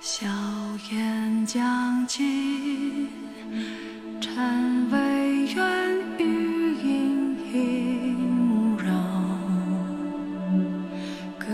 [0.00, 0.26] 硝
[0.92, 3.06] 烟将尽，
[4.18, 4.98] 尘未
[5.54, 5.89] 远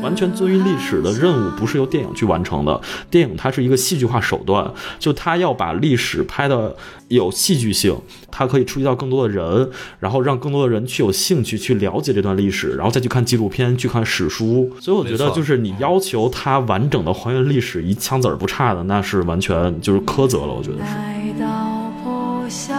[0.06, 6.76] 完全遵于历史的任务不是由电影去完成的，电影它是一个戏剧化手段，就它要把历史拍的
[7.08, 7.92] 有戏剧性，
[8.30, 9.68] 它可以触及到更多的人，
[9.98, 14.70] 然后让更多的人去有兴趣去了解这段历史，然后再去看纪录片、去看史书。
[14.80, 20.94] 所以我觉得就是你要求它完整的还原历史，一枪子儿不差的，那是完全就是苛责了，我觉得是。
[20.94, 22.76] 来到破晓，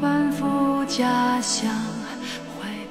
[0.00, 1.91] 万福家乡。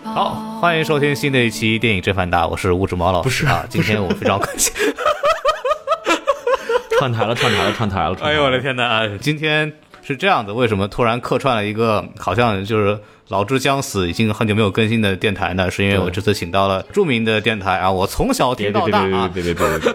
[0.03, 3.23] 好，欢迎收听新的一期电影真反打，我是吴志毛老师。
[3.23, 4.73] 不是啊，今天我非常开心。
[6.99, 8.15] 串台了，串台了，串台了！
[8.15, 8.59] 串台了哎呦我的！
[8.59, 8.83] 天哪！
[8.83, 9.71] 啊今天
[10.03, 15.69] 是这样的，为什么突然客串了一个好像就是老之将死，已经很久没有更新的电台呢？
[15.69, 19.93] 是因为我这次请到了著名的电台啊，我从小别听到大啊，别别别别别！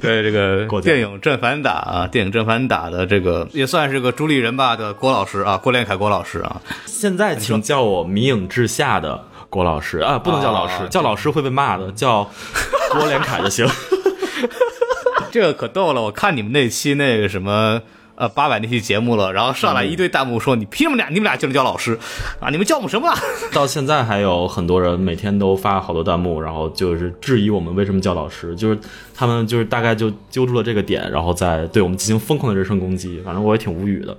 [0.00, 12.28] 对这个电影正反打啊，电影正反打的这个也算是个主理人吧的郭老师啊，郭连凯郭老师啊，现在请叫我迷影之下的郭老师啊，不能叫老师，啊叫老师会被骂的，叫
[12.90, 13.66] 郭连凯就行。
[15.30, 17.80] 这个可逗了，我看你们那期那个什么。
[18.18, 21.08] 呃，八百那期节目了，然后上来一堆弹幕说：“你凭什么俩？
[21.08, 21.96] 你们俩就能叫老师
[22.40, 22.50] 啊？
[22.50, 23.16] 你们叫我们什么啊？”
[23.54, 28.78] 到现在还有很多人每天都发好多弹幕，然后就是质疑我们为什么叫老师，就是
[29.14, 33.20] 他们就是大概就揪住了这个点，然后再对我们进行疯狂的人身攻击。
[33.24, 34.16] 反正我也挺无语的，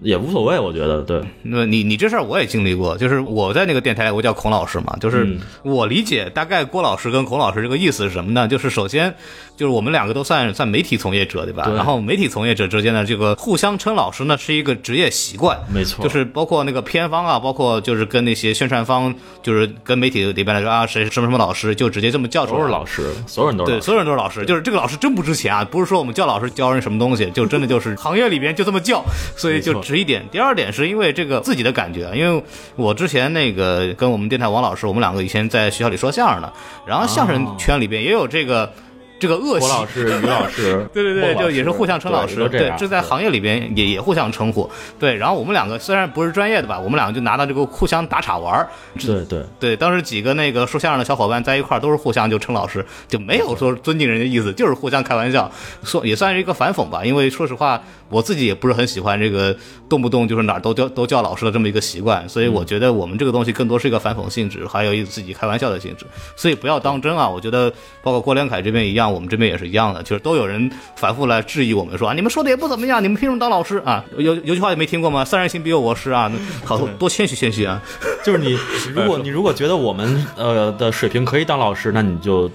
[0.00, 1.20] 也无所谓，我觉得对。
[1.42, 8.46] 那你你这事儿我也经历过，就是我在那个电台，我叫孔老师嘛，就是嗯我理解大概郭老师跟孔老师这个意思是什么呢？
[8.46, 9.12] 就是首先
[9.56, 11.64] 就是我们两个都算算媒体从业者对吧？
[11.64, 29.04] 对然后媒体从业者之间的这个互相称老师呢是一个职业习惯，没错就是包括那个片方啊，包括就是跟那些宣传方，就是跟媒体里边来说啊谁什么什么老师，就直接这么叫出来，都是老师，所有人都是对，所有人都是老师，就是这个老师真不值钱啊，不是说我们叫老师教人什么东西，就真的就是行业里边就这么叫，
[29.36, 30.24] 所以就 值一点。
[30.32, 32.42] 第二点是因为这个自己的感觉，因为
[32.74, 36.52] 我之前那个跟我们电台王老师，我们两个以前在学校里说相声的，
[36.86, 38.72] 然后相声圈里边也有这个。
[39.18, 45.14] 这个恶习，郭老师、于老师对对 对，就也是互相称老师，对，这在行业里边也也互相称呼，对。
[45.14, 55.50] 然后我们两个虽然不是专业的吧，我们两个就拿到这个互相打岔玩儿，对对对，当时几个那个说相声的小伙伴在一块儿，都是互相就称老师，就没有说尊敬人家意思，就是互相开玩笑，
[55.82, 57.04] 说也算是一个反讽吧。
[57.04, 59.56] 因为说实话，我自己也不是很喜欢这个
[59.88, 66.04] 动不动就是哪儿都叫都叫老师的这么一个习惯，所以我觉得我们这个东西更多是一个反讽性质，还有一自己开玩笑的性质，
[66.36, 67.28] 所以不要当真啊。
[67.28, 74.04] 我觉得包括郭连凯这边一样，我们这边也是一样的，就是都有人反复来质疑我们说啊，你们说的也不怎么样，你们凭什么当老师啊？
[74.16, 75.24] 有有句话也没听过吗？
[75.24, 76.30] 三人行必有我师啊，
[76.64, 77.80] 好多谦虚谦虚啊。
[78.24, 78.58] 就是你，
[78.94, 82.50] 如果你如果觉得我们呃的水平可以当老师，那你就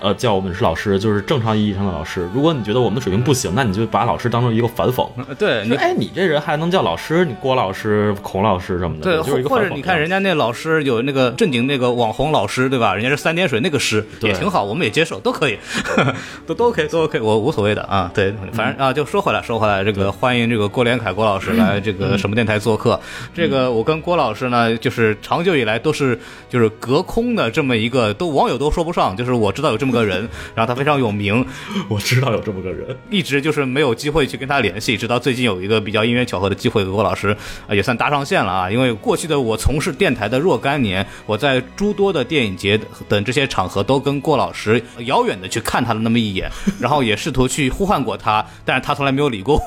[0.00, 2.28] 呃叫我们是老师，就是正常意义上的老师。
[2.34, 5.08] 如果你觉得我们的水平不行，那你就把老师当成一个反讽。
[5.38, 7.24] 对你哎，你这人还能叫老师？
[7.24, 12.92] 你郭老师、孔老师什么的，对，就是一个或者你看人家那老师有那个正经那个网红老师，对吧？
[12.92, 15.56] 人家是三点水那个师对也挺好，我们也接受，都可以，
[16.46, 18.10] 都都 OK，都 OK，我无所谓的啊。
[18.14, 22.98] 对，反正啊，就说回来，说回来，这个欢迎这个郭连凯郭老师来这个什么电台做客。
[23.34, 31.44] 这个我跟郭老师呢，就是长久以来都是就是隔空的这么一个，都网友都说不上，就是我知道有这么个人，然后他非常有名，
[31.88, 37.36] 我知道有这么个人，一直就是没有机会去跟他联系，直到最近有一个比较因缘巧合的机会，和郭老师
[37.68, 38.70] 啊也算搭上线了啊。
[38.70, 46.50] 因为过去的我从事电台的若干年，我在诸多的电影节等这些场合都跟郭老师遥远的去看他了那么一眼，
[46.80, 49.62] 然后也试图去呼唤过他，但是他从来没有理过我。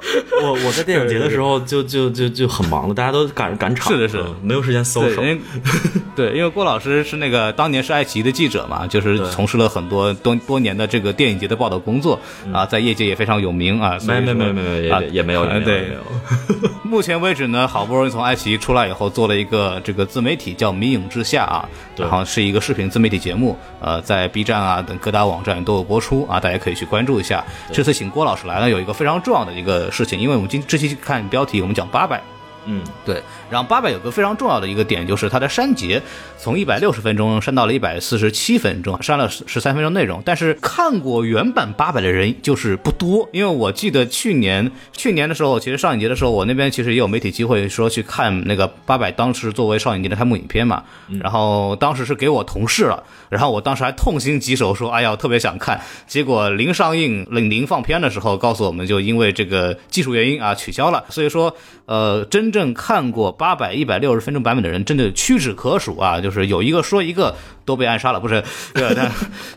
[0.42, 5.28] 我我在电影节的时候就就就就很忙了，大家都赶赶场，是的是没有时间搜对，手因。
[5.28, 5.40] 为
[6.16, 12.18] 对，因为郭老师是那个当年是爱奇艺的记者嘛，就是从事了很多多多年的这个电影节的报道工作
[12.52, 13.96] 啊，在业界也非常有名啊。
[14.06, 16.00] 没没没没没啊也也没有，没有。
[16.84, 27.44] 目前为止呢，好不容易从爱奇艺出来以后，做了一个这个自媒体叫《迷影之下》啊，然后是一个视频自媒体节目，呃，在 B 站啊等各大网站都有播出啊，大家可以去关注一下。
[27.72, 32.22] 这次请郭老师来呢，有一个非常重要的一个事情，因为我们今这期看标题，我们讲八百。
[32.66, 36.00] 嗯，对，然后八百有个非常重要的一个点，就是它的删节
[36.38, 40.22] 从一百六十分钟删到了一百四十七分钟，删了十十三分钟内容。
[40.24, 50.84] 但是看过原版八百的人就是不多，因为我记得去年去年的时候，其实上影节的时候，我那边其实也有媒体机会说去看那个八百，当时作为上影节的开幕影片嘛，
[51.20, 61.04] 然后当时是给我同事了，然后我当时还痛心疾首说，哎呀，我特别想看，结果临上映、临临放片的时候告诉我们，就因为这个技术原因啊取消了。
[61.08, 61.54] 所以说，
[61.86, 66.20] 呃，真正看过八百、一百六十分钟版本的人，真的屈指可数啊！
[66.20, 68.42] 就是有一个说一个都被暗杀了，不是？
[68.74, 69.10] 对，但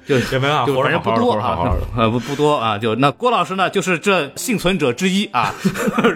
[0.05, 2.77] 就 也没办法，就反正不多好好的啊， 呃不不多啊。
[2.77, 5.53] 就那郭老师呢，就是这幸存者之一啊，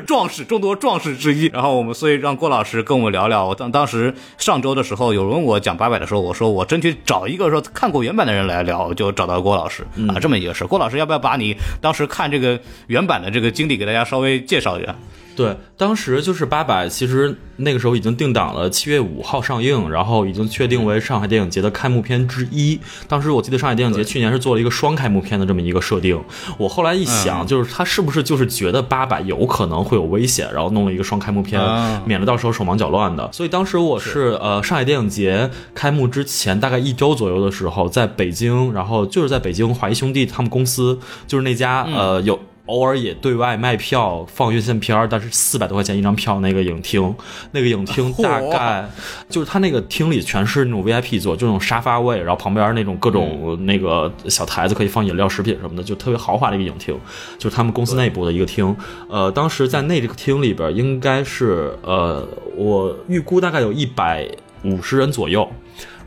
[0.05, 1.45] 壮士众多壮士之一。
[1.47, 3.45] 然后我们所以让郭老师跟我们聊聊。
[3.45, 10.65] 我当当时上周的时候，有人问我讲八百的时候，我说我争取找一个说看过原版的人来聊，就找到郭老师啊，这么一个事。
[10.65, 14.95] 郭老师要不要把你当时看这个原版的这个经历给大家稍微介绍一下？
[15.35, 22.77] 对，当时就是八百，其实那个时候已经定档了七月五号上映，然后已经确定为上海电影节的开幕片之一。
[23.07, 26.21] 当时我记得上海电影节去年是做了一个双开幕片的这么一个设定。
[26.57, 31.61] 我后来一想，就是他是不是就是觉得八百有可能会有危险，然后弄了一个双开幕片，
[32.05, 33.29] 免得到时候手忙脚乱的。
[33.31, 42.37] 所以当时我是呃上海电影节开幕之前大概一周左右的时候，在北京，然后就是在北京华谊兄弟他们公司，就是那家呃有。
[42.67, 47.13] 偶尔也对外卖票放院线片儿，但是四百多块钱一张票那个影厅，
[47.51, 48.87] 那个影厅大概
[49.29, 56.97] 就是它那个厅里全是那种 VIP 座，就那种沙发位，然后旁边那种各种那个小台子可以放饮料、食品什么的，就特别豪华的一个影厅，
[57.37, 58.75] 就是他们公司内部的一个厅。
[59.09, 64.27] 呃，当时在那这个厅里边，应该是呃，我预估大概有一百
[64.63, 65.49] 五十人左右。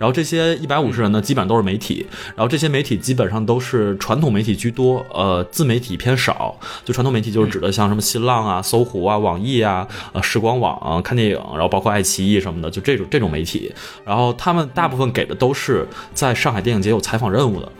[0.00, 2.06] 然后这些一百五十人呢，基本上都是媒体。
[2.34, 6.58] 然后这些媒体基本上都是传统媒体居多，呃，自媒体偏少。
[6.86, 13.70] 就传统媒体就是指的像什么新浪啊、搜狐啊、网易啊、呃时光网看电影，然后包括爱奇艺什么的，就这种这种媒体。
[14.06, 17.70] 然后他们大部分给的都是在上海电影节有采访任务的。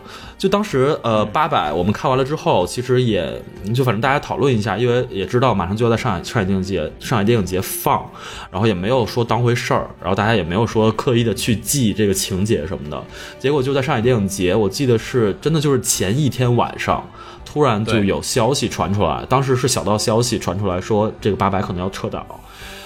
[0.41, 3.39] 就当时呃八百我们看完了之后，其实也
[3.75, 8.03] 就反正大家讨论一下，因为也知道马上就要在上海上海电影节上海电影节放，
[8.49, 12.99] 然后也没有说当回事儿，然后大家也没有说刻意的去记这个情节什么的。
[13.37, 17.07] 结果就在上海电影节，我记得是真的就是前一天晚上，
[17.45, 22.25] 突然就有消息传出来，当时是小道消息传出来说这个八百可能要撤档。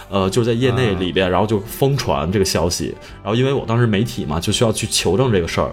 [0.10, 2.94] 呃，就是在业内里边，然后就疯传这个消息，
[3.24, 5.72] 然后因为我当时媒体嘛，就需要去求证这个事儿。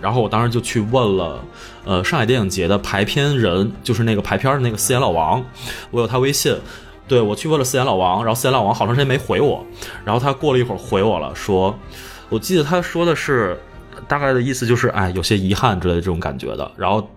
[0.00, 1.44] 然后我当时就去问了，
[1.84, 5.44] 呃，上海电影节的排片人，就是那个排片的那个四眼老王，
[5.90, 6.56] 我有他微信，
[7.08, 9.64] 对我去问了四眼老王，然后四眼老王好长时间没回我，
[10.04, 11.76] 然后他过了一会儿回我了，说，
[12.28, 13.58] 我记得他说的是，
[14.06, 17.08] 大概的意思就是，哎，有些遗憾之类的这种感觉的，然后。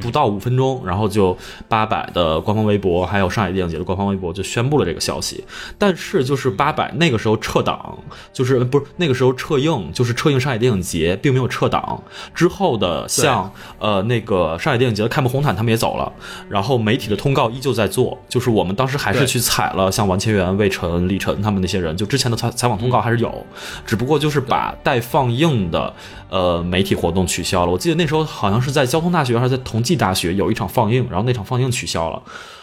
[0.00, 1.36] 不到五分钟，然后就
[1.68, 5.44] 八百的官方微博，还有上海电影节的官方微博就宣布了这个消息。
[5.78, 7.96] 但是就是八百那个时候撤档，
[8.32, 12.02] 就是不是那个时候撤映，就是撤映上海电影节，并没有撤档。
[12.34, 16.12] 之后的像呃那个上海电影节的开幕红毯，他们也走了。
[16.48, 23.46] 然后媒体的通告依旧在做，就是我们当时还是去采了像王千源、魏晨、李晨他们那些人，就之前的采采访通告还是有，
[23.86, 25.92] 只不过就是把待放映的
[26.34, 27.70] 呃媒体活动取消了。
[27.70, 32.20] 我记得那时候好像是在交通大学还是在同济大学有一场放映，然后那场放映取消了，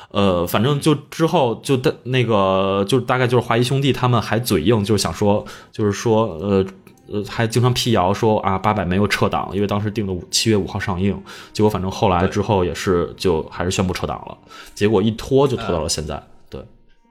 [0.10, 6.66] 呃，反正就之后就的那个就大概就是华谊兄弟他们还嘴硬，就是想说，就是说，呃
[7.14, 11.18] 呃，还经常辟谣说啊，八百没有撤档，因为当时定的七月五号上映，
[11.54, 14.38] 结果反正后来之后也是就还是宣布撤档了，
[14.76, 16.62] 结果一拖就拖到了现在，对，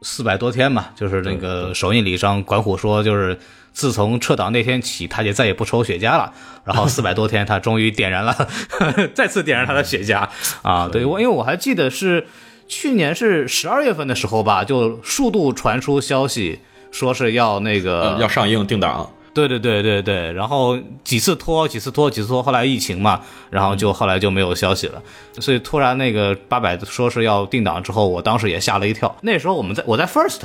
[0.02, 3.38] 四百多天嘛，就是那个首映礼上，管虎说就是。
[3.72, 6.32] 自从撤档那天起，他就再也不抽雪茄了。
[6.64, 8.48] 然后 四百多天，他终于点燃了，
[9.14, 10.28] 再次点燃他的雪茄
[10.62, 10.88] 啊！
[10.92, 12.26] 对我，因为我还记得是
[12.68, 19.10] 去年是十二月份的时候吧，就数度传出消息说是要那个要上映定档。
[19.32, 25.00] 对对对对对，然后几次拖，几次拖，几次拖，后来疫情嘛，然后就后来就没有消息了。
[25.38, 29.16] 所以突然那个八百说是要定档之后，我当时也吓了一跳。
[29.22, 30.40] 那时候我们在我在 First。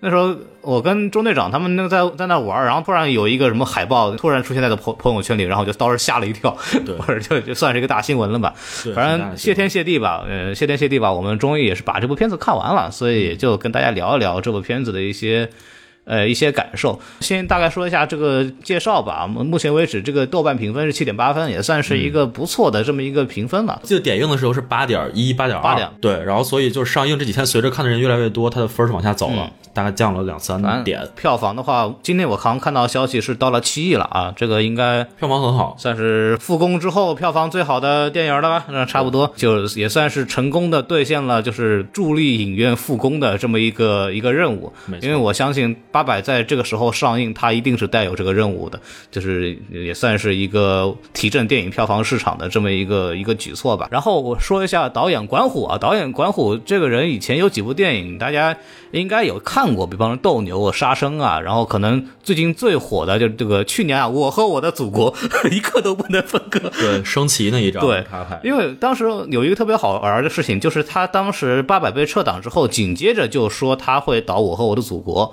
[0.00, 6.56] 那时候我跟中队长他们那个在在那玩，然后突然有一个什么海报突然出现在的朋朋友圈里，然后我就当时吓了一跳，
[7.00, 8.54] 或者就就算是一个大新闻了吧。
[8.94, 15.50] 反正谢天谢地吧，呃，谢天谢地吧，我们终于也是把这部片子看完了，所以也就跟大家聊一聊这部片子的一些。
[16.10, 19.26] 呃，一些感受，先大概说一下这个介绍吧。
[19.26, 23.78] 目前为止，这个豆瓣评分是七点八分，也算是一个不错的这么一个评分了。
[23.82, 26.24] 记得点映的时候是八点一、八点二，对。
[26.24, 31.06] 然后，所以就是上映这几天，随着看的人越来越多，它的分是往下走了，大概降了两三点。
[31.14, 38.64] 票房的话，今天我好像看到消息是到了七亿了啊，这个应该票房很好，算是复工之后票房最好的电影了吧？
[38.70, 44.72] 那差不多，就也算是成功的兑现了，就是助力影院复工的这么一个一个任务。
[45.00, 45.68] 因为我相信。
[45.92, 48.80] 八百在这个时候上映，它一定是带有这个任务的，
[49.10, 53.88] 就是也算是一个提振电影票房市场的这么一个一个举措吧。
[53.90, 58.56] 然后我说一下导演管虎啊，导演管虎这个人以前有几部电影大家
[58.92, 65.14] 应该有看看过，比方说斗牛啊、杀生啊，然后可能最近最火的就是这个去年啊，我和我的祖国
[65.52, 66.70] 一刻都不能分割。
[66.78, 68.04] 对升旗那一张，对
[68.42, 75.26] 因为当时有一个特别好玩的事情，就是他当时八百被撤档之后，紧接着就说他会导《我和我的祖国》。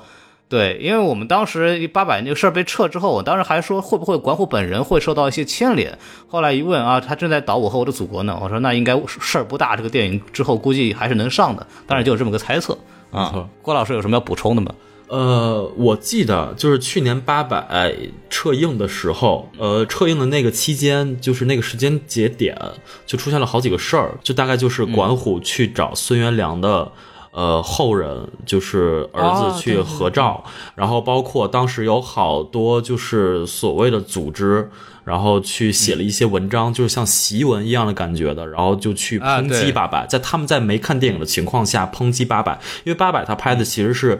[0.47, 5.97] 对，因为我们当时八百那个事儿被撤之后，我当时还说会不会管虎本人会受到一些牵连。
[6.27, 8.37] 后来一问啊，他正在导《我和我的祖国》呢。
[8.39, 11.65] 我说那应该事儿不大，这个电影之后估计还是能上的。
[11.87, 12.77] 当然就有这么个猜测
[13.15, 13.49] 啊。
[13.61, 14.73] 郭老师有什么要补充的吗？
[15.07, 17.95] 呃，我记得就是去年八百
[18.29, 22.57] 撤映的时候，呃，撤映的那个期间，就是那个时间节点，
[23.05, 26.91] 就出现了好几个事儿，就大概就是管虎去找孙元良的。
[27.31, 30.41] 呃，后人就是儿哦子去合照，
[30.73, 34.71] 然后包括当时有好多就是所谓的组织，
[35.05, 44.19] 然后去写了一些文章，就是像檄文一样的感觉的，然后就去抨击八百，在他们在没看电影的情况下抨击八百，因为八百他拍的其实是。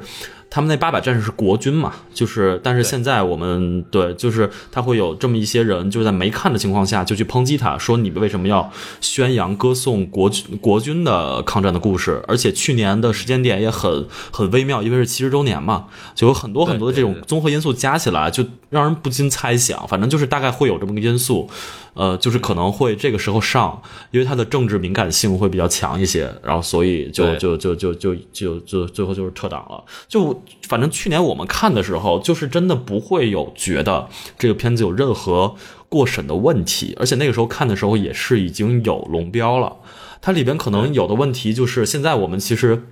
[0.49, 8.71] 他们那八百战士是国军嘛，就是，但是现在我们对，就是他会有这么一些人，就是在没看的情况下就去抨击他，说你们为什么要
[9.01, 12.23] 宣扬歌颂国军国军的抗战的故事？
[12.27, 21.49] 而且去年的时间点也很很微妙，因为是七十周年嘛，就有很多很多的这种综合因素加起来，就让人不禁猜想，反正就是大概会有这么个因素，
[21.95, 29.83] 呃，就是可能会这个时候上，因为它的政治敏感性会比较强一些，然后所以就就就就就就就最后就是撤档了。
[30.07, 35.55] 就反正去年我们看的时候，就是真的不会有觉得这个片子有任何
[35.89, 39.77] 过审的问题，而且那个时候看的时候也是已经有龙标了。
[40.21, 42.83] 它里边可能有的问题就是现在我们其实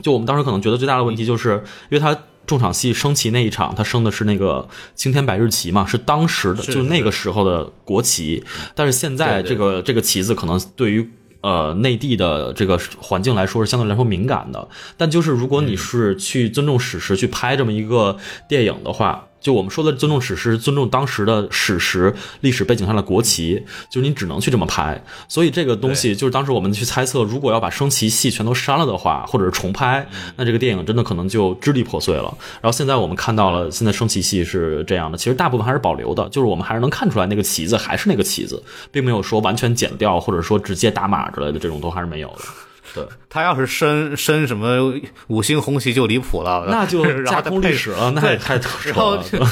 [0.00, 2.18] 就我们当时可能觉得最大的问题就是因为它。
[2.44, 8.42] 重场戏升旗那一场，它升的是那个青天白日旗嘛，是当时的，就是那个时候的国旗。
[8.74, 11.08] 但是现在这个这个旗子可能对于
[11.42, 14.66] 呃内地的这个环境来说是相对来说敏感的。
[14.96, 18.16] 但就是如果你是去尊重史实去拍这么一个
[18.48, 25.02] 电影的话，就我们说的尊重史实，尊重当时的史实历史背景下的国旗，就是你只能去这么拍。
[25.28, 30.06] 所以这个东西就是当时我们去猜测，如果要把升旗戏全都删了的话，或者是重拍，
[30.36, 32.32] 那这个电影真的可能就支离破碎了。
[32.60, 42.71] 然后现在我们看到了，现在升旗戏是这样的，其实大部分还是保留的，就是我们还是能看出来那个旗子还是那个旗子，并没有说完全剪掉，或者说直接打码之类的这种都还是没有的。
[42.94, 44.92] 对，他要是升升什么
[45.28, 49.22] 五星红旗就离谱了，那就 然架空历史了，那也太扯然后了。《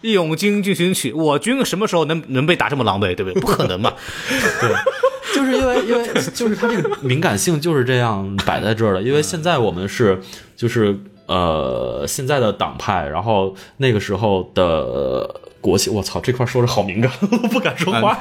[0.00, 3.40] 义勇军进行曲》，我军什么时候能能被打这么狼狈，对不对？
[3.40, 3.92] 不可能嘛！
[5.34, 10.20] 就是因为因为就是他这个敏感性就是这样摆在这儿的，因为现在我们是
[10.56, 10.96] 就是
[11.26, 18.16] 呃现在的党派，然后那个时候的呃国旗，我操，这块说着好敏感， 我不敢说话。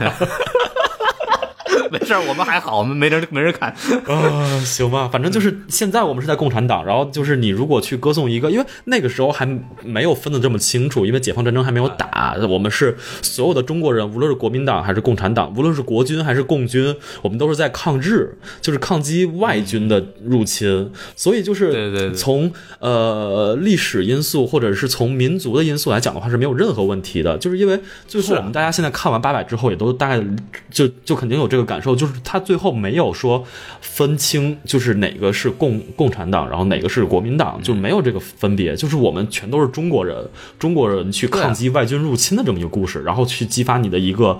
[1.94, 3.70] 没事，我们还好，我们没人没人看。
[4.08, 9.46] 啊，行吧，反正就是现在我们是在共产党，然后就是你如果去歌颂一个，因为那个时候还
[9.84, 30.24] 没有分得这么清楚，因为解放战争还没有打，我们是所有的中国人，无论是国民党还是共产党，无论是国军还是共军，我们都是在抗日，就是抗击外军的入侵，所以就是从呃历史因素或者是从民族的因素来讲的话是没有任何问题的，就是因为最后我们大家现在看完八百之后，也都大概
[30.72, 33.44] 就就肯定有这个感受，就是他最后没有说
[33.82, 40.18] 分清，就是哪个是共共产党，然后哪个是国民党，就没有这个分别，就是我们全都是中国人，
[40.58, 44.40] 中国人去抗击外军入侵的这么一个故事，然后去激发你的一个。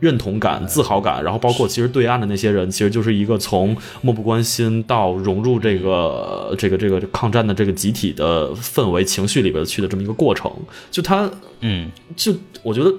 [0.00, 10.50] 认同感、自豪感，然后包括其实对岸的那些人，其实就是一个从漠不关心到融入这个这个这个抗战的这个集体的氛围情绪里边去的这么一个过程。
[10.90, 12.90] 就他嗯，就我觉得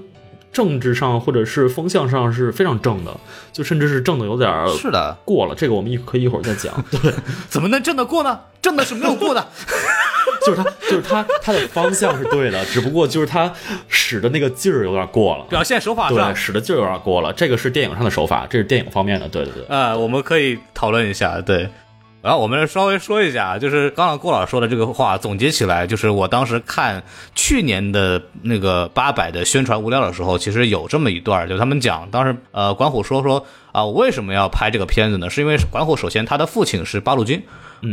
[0.55, 3.12] 政治上或者是风向上是非常正的，
[3.51, 5.53] 就甚至是正的有点儿是的，过了。
[5.53, 6.74] 这个我们一可以一会儿再讲。
[6.89, 7.13] 对，
[7.50, 8.39] 怎么能正得过呢？
[8.62, 9.45] 正的是没有过的。
[10.45, 13.51] 就是他，就是他，他的方向是对的， 只不过就是他
[13.88, 15.45] 使的那个劲儿有点过了。
[15.50, 17.33] 表现手法对，上，使的劲儿有点过了。
[17.33, 19.27] 这个是电影上的手法，这是电影方面的。
[19.27, 19.65] 对对对。
[19.67, 21.41] 呃，我们可以讨论一下。
[21.41, 21.69] 对，
[22.25, 27.03] 然后我们稍微说一下，就是刚刚郭老师说的这个话，总结起来，就是我当时看
[27.36, 35.29] 去年的那个八百的宣传物料的时候，其实有这么一段，就他们讲，当时呃，管虎说说啊，我为什么要拍这个片子呢？
[35.29, 37.39] 是因为管虎首先他的父亲是八路军。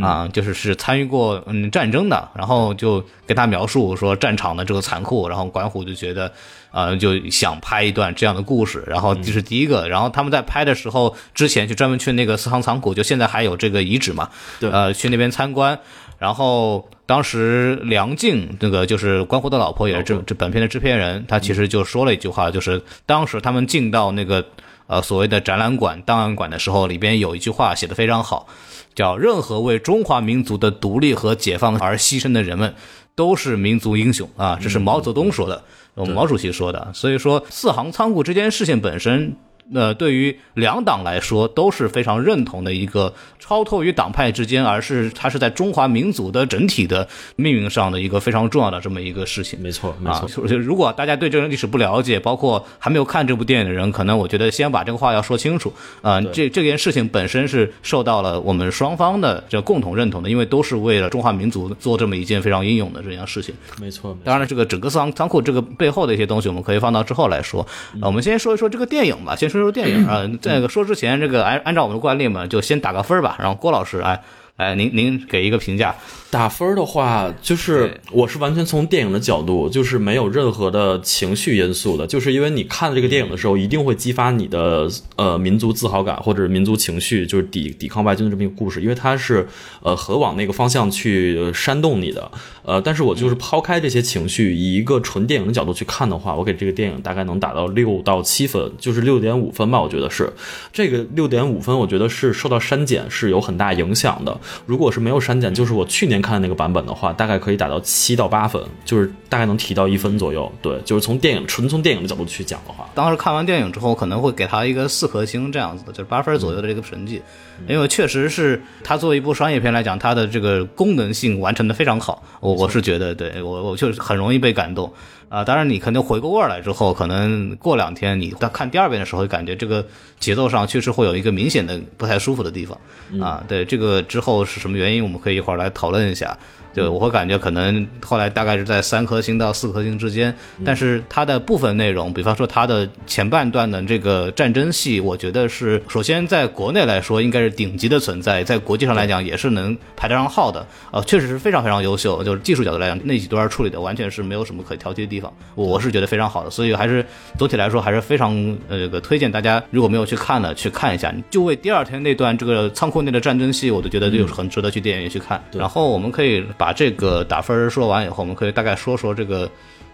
[0.01, 6.31] 啊，就是是参与过嗯战争的，然后就跟他描述说战场的这个残酷，然后管虎就觉得，
[6.73, 14.71] 呃，就想拍一段这样的故事，然后这是第一个，然后他们在拍的时候，之前就专门去那个四行仓库，就现在还有这个遗址嘛，对。
[14.71, 15.79] 呃，去那边参观，
[16.17, 24.43] 然后当时梁静那个就是关虎的老婆，也是这这本片的制片人，他其实就说了一句话，就是当时他们进到那个。
[24.87, 28.47] 呃所谓的展览馆、档案馆的时候，里边有一句话写的非常好，
[28.95, 32.73] 叫“任何为中华民族的独立和解放而牺牲的人们，
[33.15, 35.63] 都是民族英雄啊”，这是毛泽东说的，
[35.93, 36.91] 我们毛主席说的。
[36.93, 39.35] 所以说，四行仓库这件事情本身。
[39.69, 49.59] 那对于两党来说都是非常认同的一个超脱于党派之间，而是它是在中华民族的整体的命运上的一个非常重要的这么一个事情。
[49.61, 63.53] 没错，没啊错，，就如果大家对这个历史不了解，包括还没有看这部电影的人，可能我觉得先把这个话要说清楚啊、这这件事情本身是受到了我们双方的这共同认同的，因为都是为了中华民族做这么一件非常英勇的这件事情。
[63.79, 67.65] 没错，没错当然了，这个整个仓仓库这个背后的一些东西，我们可以放到之后来说。
[68.01, 70.29] 呃我们先说一说这个电影吧，先说说电影啊。
[70.41, 73.35] 这个说之前，这个按按照我们的惯例嘛，就先打个分儿吧。
[73.39, 74.21] 然后郭老师，哎
[74.57, 75.95] 哎，您您给一个评价。
[76.33, 89.47] 打分儿的话，就是我是完全从电影的角度，就是没有任何的情绪因素的，就是因为你看这个电影的时候，一定会激发你的呃民族自豪感或者民族情绪，就是抵抵抗外军的这么一个故事，因为它是
[89.83, 92.31] 呃和往那个方向去呃煽动你的。
[92.65, 100.31] 呃，但是我就是抛开这些情绪，以一个纯电影的角度去看的话，我给这个电影大概能打到六到七分，就是六点五分吧，我觉得是
[100.71, 104.35] 这个六点五分，我觉得是受到删减是有很大影响的。
[104.65, 110.51] 如果是没有删减，就是我去年看的那个版本的话，大概可以打到七到八分，就是大概能提到一分左右。
[110.61, 117.21] 对，就是从电影纯从电影的角度去讲的话，当时看完电影之后，可能会给他一个四颗星这样子的，就是八分左右的这个成绩，
[117.67, 124.91] 因为确实是他作为一部商业片来讲，它的这个功能性完成的非常好，我我是觉得，对我我就是很容易被感动
[125.29, 129.85] 啊、当然你肯定回过味儿来之后，可能过两天你再看第二遍的时候，感觉这个
[130.19, 132.77] 节奏上确实会有一个明显的不太舒服的地方
[133.19, 133.43] 啊。
[133.47, 136.37] 对，这个之后是什么原因，我们可以一会儿来讨论一下。
[136.73, 157.05] 对，我会感觉可能后来大概是在三颗星到四颗星之间，但是它的部分内容，比方说它的前半段的这个战争戏，我觉得是首先在国内来说应该是顶级的存在，在国际上来讲也是能排得上号的，呃，确实是非常非常优秀，就是技术角度来讲，那几段处理的完全是没有什么可挑剔的地方，我我是觉得非常好的，所以还是
[157.37, 158.33] 总体来说还是非常
[158.67, 165.41] 呃这个推荐大家如果没有去看的去看一下，就为第二天那段这个仓库内的战争戏，我都觉得就是很值得去电影院去看。
[165.51, 169.49] 然后我们可以把这个打分说完以后，我们可以大概说说这个。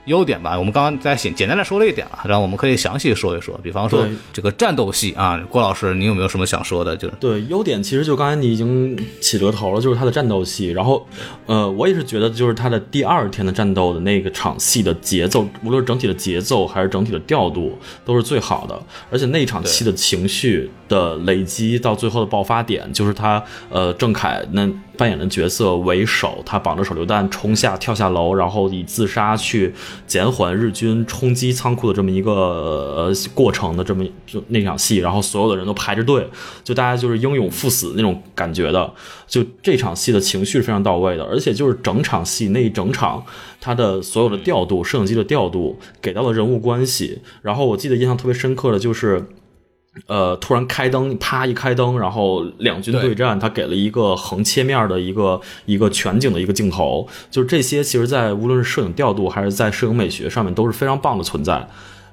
[0.05, 6.97] 优点吧，我们刚刚在简简单的说了一点了，然后我们可以详细说一说，比方说这个战斗戏啊，郭老师，你有没有什么想说的？
[6.97, 10.69] 就是对，优点其实就刚才你已经起了个头了，就是它的战斗戏。
[10.69, 11.05] 然后，
[11.45, 18.81] 呃，我也是觉得，就是它的第二天的战斗的那个场戏的节奏，无论是整体的节奏还是整体的调度，都是最好的。
[19.11, 24.67] 而且那场戏的情绪的累积到最后的爆发点，就是他呃郑恺那
[24.99, 29.73] 扮演的角色为首，他绑着手榴弹冲下跳下楼，然后以自杀去
[30.05, 36.27] 减缓日军冲击仓库的这么一个呃过程的这么就那场戏，然后所有的人都排着队，
[36.65, 38.93] 就大家就是英勇赴死那种感觉的，
[39.25, 43.23] 就这场戏的情绪是非常到位的，而且就是整场戏那一整场
[43.61, 49.25] 他的所有的调度，摄影机的调度给到了人物关系，然后我记得印象特别深刻的就是。
[50.07, 53.13] 呃，突然开灯，啪一开灯，然后两军对。
[53.15, 61.67] 战，他给了一个横切面的一个一个全景的一个镜头，就是这些，其实在无论是摄影调度还是在摄影美学上面都是非常棒的存在。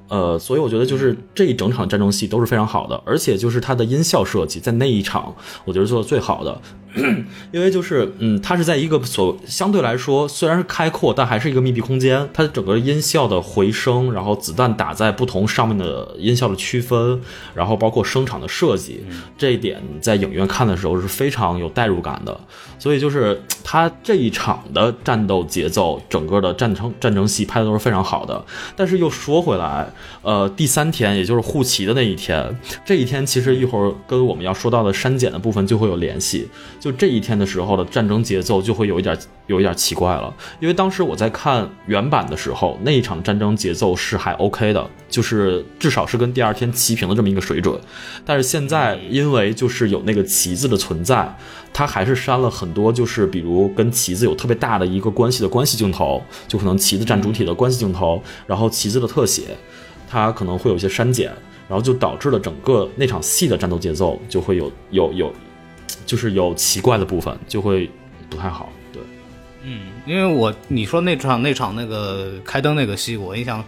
[0.09, 5.35] 呃，所以我觉得就是这一整场战争戏都是非常好的，而且就是它的音效设计在那一场，
[5.65, 6.61] 我觉得做的最好的，
[7.53, 17.21] 因为就是嗯，它是在一个所相对来说虽然是开阔，但还是一个密闭空间，它整个音效的回声，然后子弹打在不同上面的音效的区分，
[17.55, 19.05] 然后包括声场的设计，
[19.37, 22.39] 这一点在影院看的时候是非常有代入感的。
[22.79, 28.45] 所以就是它这一场的战斗节奏，整个的战争战争戏拍的都是非常好的。
[28.77, 29.91] 但是又说回来，
[30.23, 36.49] 呃，第三天也就是护旗的那一天，这一天其实一会儿跟我们要说到的删减的部分就会有联系。
[36.87, 39.19] 就这一天的时候的战争节奏就会有一点
[39.49, 47.77] 有一点奇怪了，因为当时我在看原版的时候，那一场战争节奏是还 OK 的，就是至少是跟第二天齐平的这么一个水准。
[48.25, 51.37] 但是现在因为就是有那个旗子的存在，
[51.73, 59.43] 它还是删了很多，就是比如跟旗子有特别大的一个关系的关系镜头，就可能旗子占主体的关系镜头，然后旗子的特写，
[60.09, 61.33] 它可能会有一些删减，
[61.69, 65.33] 然后就导致了整个那场戏的战斗节奏就会有有有，
[66.07, 67.91] 就是有奇怪的部分，就会
[68.31, 68.73] 不太好。
[68.93, 69.03] 对，
[69.65, 73.63] 嗯因为我你说那场那场那个开灯那个戏，我印象，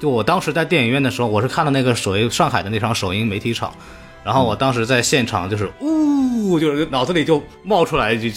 [0.00, 3.74] 就我当时在电影院的时候，我是看了那个首映上海的那场首映媒体场，
[4.24, 8.30] 然后我当时在现场就是呜，就是脑子里就冒出来一句，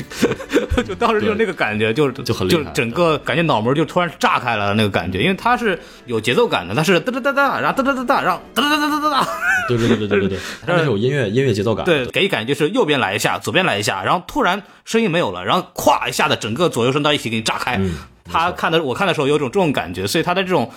[0.76, 9.28] 就 就当时就是那个感觉，就是就很就整个感觉脑门就突然炸开了那个感觉，因为它是有节奏感的，它是哒哒哒哒，然后哒哒哒哒，然后哒哒哒哒哒哒，
[9.68, 11.86] 对对对对对对对， 它是有音乐音乐节奏感。
[11.86, 17.80] 对，给感觉就是右边来一下，左边来一下，然后突然声音没有了，然后咵一下子整个左右声道一起给你炸开。
[18.26, 20.72] 他看的我看的时候有种这种感觉，所以他的这种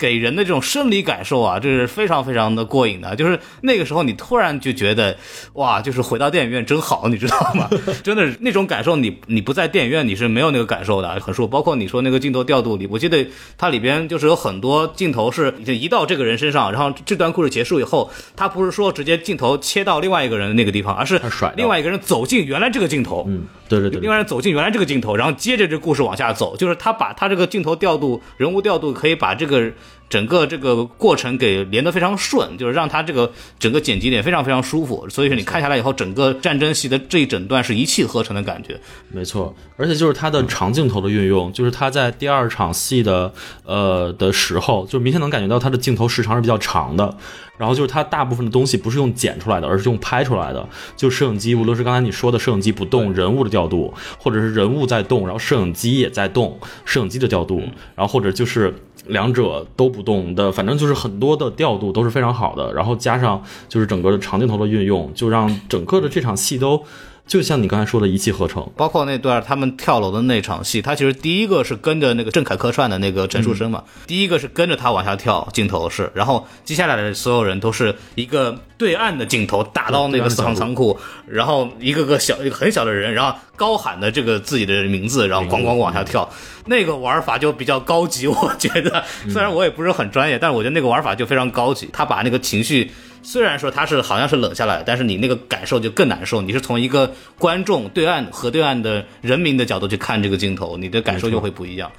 [0.00, 3.14] 给人的这种生理感受啊，这是非常非常的过瘾的。
[3.14, 5.14] 就是那个时候你突然就觉得
[5.52, 7.68] 哇，就是回到电影院真好，你知道吗？
[8.02, 11.48] 真的是那种感受，你你不在电影院你是没有那个感受的，很舒服。
[11.48, 13.26] 包括你说那个镜头调度里，我记得
[13.58, 21.20] 它里边就是有很多镜头是就移到这个人身上，然后这段故事结束以后，他不是说直接镜头切到另外一个人的那个地方，而是
[21.56, 29.70] 另外一个人走进原来这个镜头，嗯，对对对对，另外人走进原来这个镜头，然后接着这故事往下走，就是他把他这个镜头调度、人物调度，可以把这个
[30.08, 35.08] 整个这个过程给连得非常顺，就是让他这个整个剪辑点非常非常舒服。
[35.08, 38.78] 所以说你看下来以后，整个战争戏的这一整段是一气呵成的感觉。
[39.10, 39.54] 没错。
[39.76, 43.32] 而且就是它的长镜头的运用，就是他在第二场戏的
[43.64, 47.16] 呃的时候，就明显能感觉到他的镜头时长是比较长的。
[47.56, 50.66] 然后就是它大部分的东西不是用剪出来的，而是用拍出来的。
[50.96, 57.60] 就摄影机，无论是刚才你说的摄影机不动，人物的调度，或者是人物在动，然后摄影机也在动，摄影机的调度，
[57.94, 58.74] 然后或者就是
[59.06, 62.72] 两者都不动的，反正就是很多的调度都是非常好的。
[62.72, 66.82] 然后加上就是整个的长镜头的运用，就让整个的这场戏都
[67.30, 68.68] 就像你刚才说的一气呵成。
[68.76, 86.28] 包括那段他们跳楼的那场戏，他其实第一个是跟着那个郑恺客串的那个陈树生嘛，第一个是跟着他往下跳，镜头是，然后接下来的所有人都是一个对岸的镜头打到那个四行仓库，然后一个个小一个很小的人，然后高喊的这个自己的名字，然后咣咣往下跳，
[86.66, 92.90] 那个玩法就比较高级，我觉得，虽然我也不是很专业，但是我觉得那个玩法就非常高级，他把那个情绪。
[93.22, 96.40] 虽然说他是好像是冷下来，但是你那个感受就更难受。
[96.40, 101.90] 你是从一个观众对岸和对岸的人民的角度去看这个镜头，你的感受就会不一样。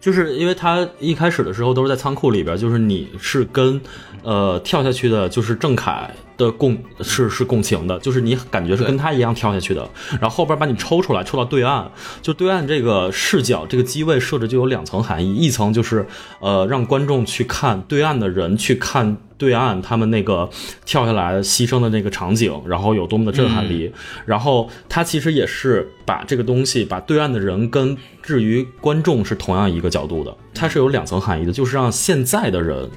[0.00, 3.80] 就是因为他一开始的时候都是在仓库里边，就是你是跟
[4.22, 6.08] 呃跳下去的，就是郑恺
[6.38, 9.86] 的共是是共情的，就是你感觉是跟他一样跳下去的，
[10.20, 11.86] 然后后边把你抽出来，抽到对岸，
[12.22, 16.06] 就对岸这个视角这个机位设置就有两层含义，一层就是
[16.40, 20.48] 呃让观众去看对岸的人去看对岸他们那个
[20.86, 23.92] 跳下来牺牲的那个场景，然后有多么的震撼力，
[24.24, 32.88] 然后他其实也是把这个东西把对岸的人跟至于观众是同样一个角度的，它是有两层含义的，就是让现在的人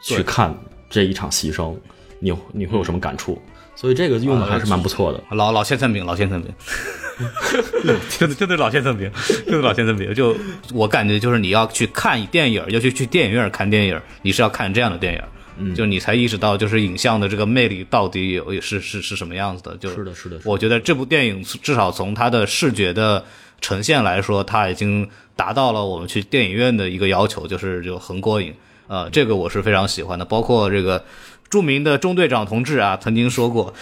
[0.00, 0.56] 去看
[0.88, 1.74] 这一场牺牲。
[2.20, 3.40] 你你会有什么感触？
[3.74, 5.22] 所以这个用的还是蛮不错的。
[5.36, 6.52] 老老先生饼，老先生饼，
[8.18, 9.08] 真的真的老先生饼，
[9.46, 10.12] 真的老先生饼。
[10.12, 10.36] 就
[10.72, 15.22] 我感觉，就是你要去看电影，要去去电影院看电影，你是要看这样的电影。
[15.58, 19.76] 嗯，就你才意识到，就是影像的这个魅力到底有是是是什么样子的。
[19.76, 20.40] 就是的，是的。
[20.44, 23.24] 我觉得这部电影至少从它的视觉的
[23.60, 28.52] 呈现来说，它已经达到了我们去电影院的一个要求，就是就很过瘾。
[28.88, 31.04] 呃，这个我是非常喜欢的，包括这个。
[31.50, 33.72] 著名的中队长同志啊，曾经说过，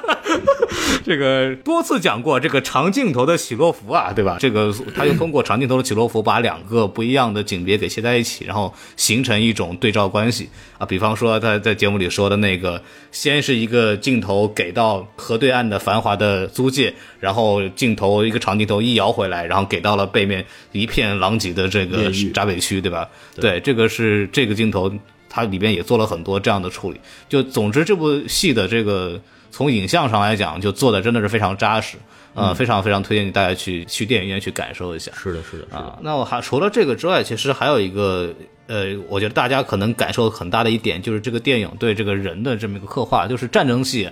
[1.04, 4.36] 这个多次讲过这个长镜头的起落幅啊，对吧？
[4.38, 10.84] 这个他就通过长镜头的起落幅，把两个不一样的景别给切在一起，然后形成一种对照关系啊。
[10.84, 23.08] 比方说他在节目里说的那个，先是一个镜头给到河对岸的繁华的租界，然后镜头一个长镜头一摇回来，然后给到了背面一片狼藉的这个闸北区，对吧？
[23.34, 24.92] 对，这个是这个镜头。
[25.34, 29.18] 它里边也做了很多这样的处理，就总之这部戏的这个
[29.50, 31.96] 从影像上来讲，就做的真的是非常扎实，
[32.34, 35.10] 呃，非常非常推荐大家去去电影院去感受一下。
[35.16, 35.98] 是的，是的，啊。
[36.02, 38.28] 那我还除了这个之外，其实还有一个，
[38.66, 44.10] 呃，我觉得大家可能感受很大的一点，就是这个电影对这个人的这么一个刻画，就是战争戏，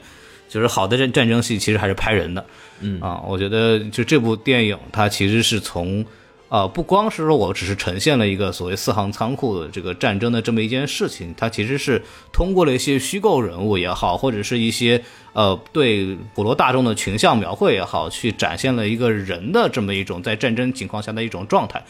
[0.48, 2.42] 就是好的战战争戏其实还是拍人的，
[2.80, 6.02] 嗯啊，我觉得就这部电影它其实是从。
[6.50, 15.00] 啊，不光是说我只是呈现了一个所谓四行仓库的这个战争的这么一件事情，它其实是通过了一些虚构人物也好，或者是一些
[15.32, 21.80] 呃对普罗大众的群像描绘也好，去展现了一个人的这么一种在战争情况下的一种状态。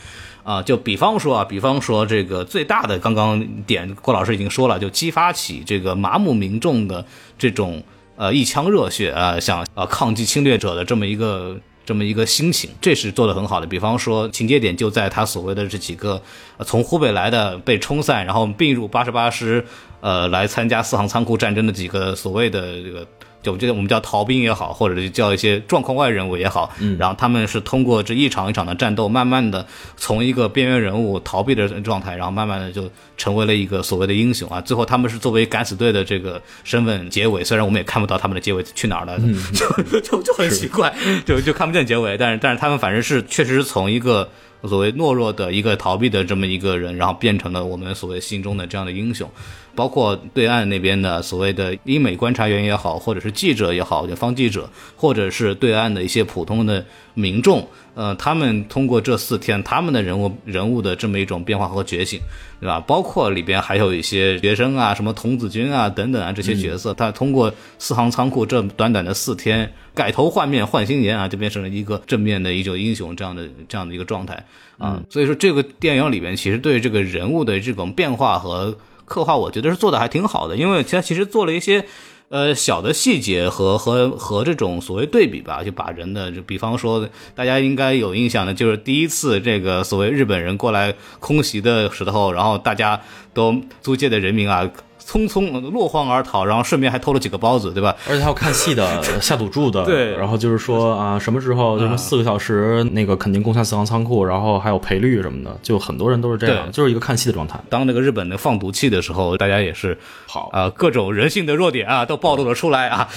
[0.45, 7.03] 啊，就比方说啊，比方说这个最大的刚刚点郭老师已经说了，就激发起这个麻木民众的
[7.39, 7.83] 这种
[8.17, 11.59] 呃一腔热血啊，想啊抗击侵略者的这么一个。
[11.91, 13.67] 这么一个心情，这是做的很好的。
[13.67, 16.23] 比方说，情节点就在他所谓的这几个
[16.57, 19.65] 呃从湖北来的被冲散，然后并入八十八师
[20.01, 23.05] 呃来参加四行仓库战争的几个所谓的这个。
[23.43, 34.61] 就这个我们叫逃兵也好，或者是叫一些状况外人物也好，嗯，然后他们是通过这一场一场的战斗，慢慢的从一个边缘人物逃避的状态，然后慢慢的就成为了一个所谓的英雄啊。
[34.61, 39.19] 最后他们是作为敢死队的这个身份结尾，虽然我们也看不到他们的结尾去哪儿了，
[39.55, 44.29] 就 就就很奇怪，就就看不见结尾，但是但是他们反正是确实是从一个。
[44.65, 49.29] 所谓懦弱的一个逃避的这么一个人，然后变成了我们所谓心中的这样的英雄，
[49.75, 62.21] 包括对岸那边的所谓的英美观察员也好，或者是记者也好，就方记者，或者是对岸的一些普通的民众，呃，他们通过这四天他们的人物人物的这么一种变化和觉醒，
[62.61, 62.79] 对吧？
[62.81, 69.73] 包括里边还有一些学生啊，什么童子军啊等等啊这些角色，他通过四行仓库这短短的四天。
[69.93, 74.47] 改头换面换新颜啊，就变成了一个正面的一种英雄这样的这样的一个状态
[74.79, 75.03] 啊。
[75.11, 80.57] 所以说，这个电影里面其实对这个人物的这种变化和刻画，我觉得是做的还挺好的。
[80.57, 81.85] 因为他其实做了一些
[82.31, 93.01] 呃小的细节和和和这种所谓对比吧，就把人的比方说，大家应该有印象的，就是第一次这个所谓日本人过来空袭的时候，然后大家
[93.35, 94.71] 都租界的人民啊。
[95.11, 97.97] 匆匆落荒而逃，然后顺便还偷了几个包子，对吧？
[98.09, 100.17] 而且还有看戏的、 下赌注的，对。
[100.17, 107.59] 然后就是说啊，什么时候什么四个小时，那个肯定攻下四行仓库，然后还有赔率什么的，就很多人都是这样，就是一个看戏的状态。
[107.69, 113.09] 当那个日本的放毒气的时候，大家也是好啊，各种人性的弱点啊都暴露了出来啊。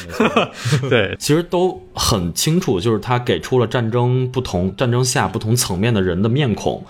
[0.90, 6.84] 对，其实都很清楚，就是他给出了战争不同战争下不同层面的人的面孔。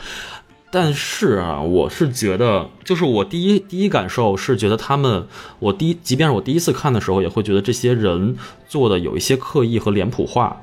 [0.75, 5.27] 但是啊，我是觉得，就是我第一第一感受是觉得他们，
[5.59, 8.35] 我第一，即便是我第一次看的时候，也会觉得这些人
[8.67, 10.59] 做的有一些刻意和脸谱化，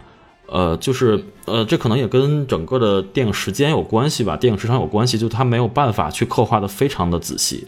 [0.48, 7.64] 呃，就是呃，这可能也跟整个的电影时间有关系吧，电影时长有关系，就他没有办法去刻画的非常的仔细，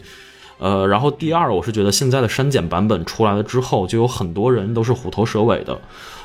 [0.63, 5.77] 呃，然后第二，我是觉得现在的删减版本出来了之后，就有很多人都是虎头蛇尾的。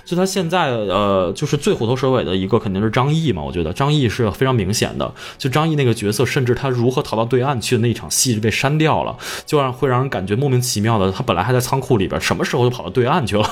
[0.04, 5.12] 就他现在，呃，就是最虎头蛇尾的一个肯定是张译嘛，我觉得张译是非常明显的。
[5.36, 11.12] 就张译那个角色，甚至他如何逃到对岸去的那一场戏就被删掉了，就让会让人感觉莫名其妙的。
[11.12, 13.44] 他本来还在仓库里边，什么时候就跑到对岸去了，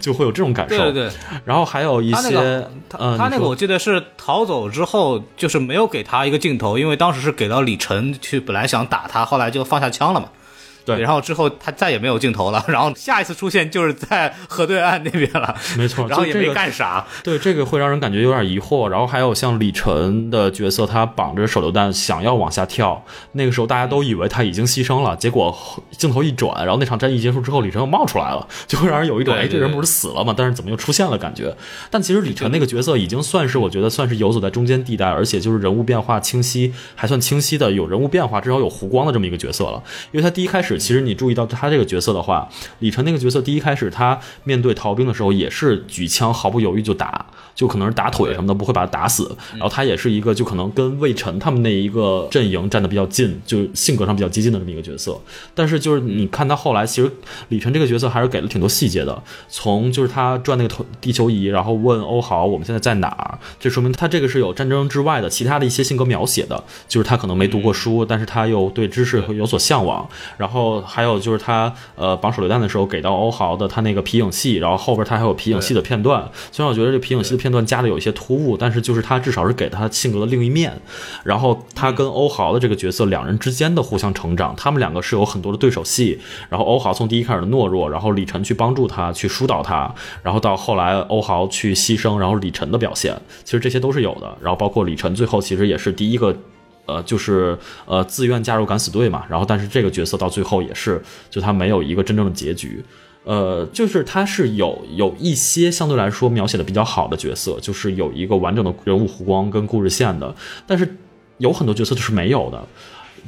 [0.00, 0.76] 就会有这种感受。
[0.78, 1.10] 对对。
[1.44, 10.29] 然后还有一些，他他那个我记得是逃走之后，就是没有给他一个镜头，因为当时是给到李晨去，本来想打他，后来就放下枪了嘛。
[10.96, 17.06] 对，然后之后他再也没有镜头了， 然后下一次出现就是在河对岸那边了，没错，然后也没干啥。
[17.22, 18.88] 对，这个会让人感觉有点疑惑。
[18.88, 25.56] 然后还有像李晨的角色，他绑着手榴弹想要往下跳，那个时候大家都以为他已经牺牲了，结果
[25.92, 30.34] 镜头一转，然后那场战役结束之后，李晨又冒出来了，就会让人有一种哎，这人不是死了吗？
[30.36, 31.54] 但是怎么又出现了感觉？
[31.90, 39.82] 但其实李晨那个角色已经算是我觉得算是游走在中间地带，而且就是人物变化清晰，还算清晰的有人物变化，至少有弧光的这么一个角色了。
[40.12, 41.46] 因为他第一开始其实你注意到。
[41.50, 49.36] 他这个角色的话，李晨那个角色，第一开始他面对逃兵的时候，也是举枪毫不犹豫就打，就可能是打腿什么的，不会把他打死。
[49.54, 55.20] 然后他也是一个就可能跟魏晨他们那一个阵营站的比较近，就性格上比较接近的这么一个角色。
[55.54, 57.10] 但是就是你看他后来，其实
[57.48, 70.08] 李晨这个角色还是给了挺多细节的，从就是他转那个头地球仪，然后问欧豪我们现在在哪儿，这说明他这个是有战争之外的其他的一些性格描写的，就是他可能没读过书，但是他又对知识有所向往。
[70.36, 71.40] 然后后还有就是。
[71.40, 76.22] 他呃绑手榴弹的时候给到欧豪的他那个皮影戏，然后后边他还有皮影戏的片段。
[76.52, 80.78] 虽然我觉得这皮影戏的片段加的有一些突兀，但是就是他至少是给他性格的另一面。
[81.24, 86.20] 然后他跟欧豪的这个角色两人之间的互相成长，他们两个是有很多的对手戏。
[86.50, 89.92] 然后欧豪从第一开始的懦弱，然后李晨去帮助他去疏导他，
[90.22, 94.36] 然后到后来欧豪去牺牲，然后李晨的表现，其实这些都是有的。
[94.42, 96.36] 然后包括李晨最后其实也是第一个。
[96.90, 101.00] 呃，就是呃，自愿加入敢死队嘛，然后但是这个角色到最后也是，
[101.30, 102.82] 就他没有一个真正的结局，
[103.22, 110.34] 呃，就是他是有有一些相对来说描写的比较好的角色，就是有一个完整的人物弧光跟故事线的，
[110.66, 110.96] 但是
[111.38, 112.60] 有很多角色就是没有的，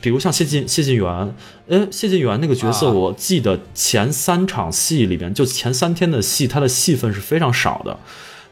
[0.01, 1.35] 比如像谢晋谢晋元，
[1.69, 7.97] 呃，谢晋元那个角色，我记得前三场戏里边，就前三天的戏，他的戏份是非常少的。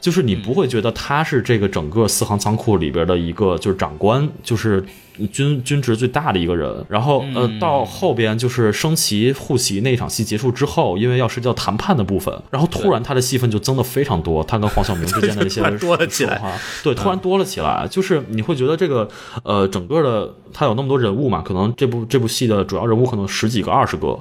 [0.00, 4.82] 就是你不会觉得他是这个整个四行仓库里边的一个就是长官，就是
[5.30, 6.84] 军军职最大的一个人。
[6.88, 16.40] 然后呃，到后边就是升旗护旗那场戏结束之后，因为要涉及到谈判的部分，然后突然他的戏份就增的非常多，他跟黄晓明之间的一些 多了起来，
[16.82, 17.86] 对，突然多了起来。
[17.90, 19.06] 就是你会觉得这个
[19.44, 24.18] 呃，整个的他有那么多人物嘛，可能这部这部戏的主要人物可能十几个、二十个，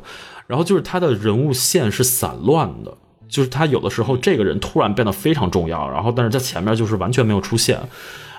[0.47, 2.97] 然后就是他的人物线是散乱的。
[3.29, 7.79] 就是他有的时候这个人突然变得非常重要，然后但是在前面就是完全没有出现，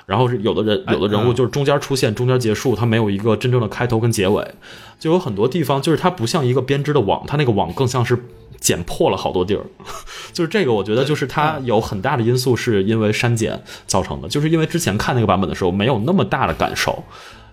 [0.05, 4.46] 然后是有的人有的人物嗯就是中间出现，中间结束，他没有一个真正的开头跟结尾，
[4.98, 8.18] 就有很多地方就是它不像一个编织的网，它那个网更像是
[8.59, 9.64] 剪破了好多地儿，
[10.33, 17.03] 就是这个我觉得就是它有很大的因素是因为删减造成的，就是因为之前看那个版本的时候没有那么大的感受。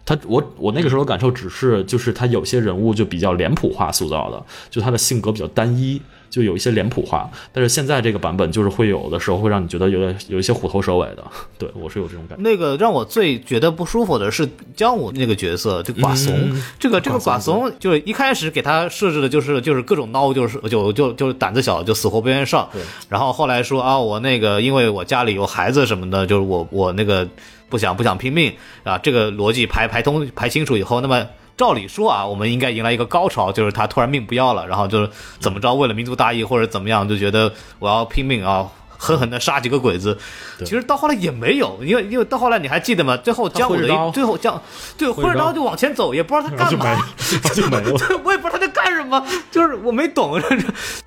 [0.08, 7.30] 他我我那个时候的感受只是，就是他有些人物就比较脸谱化塑造的，就他的性格比较单一，就有一些脸谱化。
[7.52, 11.24] 但是现在这个版本就是会有的时候会让你觉得有点有一些虎头蛇尾的，
[11.60, 12.41] 对我是有这种感觉。
[12.41, 22.65] 那个让我最觉得不舒服的是姜武那个角色，就寡怂，嗯这个这个寡寡怂就是一开始给他设置的就是就是各种孬，就是就就就是胆子小，就死活不愿意上。
[23.10, 27.28] 然后后来说啊，我那个因为我家里有孩子什么的，就是我我那个
[27.70, 31.26] 不想不想拼命啊，这个逻辑排排通排清楚以后，那么。
[31.58, 40.16] 照理说啊，我们应该迎来一个高潮，就是他突然命不要了，然后就是怎么着，为了民族大义或者怎么样，就觉得我要拼命啊，狠狠的杀几个鬼子。
[40.60, 43.18] 其实到后来也没有，因为因为到后来你还记得吗？
[43.18, 44.62] 最后江武的挥着刀一最后江
[45.00, 47.04] 对挥着刀就往前走，也不知道他干嘛。
[47.56, 47.92] 就没了。
[48.24, 50.40] 我也不知道他在干什么，就是我没懂，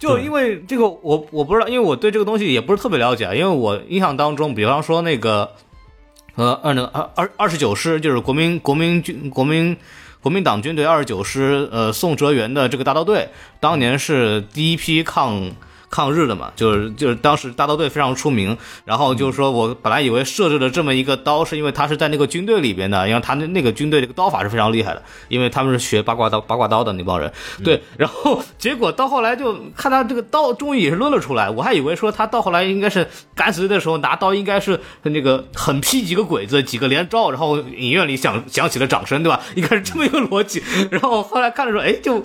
[0.00, 5.52] 就因为这个我我不知道，因为我对这个东西也不是特别了解，因为我印象当中，比方说那个
[6.40, 9.76] 呃二那个二二二十九师就是国民国民军国民。
[10.22, 13.26] 国民党军队二十九师，呃，宋哲元的这个大刀队，
[13.58, 15.50] 当年是第一批抗
[15.90, 27.32] 抗日的嘛，就是就是当时大刀队非常出名，然后就是说我本来以为设置了这么一个刀，是因为他是在那个军队里边的，因为他那那个军队这个刀法是非常厉害的，因为他们是学八卦刀八卦刀的那帮人，
[27.64, 39.40] 对， 然后结果到后来就看他这个刀终于也是抡了出来，我还以为说他到后来应该是敢死队的时候拿刀应该是那个狠劈几个鬼子几个连招，然后影院里响响起了掌声，对吧？
[39.56, 42.24] 应该是这么一个逻辑，然后后来看的时候，哎就。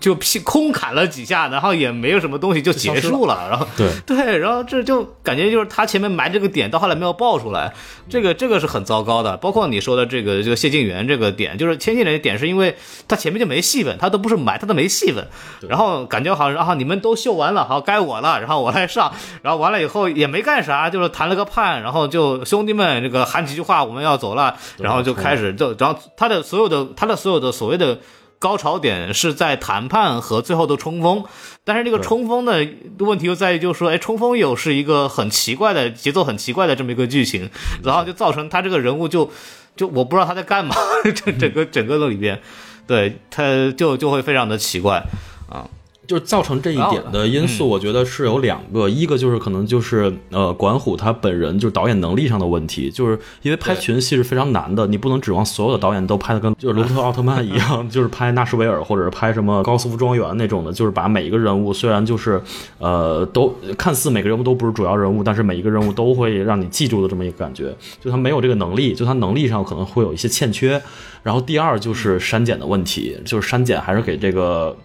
[0.00, 7.72] 就劈空砍了几下，然后也没有什么东西就结束了，然后对 对，然后这就感觉就是他前面埋这个点，到后来没有爆出来，
[8.08, 9.36] 这个这个是很糟糕的。
[9.38, 12.76] 包括你说的这个这个谢晋元这个点，就是千进人的点，是因为
[13.08, 15.26] 他前面就没戏份，他都不是埋，他都没戏份，
[15.66, 27.98] 然后感觉好像啊你们都秀完了，好该我了，然后我来上，然后完了以后也没干啥，就是谈了个判，然后就兄弟们这个喊几句话，我们要走了，然后就开始就然后他的所有的他的所有的所谓的。
[28.46, 31.24] 高潮点是在谈判和最后的冲锋，
[31.64, 32.64] 但是这个冲锋的
[33.00, 37.50] 问题又在于，就是说，哎，冲锋又是一个很奇怪的节奏，很奇怪的这么一个剧情，
[37.82, 39.28] 然后就造成他这个人物就
[39.74, 42.40] 就我不知道他在干嘛， 这整个整个的里边，
[42.86, 45.02] 对他就就会非常的奇怪
[45.50, 45.66] 啊。
[46.06, 62.40] 就是造成这一点的因素，我觉得是有两个，一个就是可能就是呃管虎他本人就是导演能力上的问题，就是因为拍群戏是非常难的，你不能指望所有的导演都拍的跟就是罗伯特奥特曼一样， 就是拍纳什维尔或者是拍什么高斯夫庄园那种的，就是把每一个人物虽然就是
[62.78, 70.80] 呃都看似每个人物都不是主要人物，但是每一个人物都会让你记住的这么一个感觉，就他没有这个能力，就他能力上可能会有一些欠缺。
[71.22, 74.76] 然后第二就是删减的问题，就是删减还是给这个。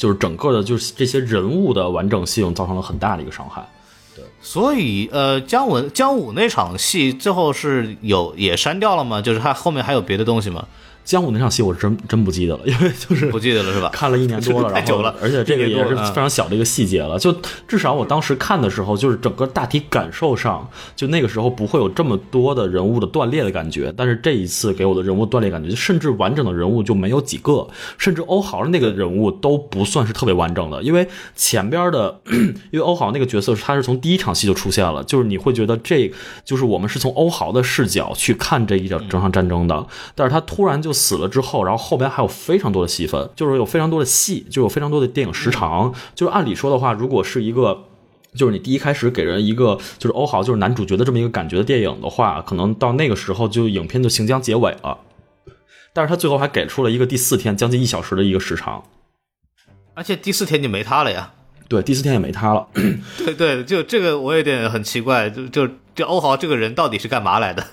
[0.00, 3.68] 就是整个的，就是这些人物的完整性造成了很大的一个伤害。
[4.16, 9.20] 对所以，呃，姜文姜武那场戏最后是有也删掉了吗？
[9.20, 10.66] 就是他后面还有别的东西吗？
[11.10, 13.90] 姜武那场戏我是真真不记得了，因为就是不记得了是吧？
[13.92, 17.18] 看了一年多了， 太久了而且这个也是非常小的一个细节了。
[17.18, 17.34] 就
[17.66, 23.92] 至少我当时看的时候，就是整个大体感受上，就那个时候不会有这么多的人物的断裂的感觉。
[23.96, 27.66] 但是这一次给我的人物断裂感觉，甚至完整的人物就没有几个，
[27.98, 32.20] 甚至欧豪的那个人物都不算是特别完整的，因为前边的，
[32.70, 36.08] 因为欧豪那个角色他是从第一场戏就出现了，就是你会觉得这
[36.44, 45.92] 就是我们是从欧豪的视角去看这一整整场战争的，但是他突然就死了之后，然后后边还有非常多的戏份，就是有非常多的戏，就有非常多的电影时长。
[46.14, 47.84] 就是按理说的话，如果是一个，
[48.36, 54.98] 就是你第一开始给人一个就是欧豪就是男主角的这么一个感觉的电影的话，可能到那个时候就影片就行将结尾了。
[55.92, 58.84] 但是他最后还给出了一个第四天将近一小时的一个时长，
[59.94, 61.32] 而且第四天就没他了呀。
[61.70, 62.66] 对，第四天也没他了。
[63.16, 67.64] 对对，就这个我有点很奇怪，就就这欧豪这个人到底是干嘛来的？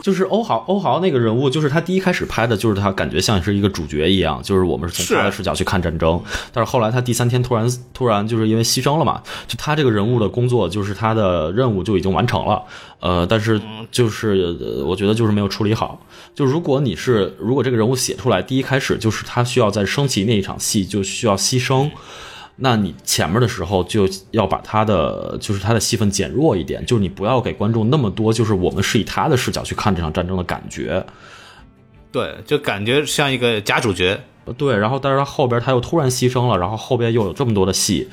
[0.00, 6.22] 就是欧豪，欧豪那个人物，就是他第一开始拍的，就是他感觉像是一个主角一样，就是我们是从他的视角去看战争。
[6.52, 12.62] 但是后来他第三天突然突然就是因为牺牲了嘛，就他这个人物的工作，就是他的任务就已经完成了。
[13.00, 16.00] 呃，但是就是、呃我觉得就是没有处理好。
[16.32, 21.90] 就如果你是如果这个人物写出来，第一开始就是他需要在升旗那一场戏就需要牺牲。
[22.62, 31.04] 那你前面的时候就要把他的就是他的戏份减弱一点，就是你不要给观众那么多，就是我们是以他的视角去看这场战争的感觉。
[32.12, 34.20] 对，就感觉像一个假主角。
[34.58, 38.08] 对，然后但是他后边他又突然牺牲了，然后后边又有这么多的戏，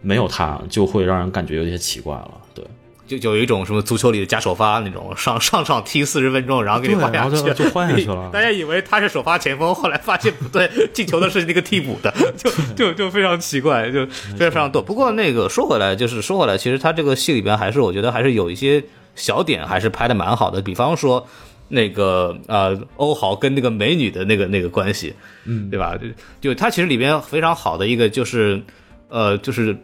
[0.00, 2.30] 没有他就会让人感觉有些奇怪了。
[2.54, 2.64] 对，
[3.12, 14.80] 就就有一种什么足球里的假首发那种上上场踢四十分钟，然后给你换下去，就就 换下去了大家以为他是首发前锋，后来发现不对，进球的是那个替补的，就就就非常奇怪，就非常非常多。
[14.80, 18.82] 不过那个说回来，就是说回来，其实他这个戏里边还是我觉得还是有一些
[19.14, 21.26] 小点还是拍的蛮好的，比方说。
[21.74, 25.14] 那个呃，欧豪跟那个美女的那个那个关系，
[25.46, 25.96] 嗯，对吧？
[25.96, 28.62] 就就它其实里边非常好的一个就是，
[29.08, 29.74] 呃，就是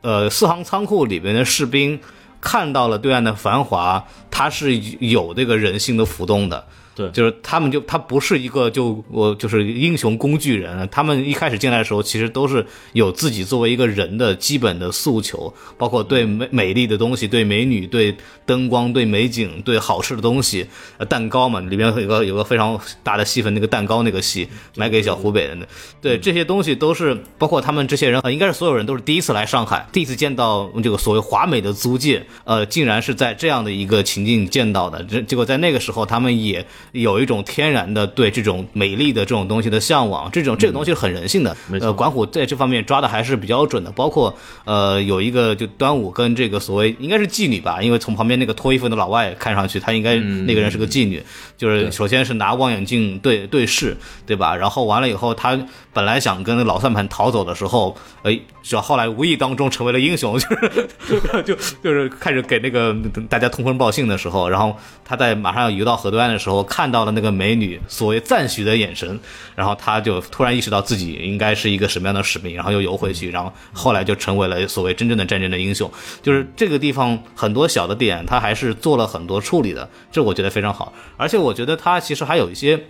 [0.00, 2.00] 呃，四行仓库里边的士兵
[2.46, 6.64] 看到了对岸的繁华，它是有这个人性的浮动的。
[6.96, 7.08] 对。
[7.10, 20.66] 就是他们就他不是一个就我就是英雄工具人，他们一开始进来的时候，其实都是有自己作为一个人的基本的诉求，包括对美美丽的东西、对美女、对灯光、对美景、对好吃的东西，
[20.98, 25.68] 呃，蛋糕嘛，里面有个有个非常大的戏份，那个蛋糕那个戏买给小湖北人的，
[26.00, 36.64] 对这些东西都是包括他们这些人，呃，应该是所有人都是第一次来上海，第一次见到这个所谓华美的租界，呃，竟然是在这样的一个情境见到的，这结果在那个时候他们也
[37.00, 41.56] 有一种天然的对这种美丽的这种东西的向往，这种这个东西是很人性的。
[41.80, 51.22] 呃，管虎在这方面抓的还是比较准的，包括呃有一个就端午跟这个所谓应该是妓女吧，因为从旁边那个脱衣服的老外看上去，他应该那个人是个妓女，
[51.56, 54.56] 就是首先是拿望远镜对对视，对吧？
[54.56, 55.58] 然后完了以后，他
[55.92, 62.94] 本来想跟老算盘逃走的时候，哎，只要后来无意当中成为了英雄， 就是就就是开始给那个
[63.28, 69.18] 大家通风报信的时候，然后他在马上要游到河对岸的时候，看看到了那个美女所谓赞许的眼神，
[69.56, 75.90] 然后他就突然意识到自己应该是一个什么样的使命，然后又游回去，然后后来就成为了所谓真正的战争的英雄。
[76.22, 80.92] 就是这个地方很多小的点，他还是做了很多处理的，这我觉得非常好。
[81.16, 82.80] 而且我觉得他其实还有一些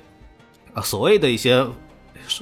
[0.74, 1.66] 啊所谓的一些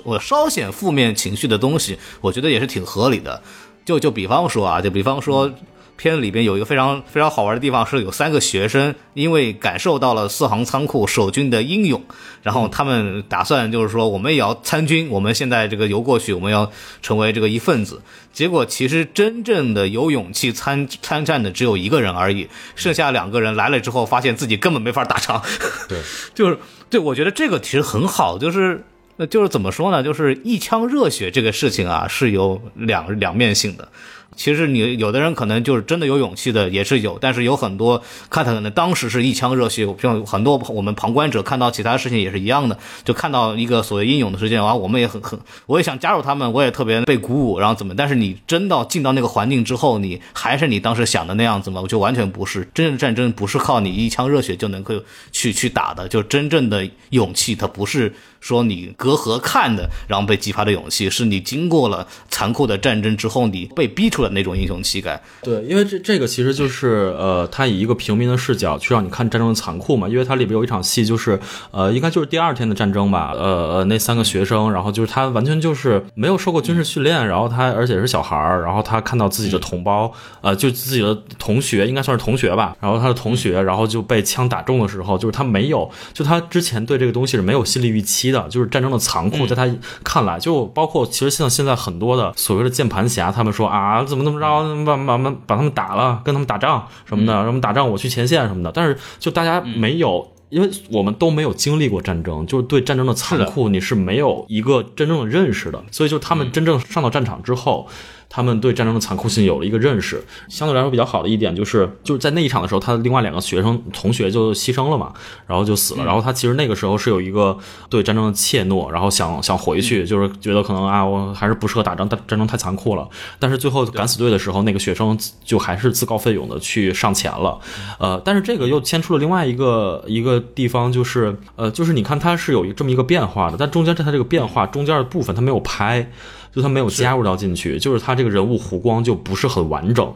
[0.02, 3.40] 我稍显负面情绪的东西，我觉得也是挺合理的。
[3.84, 5.54] 就就比方说啊，就比方说。
[5.96, 12.02] 片子里边有一个非常非常好玩的地方，是有三个学生因为感受到了四行仓库守军的英勇，
[12.42, 16.70] 然后他们打算就是说我们也要参军，我们现在这个游过去，我们要
[17.02, 18.02] 成为这个一份子。
[18.32, 25.40] 结果其实真正的有勇气参参战的只有一个人而已，剩下两个人来了之后，发现自己根本没法打仗。
[25.88, 26.00] 对，
[26.34, 26.58] 就是
[26.90, 28.84] 对我觉得这个其实很好，就是。
[29.16, 30.02] 呃，就是怎么说呢？
[30.02, 33.88] 就是一腔热血这个事情啊，是有两两面性的。
[34.36, 47.94] 其实你有的人可能就是真的有勇气的，也是有，但是有很多看他可能当时是一腔热血，像很多我们旁观者看到其他事情也是一样的，就看到一个所谓英勇的事件啊，我们也很很，我也想加入他们，我也特别被鼓舞，然后怎么？
[47.94, 51.80] 但是你真到进到那个环境之后，你还是你当时想的那样子吗？
[51.80, 54.94] 我就完全不是，真正的战争不是靠你一腔热血就能够
[55.32, 58.12] 去去打的，就真正的勇气，它不是。
[58.44, 65.18] 说你隔河看的，然后被激发的勇气，是你经过了残酷的战争之后，你被逼出的那种英雄气概。
[65.42, 70.06] 对，因为这这个其实就是呃，他以一个平民的视角去让你看战争的残酷嘛。
[70.06, 71.40] 因为它里边有一场戏，就是
[71.70, 73.32] 呃，应该就是第二天的战争吧。
[73.34, 82.76] 呃呃，那三个学生，然后就是他完全就是没有受过军事训练，然后他而且是小孩儿，然后他看到自己的同胞，呃，就自己的同学，应该算是同学吧。
[82.78, 89.66] 然后他的同学，然后就被枪打中的时候，就是他没有，就他之前对这个东西是没有心理预期的，就是战争的残酷，在他
[90.04, 100.28] 看来，就包括其实像现在很多的所谓的键盘侠，他们说啊，怎么怎么着，把把把把他们打了，跟他们打仗什么的，什么打仗我去前线什么的，但是就大家没有。
[100.50, 107.88] 因为我们都没有经历过战争，就是对战争的残酷你是没有一个真正的认识的，所以就他们真正上到战场之后。
[108.34, 115.12] 他们对战争的残酷性有了一个认识，相对来说比较好的一点就是，就是在那一场的时候，他的另外两个学生同学就牺牲了嘛，
[115.46, 116.04] 然后就死了。
[116.04, 117.56] 然后他其实那个时候是有一个
[117.88, 123.08] 对战争的怯懦，然后想想回去，就是觉得可能啊，我还是不适合打仗，战战争太残酷了。
[123.38, 127.56] 但是最后敢死队的时候，那个学生就还是自告奋勇的去上前了。
[128.00, 136.10] 呃，但是这个又牵出了另外一个一个地方，就是呃，就是你看它是有这么一个变化的，但中间在它这个变化中间的部分，它没有拍。
[136.54, 140.14] 就他没有加入到进去，就是他这个人物弧光就不是很完整，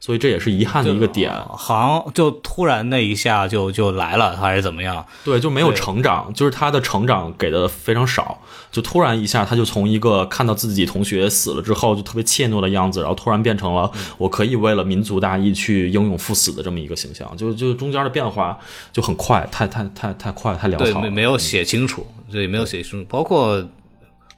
[0.00, 1.30] 所以这也是遗憾的一个点。
[1.50, 5.04] 好像就突然那一下就就来了，还是怎么样？
[5.24, 8.40] 对，就没有成长，就是他的成长给的非常少，
[8.72, 18.58] 就突然一下他就从一个看到自己同学死了之后就特别怯懦的样子，然后突然变成了我可以为了民族大义去英勇赴死的这么一个形象，就就中间的变化
[18.90, 20.78] 就很快，太太太太快，太潦草。
[20.78, 23.62] 对，没没有写清楚，对，没有写清楚，包括。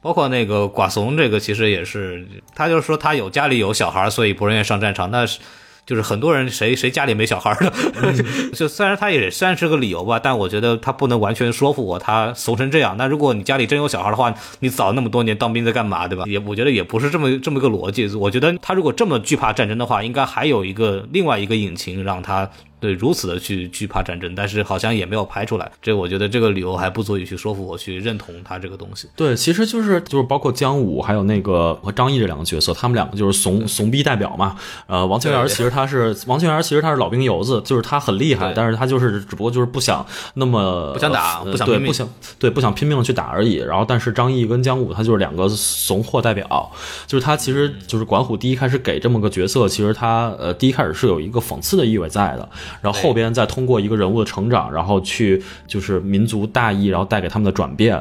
[0.07, 5.11] 包括那个寡怂，这个其实也是，他就是说他有家里有小孩，所以不愿意上战场。
[5.11, 5.41] 那是
[5.85, 7.73] 就是很多人谁谁家里没小孩的，
[8.55, 12.95] 就虽然他也算是个理由吧，但我觉得他不能完全说服我，他怂成这样。
[12.97, 16.23] 那如果你家里真有小孩的话，你早那么多年当兵在干嘛，对吧？
[16.29, 18.07] 也我觉得也不是这么这么个逻辑。
[18.15, 22.49] 我觉得他如果这么惧怕战争的话，应该还有一个另外一个引擎让他。
[22.79, 25.71] 对，如此的去惧怕战争，但是好像也没有拍出来。
[25.81, 29.09] 这我觉得这个理由还不足以去说服我去认同他这个东西。
[29.17, 34.57] 对，其实就是就是包括姜武还有那个和张译这两个角色，他们两个就是怂怂逼代表嘛。
[34.87, 40.05] 呃，王清源其实他是王清源，其实他是老兵油子，就是他很厉害，但是他就是只不过就是不想
[40.35, 42.09] 那么不想打，不想对不想
[42.39, 43.55] 对不想拼命的去打而已。
[43.55, 46.71] 然后，但是张译跟姜武他就是两个怂货代表，
[47.07, 52.49] 就是他其实就是管虎第一开始给这么个角色，其实他呃第一开始是有一个讽刺的意味在的，
[52.83, 53.47] 然后后边再。
[53.47, 57.95] 通过一个人物的成长，然后去就是民族大义，然后带给他们的转变，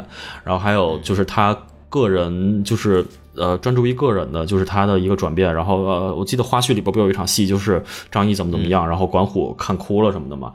[0.44, 1.56] 然后还有就是他
[1.88, 3.06] 个人就是
[3.36, 5.54] 呃专注于个人的，就是他的一个转变。
[5.54, 10.52] 然后呃，我记得花絮里边不有一场戏，就是张译怎么怎么样，然后管虎看哭了什么的嘛。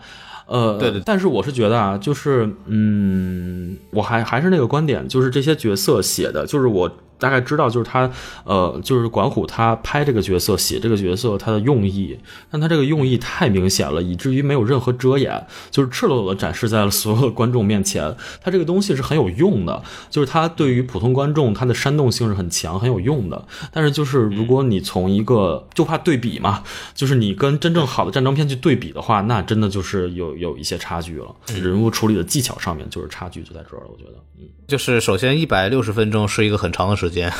[0.46, 1.00] 呃，对对。
[1.06, 6.90] 但是我是觉得啊，就是嗯，我还还是那个观点，就是这些角色写的，就是我。
[7.20, 8.10] 大概知道就是他，
[8.44, 12.18] 呃，就是管虎他拍这个角色、写这个角色他的用意，
[12.50, 18.16] 但他这个用意太明显了，以至于没有任何遮掩，就是赤裸裸的展示在了所有的观众面前。
[18.42, 23.46] 他这个东西是很有用的，就是他对于普通观众他的煽动性是很强、很有用的。
[23.70, 26.62] 但是就是如果你从一个就怕对比嘛，
[26.94, 31.34] 就是你跟真正好的战争片去对比的话，那真的就是有有一些差距了。
[31.60, 37.09] 人物处理的技巧上面就是差距就在这儿了，我觉得，嗯，就是首先一百六十分钟是一个很长的时间。
[37.10, 37.32] 时间，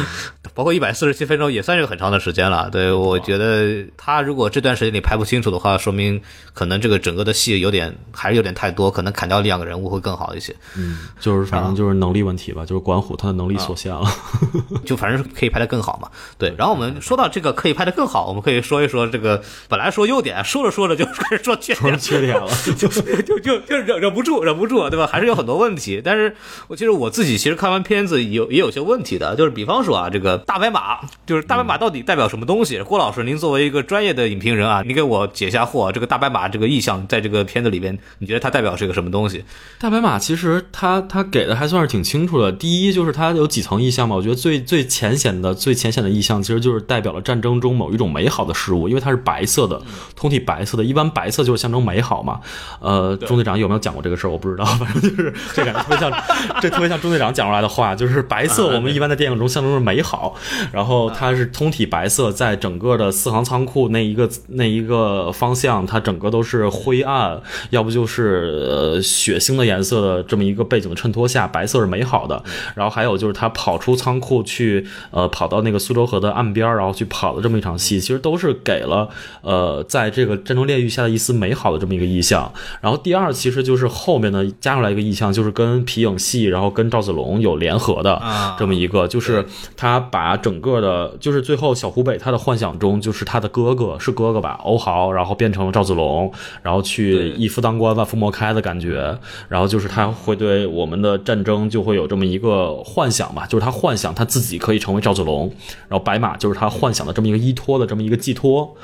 [0.52, 2.68] 包括一百四十七分钟也算是很长的时间了。
[2.70, 6.20] 对我觉得他如果这段时间里拍不清楚的话，说明
[6.52, 10.54] 可能这个整个的戏有点还是有点太多，可能砍掉两个人物会更好一些。
[10.76, 14.04] 嗯，就是反正就是能力问题吧，就是管虎他的能力所限了，
[14.84, 16.10] 就反正是可以拍得更好嘛。
[16.36, 22.46] 对，然后我们说到这个可以拍得更好，我们可以说一说这个本来说优点，说着说着就开始说缺点，缺点了，
[22.76, 22.88] 就就
[23.22, 25.06] 就就忍忍不住，忍不住，对吧？
[25.10, 26.02] 还是有很多问题。
[26.04, 26.36] 但是
[26.68, 29.13] 我其实我自己其实看完片子有也有些问题。
[29.18, 32.80] 的，就是比方说啊，这个大白马，就是大白马到底代表什么东西？
[32.82, 35.90] 郭老师，您作为一个专业的影评人啊，你给我解下惑。
[35.92, 39.44] 这个大白马这个意象，在这个片子里边，你觉得它代表是一个什么东西？
[39.78, 42.50] 大白马其实它它给的还算是挺清楚的。
[42.50, 49.80] 第一就是它有几层意象嘛，我觉得最最浅显的、最浅显的意象，其实就是代表了战争中某一种美好的事物，因为它是白色的，
[50.16, 52.40] 通体白色的，一般白色就是象征美好嘛。
[52.80, 54.30] 呃，中队长有没有讲过这个事儿？
[54.30, 56.12] 我不知道， 反正就是这感觉特别像，
[56.60, 59.03] 这特别像中队长讲出来的话，就是白色，我们一般。
[59.08, 60.34] 在电影中象征着美好，
[60.72, 67.40] 然后它是通体白色，在整个的四行仓库那一个那一个方向，它整个都是灰暗，
[67.70, 72.42] 要不就是呃血腥的颜色的这么一个背景的衬托下，白色是美好的。
[72.74, 79.08] 然后还有就是他跑出仓库去，呃，跑到那个苏州河的岸边，然后去跑的这么一场戏，其实都是给了
[79.42, 82.50] 呃在这个战争炼狱下的一丝美好的这么一个意象。
[82.80, 88.20] 然后第二，其实就是后面呢加出来一个意象，就是跟皮影戏，然后跟赵子龙有联合的
[88.58, 88.93] 这么一个。
[88.94, 89.44] 个就是
[89.76, 96.32] 他把整个的，就是最后小湖北他的幻想中，就是他的哥哥是哥哥吧，欧豪，然后变成了赵子龙，
[96.62, 99.18] 然后去一夫当关万夫莫开的感觉，
[99.48, 105.52] 然后就是他会对我们的战争就会有这么一个幻想吧，就是他幻想他自己可以成为赵子龙，
[105.88, 108.76] 然后白马就是他幻想的这么一个依托的这么一个寄托，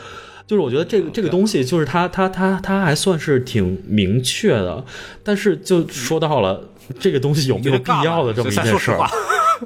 [0.47, 4.85] 就是我觉得这个这个东西就是他他他他还算是挺明确的，
[5.23, 8.99] 但是就说到了这个东西有没有必要的这么一件事儿。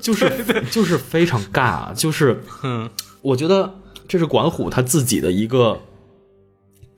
[0.01, 2.88] 就是就是非常尬，就是，嗯，
[3.22, 3.72] 我觉得
[4.09, 5.80] 这是管虎他自己的一个。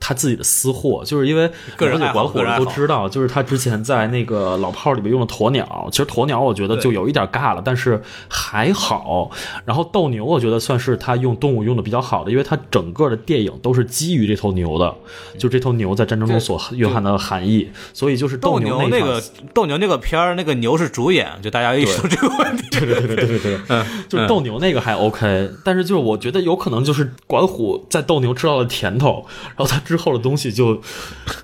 [0.07, 1.43] 他自己的私货，就是因为
[1.79, 9.29] 了解管虎的都知道，就是他之前在那个老炮里面用的鸵鸟，其实鸵鸟我觉得就有一点尬了，但是还好。
[9.65, 14.95] 然后斗牛，我觉得算是他用动物用的比较好的，因为他整个的电影都是基于这头牛的，
[15.37, 17.69] 就这头牛在战争中所蕴含的含义。
[17.93, 19.21] 所以就是斗牛那个
[19.53, 22.63] 斗牛那个片儿，那个牛是主演，就大家意识到这个问题。
[22.71, 29.27] 对对对对对对，嗯，就是斗牛那个还 OK，但是就是我觉得有可能就是管虎在斗牛吃到了甜头，
[29.57, 29.81] 然后他。
[29.87, 30.81] 之后的东西就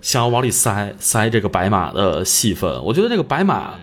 [0.01, 3.75] 想要往里塞塞这个白马的戏份，我觉得这个白马。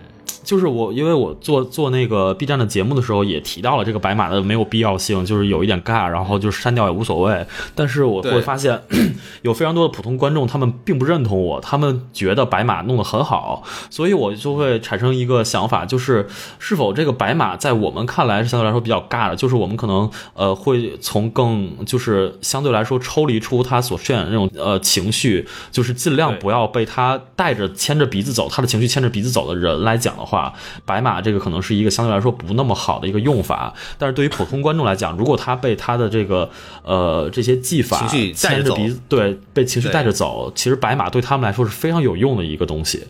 [0.42, 7.46] 就是我，因为我做做那个 B 站的节目的时候，也提到了这个白马的没有必要性，就是有一点尬，然后就是删掉也无所谓。
[7.74, 8.80] 但是我会发现，
[9.42, 16.26] 有非常多的普通观众，他们并不认同我，他们觉得白马弄得很好，所以我就会产生一个想法，就是
[16.58, 30.29] 是否这个白马在我们看来是相对来说比较尬的，就是我们可能呃会从更就是相对来说抽离出他所渲染的那种呃情绪，就是尽量不要被他带着牵着鼻子走，他的情绪牵着鼻子走的人来讲的话。
[30.30, 30.52] 话，
[30.86, 33.74] 白马这个可能是一个相对来说不那么好的一个用法。
[33.98, 36.48] 但是对于普通观众来讲，如果他被他的这个
[36.84, 43.02] 呃这些技法牵着鼻子，对，被情绪带着走，其实白马对他们来说是非常有用的一个东西。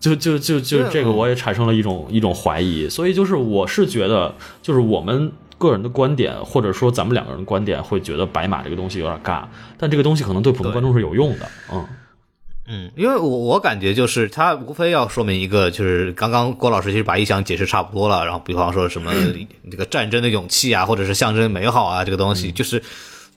[0.00, 9.44] 就就就就这个，我也产生了一种一种怀疑，所以就是我是觉得，就是我们个人的观点，或者说咱们两个人的观点，会觉得白马这个东西有点尬，
[9.78, 11.86] 但这个东西可能对普通观众是有用的，嗯。
[12.66, 19.12] 嗯，因为我我感觉就是他无非要说明一个，就是刚刚郭老师其实把意象解释差不多了，然后比方说什么
[19.70, 22.82] 这个战争的勇气啊，或者是象征美好啊，这个东西就是。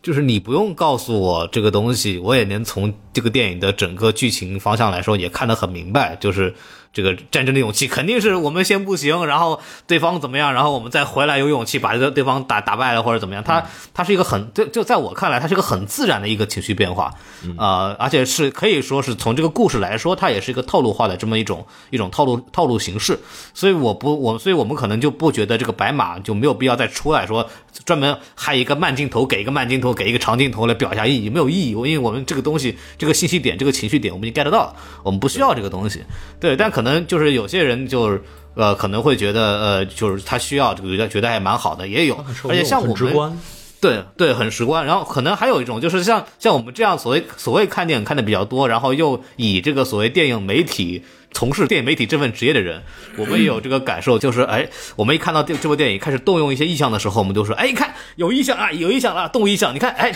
[0.04, 6.16] 就是你不用告诉我这个东西，我也能从这个电影的整个剧情方向来说也看得很明白。
[6.18, 6.54] 就是
[6.94, 13.44] 这个战争的勇气，肯定是我们先不行，然后对方怎么样，然后我们再回来有勇气把这个对方打打败了或者怎么样。
[13.44, 13.64] 他
[13.94, 17.14] 他是一个很就就在我看来，他是一个很自然的一个情绪变化，
[17.58, 23.20] 呃，而且是可以说是从这个故事来说，它也是一个套路化的这么一种一种套路套路形式。
[23.54, 27.50] 所以我不我所以我们可能就不觉得这个白马就没有必要再出来说
[27.86, 36.04] 专门还一个慢镜头给一个慢镜头给一个长镜头来表一下意义，没有意义，因为我们这个东西这个信息点这个情绪点我们已经 get 到了，我们不需要这个东西。
[36.40, 38.22] 对，但可能就是有些人就是。
[38.60, 43.40] 呃，可能会觉得，呃，就是他需要这个，觉得觉得还蛮好的，也有，而且像我们，直观，
[43.80, 44.84] 对对，很直观。
[44.84, 52.82] 然后可能还有一种就是像像我们这样所谓所谓看电影看的比较多，然后又以这个所谓电影媒体从事电影媒体这份职业的人，
[53.16, 60.12] 我们也有这个感受，就是哎，我们一看到这这部电影开始动用一些意象的时候，我们就说，哎，你看有意象啊，有意象了，动物意象，你看，哎，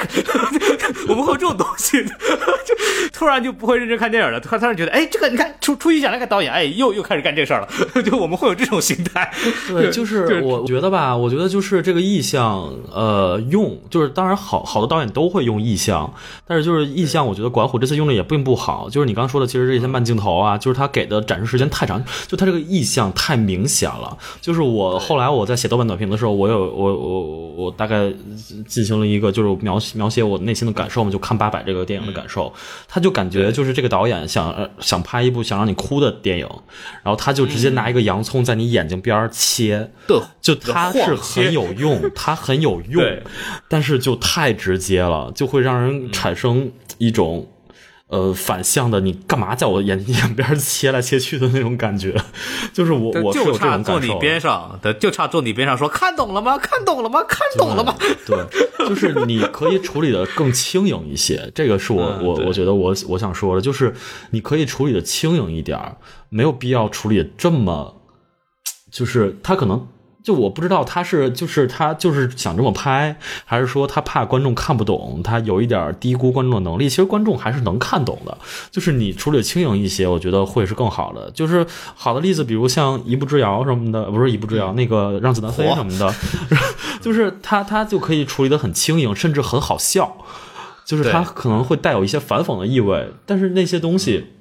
[1.07, 2.03] 我们会有这种东西，
[2.65, 2.75] 就
[3.13, 7.67] 突然就不会认真看电影了，突然突然觉得，哎，这个你看出出意象，那个导演，哎，又又开始干这事儿了，
[8.03, 9.31] 就我们会有这种心态。
[9.67, 16.11] 对，就是我觉得吧，我觉得就是这个意象，呃，用就是当然好好的导演都会用意象，
[16.47, 18.89] 但是就是意象，我觉得管虎这次用的也并不好。
[18.89, 24.17] 就是你刚刚说的，其实这些慢镜头啊，就是他给的展示时间太长，就他这个意象太明显了。
[24.39, 28.11] 就是我后来我在写豆瓣短评的时候，我有我我我大概
[28.67, 32.53] 进行了一个就是描写描写我内心的感受嘛，就看八佰这个电影的感受，
[32.87, 36.47] 他就感觉就是这个导演想呃想拍一部想让你哭的电影，
[37.03, 39.91] 然后他就直接拿一个洋葱在你眼睛边儿切。
[40.07, 43.03] 对，就他是很有用，他很有用，
[43.67, 47.47] 但是就太直接了，就会让人产生一种。
[48.11, 52.13] 呃，反向的，你干嘛在我眼眼边切来切去的那种感觉，
[52.73, 54.19] 就是我我是有就这差坐你种感受的。
[54.19, 56.57] 边上，对，就差坐你边上说看懂了吗？
[56.57, 57.23] 看懂了吗？
[57.25, 57.95] 看懂了吗？
[58.25, 58.37] 对，
[58.85, 63.93] 就是你可以处理的更轻盈一些，这个是我、我嗯我觉得我我想说的，就是
[64.31, 65.79] 你可以处理的轻盈一点，
[66.27, 68.01] 没有必要处理的这么，
[68.91, 69.87] 就是他可能。
[70.23, 76.87] 就我不知道他是就是他就是想这么拍，还是说他怕观众看不懂，他有一点低估观众的能力。
[76.87, 78.37] 其实观众还是能看懂的，
[78.69, 81.31] 就是你处理得轻盈一些，我觉得会是更好的。
[81.31, 81.65] 就是
[81.95, 86.13] 好的例子，比如像《一步之遥》什么的，不是《一步之遥》，那个《让子弹飞》什么的，
[87.01, 90.17] 就是他他就可以处理的很轻盈，甚至很好笑。
[90.83, 94.25] 就是他可能会带有一些反讽的意味，但是那些东西。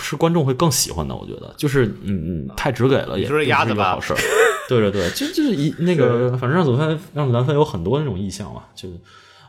[0.00, 4.18] 是观众会更喜欢的，我觉得，就是嗯嗯，太直给了也不是一个好事儿。
[4.68, 8.94] 对对对，就就是一 那个，反正让子弹让子弹飞有很多那种意向嘛，就是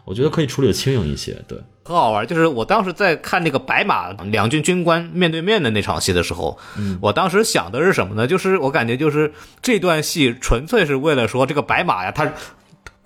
[0.06, 1.36] 我觉得可以处理的轻盈一些。
[1.48, 8.28] 对，很好玩，就是我当时在看那个白马两军军官面对面的那场戏的时候，嗯我当时想的是什么呢？
[8.28, 12.32] 就是我感觉就是这段戏纯粹是为了说这个白马呀，他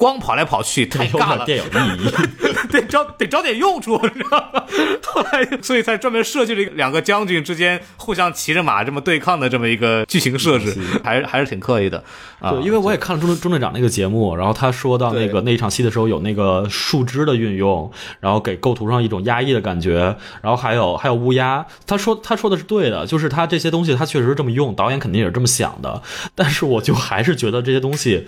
[0.01, 2.11] 光跑来跑去太有尬了，点电影意义。
[2.71, 4.63] 得找得找点用处，你知道吗？
[5.05, 12.03] 后来所以才专门设计了两个将军之间互相骑着马这么对抗的这么一个剧情设置，还是还是挺刻意的
[12.39, 12.49] 啊。
[12.49, 26.01] 对，因为我也看了中中队长那个节目，然后他说到那个那一场戏的时候，有那个树枝的运用，然后给构图上一种压抑的感觉，然后还有还有乌鸦，他说他说的是对的，就是他这些东西他确实是这么用，导演肯定也是这么想的，
[26.33, 28.25] 但是我就还是觉得这些东西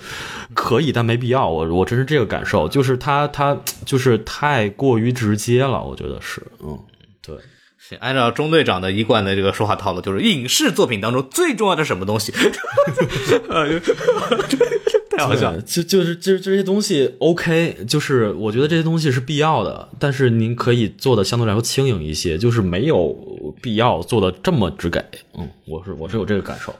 [0.53, 6.79] 可以，但没必要，我我真是这个感受，就是他他就是太过于直接了，我觉得是，嗯，
[7.25, 7.35] 对。
[7.77, 12.31] 行按照中队长的一贯的这个说话套路，就是影视作品当中最重要的什么东西？
[13.49, 13.77] 呃
[15.09, 15.61] 太好笑了。
[15.61, 23.13] 就就是就是这些东西 OK，就是我觉得这些东西是必要的，但是您可以做的相对来说轻盈一些，就是没有
[23.61, 25.03] 必要做的这么直给。
[25.37, 26.73] 嗯，我是我是有这个感受。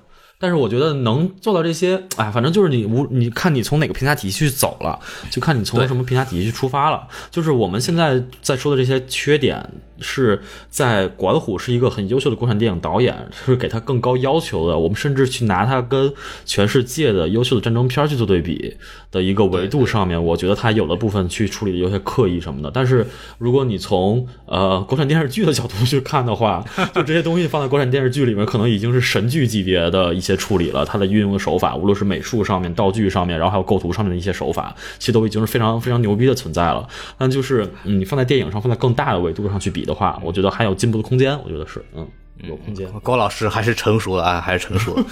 [0.43, 4.99] 但是我觉得能做到这些，哎，反正就是你无你看你从哪个评价体系去走了，
[5.31, 7.07] 就看你从什么评价体系去出发了。
[7.31, 9.65] 就是我们现在在说的这些缺点，
[10.01, 13.15] 是在管虎是一个很优秀的国产电影导演，
[13.45, 14.77] 是给他更高要求的。
[14.77, 16.13] 我们甚至去拿他跟
[16.43, 18.75] 全世界的优秀的战争片去做对比。
[19.13, 22.71] 的一个维度上面，我觉得它有的部分去处理的有些刻意什么的。
[22.73, 23.07] 但是
[23.37, 30.83] 如果你从呃国产电视剧的角度去看的话，就这些东西放在国产电视剧里面，可能已经是神剧级别的一些处理了。
[30.83, 36.87] 它的运用的手法，无论是美术上面、道具上面，然后还有构图上面的一些手法，其实都已经是非常非常牛逼的存在了。
[37.17, 41.39] 但就是嗯，你放在电影上，放在更大的维度上去比的话，我觉得还有进步的空间。
[41.43, 42.07] 我觉得是嗯。
[42.49, 45.05] 有空间，高老师还是成熟了啊，还是成熟了。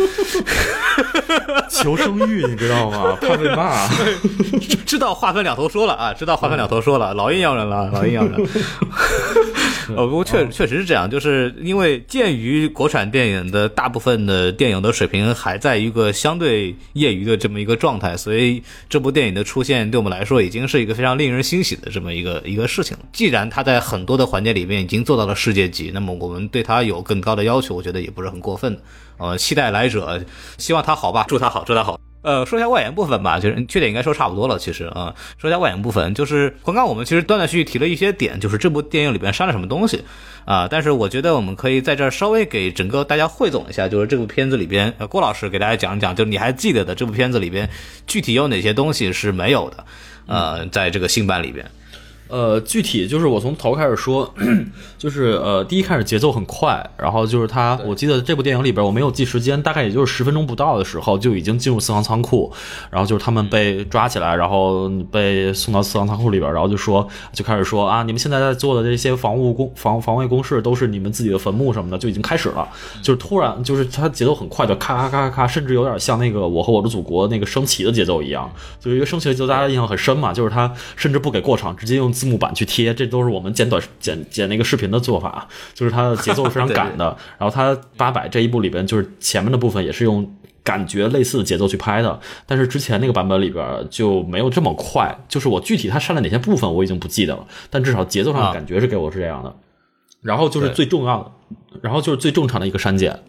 [1.69, 3.17] 求生欲，你知道吗？
[3.21, 3.87] 怕被骂。
[4.85, 8.47] 知道话分两头说了啊，知道话分两头说了，老阴阳人了，老阴阳人。
[9.95, 23.03] 呃，不过确确实是这样，就是因为鉴于国产电影的大部分的电影的水平还在一个相对业余的这么一个状态，所以这部电影的出现对我们来说已经是一个非常令人欣喜的这么一个一个事情了。
[23.11, 28.81] 既然它在很多的环节里面已经做到了世界级，那么我们对它有更高的要求，我觉得也不是很过分的。
[29.21, 30.19] 呃，期待来者，
[30.57, 31.99] 希望他好吧，祝他好，祝他好。
[32.23, 34.57] 呃，说一下外延部分吧，就是缺点应该说差不多了。
[34.57, 40.03] 其实啊，说一下外延部分，就是刚刚我们其实断断续续提了一些点，就是这部电影里边删了什么东西
[40.45, 40.67] 啊。
[40.69, 47.67] 但是我觉得我们可以在这儿稍微给整个大家汇总一下，就是这部片子里边，郭老师给大家讲一讲，就是你还记得的这部片子里边
[48.05, 49.85] 具体有哪些东西是没有的？
[50.27, 51.65] 呃，在这个新版里边。
[52.31, 54.33] 呃，具体就是我从头开始说，
[54.97, 62.49] 就是呃，第一开始节奏很快，然后就是他，我记得这部电影里边我没有记时间，大概也就是十分钟不到的时候就已经进入四行仓库，
[62.89, 72.65] 然后就是他们被抓起来，然后被送到四行仓库里边，然后就说 就开始说啊，你们现在在做的这些防务工防防卫工事都是你们自己的坟墓什么的，就已经开始了，
[73.01, 82.09] 就是突然就是他节奏很快，就咔咔咔咔咔，甚至有点像那个我和我的祖国那个升旗的节奏一样，就是一个升旗的节奏，大家印象很深嘛，就是他甚至不给过场，直接用。
[82.21, 87.17] 字幕版去贴，这都是我们剪短剪剪那个视频的做法，就是它的节奏是非常 赶的。
[87.39, 90.31] 然后它八百这一部里边，就是前面的部分也是用
[90.63, 95.17] 感觉类似的节奏去拍的，但是之前那个版本里边就没有这么快。
[95.27, 99.55] 就是我具体它删了哪些部分我已经不记得了，但至少节奏上的感觉是给我是这样的。
[100.21, 101.31] 然后就是最重要的，
[101.81, 103.19] 然后就是最正常的一个删减。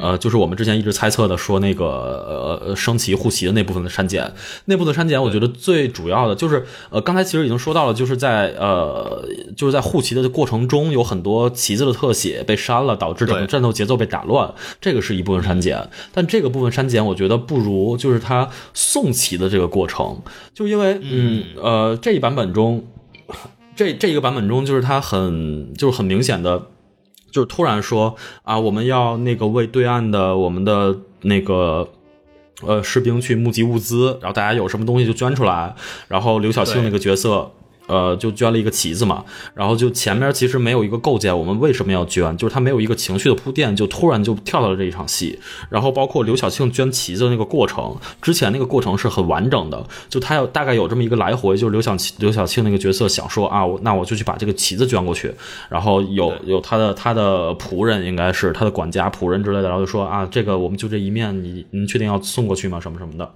[0.00, 4.32] 呃，就是我们之前一直猜测的，说那个呃升旗护旗的那部分的删减，
[4.66, 9.24] 那部的删减，我觉得最主要的就是，呃，刚才其实已经说到了，就是在呃
[9.56, 15.90] 就是在护旗的过程中，有很多旗子的特写被删了，导致整个战斗节奏被打乱，这个是一部分删减。
[16.12, 20.22] 但这个部分删减，我觉得不如就是他送旗的这个过程，
[20.54, 22.84] 就因为嗯呃这一版本中，
[23.74, 26.68] 这这一个版本中，就是它很就是很明显的。
[27.30, 31.88] 就是突然说啊，我们要那个为对岸的我们的那个
[32.62, 35.74] 呃士兵去募集物资，然后大家有什么东西就捐出来，
[36.08, 37.50] 然后刘晓庆那个角色。
[37.90, 42.36] 呃，就捐了一个旗子嘛，然后就前面其实没有一个构建，我们为什么要捐？
[42.36, 45.38] 就是他没有一个情绪的铺垫，就突然就跳到了这一场戏。
[45.68, 55.34] 然后包括刘晓庆捐旗子的那个过程，之前那个过程是很完整的，就他有大概有这么一个来回，就是刘晓刘晓庆那个角色想说啊，那我就去把这个旗子捐过去，
[55.68, 62.78] 然后有有他的他的仆人，应该是他的管家仆人之类的，然后就说啊，这个我们就这一面，你你确定要送过去吗？
[62.80, 63.28] 什么什么的。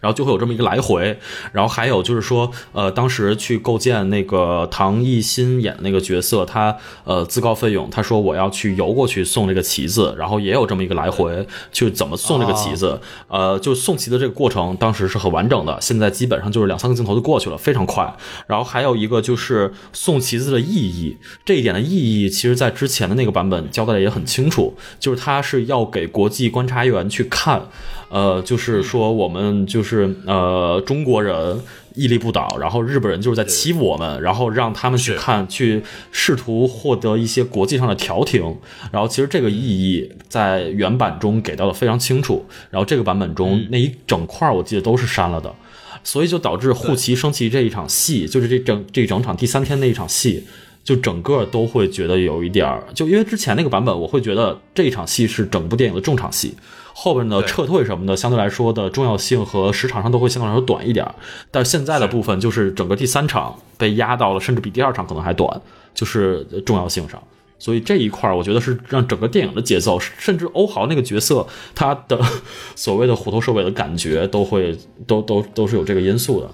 [0.00, 1.18] 然后就会有这么一个来回，
[1.52, 18.14] 然后还有就是说，呃，当时去构建那个唐艺昕演那个角色，他呃自告奋勇，他说我要去游过去送这个旗子，然后也有这么一个来回，去怎么送这个旗子，呃，就送旗的这个过程，当时是很完整的，现在基本上就是两三个镜头就过去了，非常快。
[18.46, 27.68] 然后还有一个就是送旗子的意义，这一点的意义，其实在之前的那个版本交代的也很清楚，就是他是要给国际观察员去看。
[28.08, 31.60] 呃，就是说我们就是呃中国人
[31.94, 38.56] 屹立不倒，然后日本人就是在欺负我们，然后让他们去看，去试图获得一些国际上的调停。
[38.90, 45.54] 然后其实这个意义在原版中给到的非常清楚，然后这个版本中那一整块我记得都是删了的，
[46.02, 50.44] 所以就导致护旗升旗这一场戏，就是这整这整场第三天那一场戏，
[50.82, 56.54] 就整个都会觉得有一点儿，就因为之前那个版本，我会觉得这一场戏是整部电影的重场戏。
[57.00, 61.06] 后边的撤退什么的，相对来说的重要性和时长上都会相对来说短一点。
[61.52, 65.62] 但现在的部分就是整个第三场被压到了，甚至比第二场可能还短，
[65.94, 67.22] 就是重要性上。
[67.60, 72.20] 所以这一块儿，我觉得是让整个电影的节奏，甚至欧豪那个角色他的
[72.74, 74.76] 所谓的虎头蛇尾的感觉，都会
[75.06, 76.50] 都都都是有这个因素的。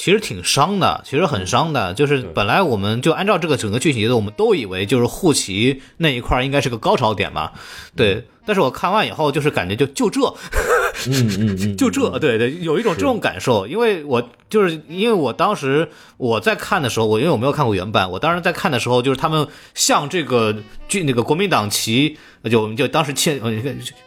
[0.00, 0.04] 对。
[0.04, 1.92] 其实挺伤的，其实很伤的。
[1.92, 7.52] 就是本来我们就按照这个整个剧情节奏，我们都以为就是护旗那一块应该是个高潮点嘛，
[7.94, 8.24] 对。
[8.46, 10.20] 但是我看完以后，就是感觉就就这，
[11.06, 13.66] 嗯嗯嗯，就这，对对，有一种这种感受。
[13.66, 15.88] 因为我就是因为我当时
[16.18, 20.54] 我在看的时候，我因为我没有看过原版，我当时在看的时候，就是他们向这个
[20.88, 22.18] 军那个国民党旗，
[22.50, 23.52] 就我们就当时青呃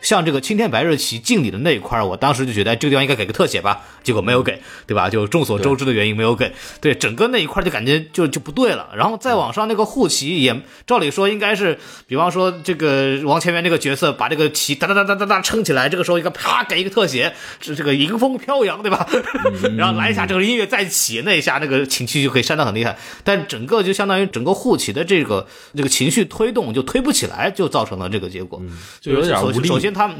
[0.01, 5.09] 向这个青天白日旗敬礼的那一块，我当时就觉得哎这个地方应该给个特写吧，结果没有给，对吧？
[5.09, 8.89] 就众所周知的原因没有给，对整个那一块就感觉就就不对了。
[8.95, 19.07] 然后再往上那个护旗也照理说应该是，比方说这个王千源这个角色把这个旗哒哒哒哒哒哒撑起来，这个时候一个啪给一个特写，这这个迎风飘扬，对吧？
[19.77, 22.97] 然后来一下这个音乐再起，那一下那个情绪就可以煽得很厉害。
[23.23, 28.61] 但整个就相当于整个护旗的这个这个情绪推动就推不起来，就造成了这个结果。
[28.99, 30.17] 就有点首无力首先他们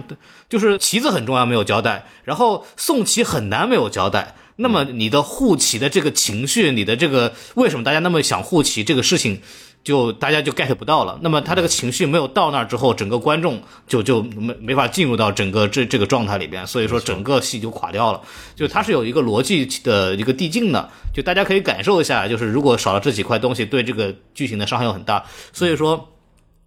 [0.49, 4.35] 就是旗子很重要，没有交代，然后送旗很难，没有交代。
[4.57, 9.41] 那么你的护旗的这个情绪，你的这个为什么大家那么想护旗这个事情，
[9.83, 11.19] 就大家就 get 不到了。
[11.21, 18.21] 那么他这个情绪没有到那儿之后，整个观众就就没没法进入到整个这这个状态里边，所以说整个戏就垮掉了。
[18.55, 25.23] 就它是有一个逻辑的一个递进的，就大家可以感受一下，就是如果少了这几块东西，对这个剧情的伤害又很大。
[25.51, 26.09] 所以说，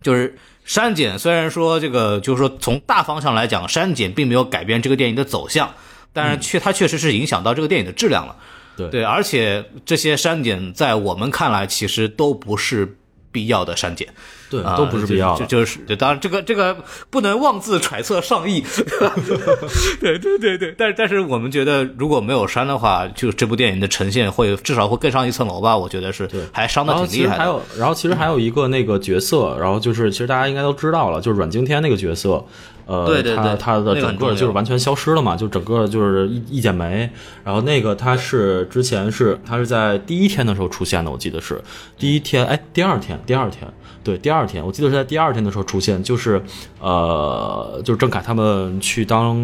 [0.02, 5.74] 就是删减，虽然说这个就是说从大方向来讲，删减并没有改变这个电影的走向，
[6.12, 8.36] 但是确它确实是影响到这个电影的质量了。
[8.76, 12.98] 对对，而且这些删减在我们看来其实都不是
[13.36, 14.08] 必要的删减。
[14.08, 14.14] 啊，
[14.48, 15.44] 对都不是必要的。
[15.44, 16.74] 就是，就当然这个这个
[17.10, 18.64] 不能妄自揣测上意，
[20.00, 20.16] 对？
[20.16, 25.76] 对对对对，但是但是我们觉得如果没有删的话，就这部电影的呈现会至少会更上一层楼吧？
[25.76, 27.10] 我觉得是，还伤的挺厉害的。
[27.10, 32.42] 其实还有，然后其实还有一个那个角色，然后就是其实大家应该都知道了，就是阮经天那个角色，
[32.86, 37.10] 呃，对对对他他的整个就是完全消失了嘛，就整个就是一一剪梅。
[37.44, 41.60] 然后那个他是之前是他是在第一天的时候出现的，我记得是
[41.98, 43.68] 第一天，哎，第二天，第二天。
[44.04, 46.40] 对，第二天我记得是在第二天的时候出现，就是
[46.80, 49.36] 呃，就是郑恺他们去当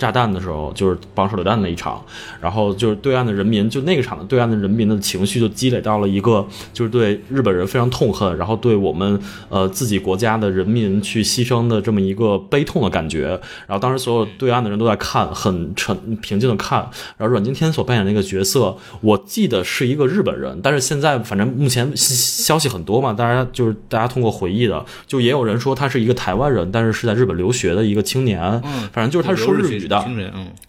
[0.00, 2.02] 炸弹的时候，就是绑手榴弹那一场，
[2.40, 9.20] 然后就是对岸的人民，就那个场的对岸的人民的情绪就积累到了一个，就是对日本人非常痛恨，然后对我们
[9.50, 13.38] 呃自己国家的人民去牺牲的这么一个悲痛的感觉。
[13.66, 16.80] 然后当时所有对岸的人都在看，很沉平静的看。
[17.18, 30.00] 然后阮经天所扮演的那个角色，我记得是一个日本人，但是现在反正目前消息很多嘛，大家就是大家通过回忆的，就也有人说他是一个台湾人，但是是在日本留学的一个青年，嗯反正就是他是说日语的，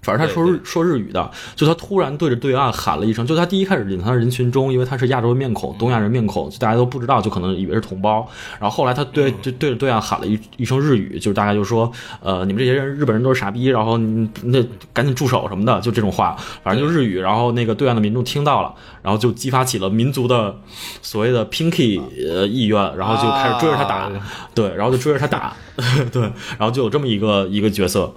[0.02, 8.28] 反正他说日说日语的，就他突然对着对岸喊了一声，就他第一开始隐藏在人群中，因为他是亚洲面孔、东亚人面孔，就大家都不知道，就可能以为是同胞。
[8.60, 11.90] 然后后来他对对对着对岸喊了一一声日语，就是大概就说，
[12.22, 14.62] 呃，你们这些人日本人都是傻逼，然后那
[14.92, 17.20] 赶紧住手什么的，就这种话，反正就日语。
[17.20, 20.56] 然后那个对岸的民众听到了，然后就激发起了民族的
[21.04, 24.12] 所谓的 pinky 呃意愿，然后就开始追着他打，啊
[24.56, 25.54] 对，然后就追着他打，
[26.12, 26.24] 对，
[26.58, 28.12] 然后就有这么一个一个角色。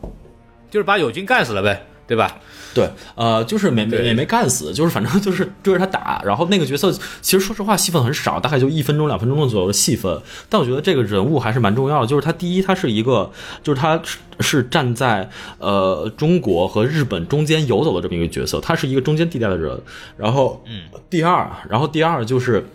[0.75, 2.37] 就是把友军干死了呗，对吧？
[2.75, 6.21] 对，呃，就是没没也没干死，就是反正就是追着他打。
[6.25, 6.91] 然后那个角色
[7.23, 12.07] 其实说实话戏份很少，大概就一分钟两分钟左右的戏份，但我觉得这个人物还是蛮重要的。
[12.09, 13.31] 就是他第一，他是一个，
[13.63, 19.81] 就是他是是站在呃中国和日本中间游走的这么一个角色，他是一个中间地带的人。
[20.17, 22.67] 然后，嗯，第二，然后第二就是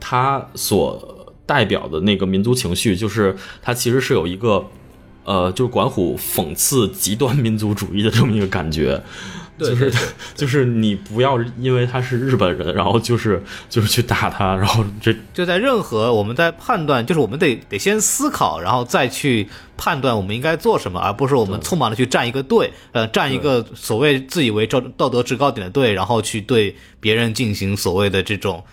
[0.00, 4.66] 他所代表的那个民族情绪，就是他其实是有一个。
[5.30, 9.00] 呃，就是管虎讽刺极端民族主义的这么一个感觉，
[9.56, 9.92] 就是
[10.34, 28.64] 就是你不要因为他是日本人，然后就是就是去打他，然后这就在任何我们在判断，就是我们得得先思考，然后再去判断我们应该做什么，而不是我们匆忙的去站一个队，呃，站一个所谓自以为道道德制高点的队，然后去对别人进行所谓的这种。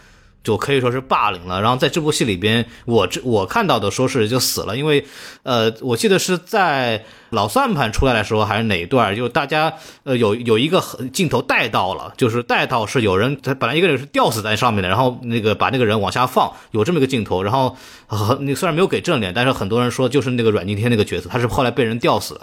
[0.47, 1.61] 就可以说是霸凌了。
[1.61, 5.05] 然后在这部戏里边，我这我看到的说是就死了，因为
[5.43, 9.73] 呃，我记得是在老算盘出来的时候还是哪一段，就大家
[10.03, 10.81] 呃有有一个
[11.11, 17.43] 镜头带到了，就是带到是有人他本来一个人是吊死在上面的，然后那个把那个人往下放，有这么一个镜头。
[17.43, 17.75] 然后
[18.07, 22.39] 呃，虽然没有给正脸，但是很多人说就是那个阮经天那个角色，他是后来被人吊死，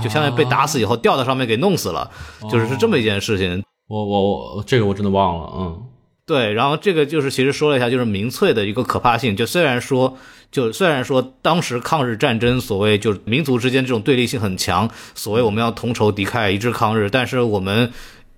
[0.00, 2.08] 就相当于被打死以后吊到上面给弄死了，
[2.48, 3.64] 就是是这么一件事情。
[3.88, 5.82] 我我我这个我真的忘了，嗯。
[6.28, 9.34] 对，然后这个就是其实说了一下，就是民粹的一个可怕性。
[9.34, 10.16] 就虽然说，
[10.52, 17.90] 就虽然说当时抗日战争所谓就是民族之间这种对立性很强，所谓我们要同仇敌忾，一致抗日，但是我们。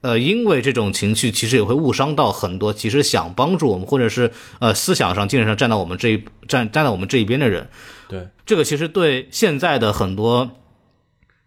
[0.02, 7.68] 呃，因为这种情绪，其实也会误伤到很多其实想帮助我们，或者是呃思想上、精神上站到我们这一站站到我们这一边的人。
[8.08, 10.50] 对，这个其实对现在的很多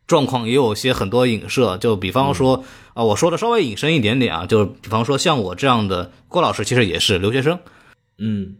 [0.08, 7.58] 状况也有些很多影射，就比方说啊、我说的稍微引申一点点啊，就是比方说像我这样的郭老师，其实也是留学生，
[8.18, 8.56] 嗯，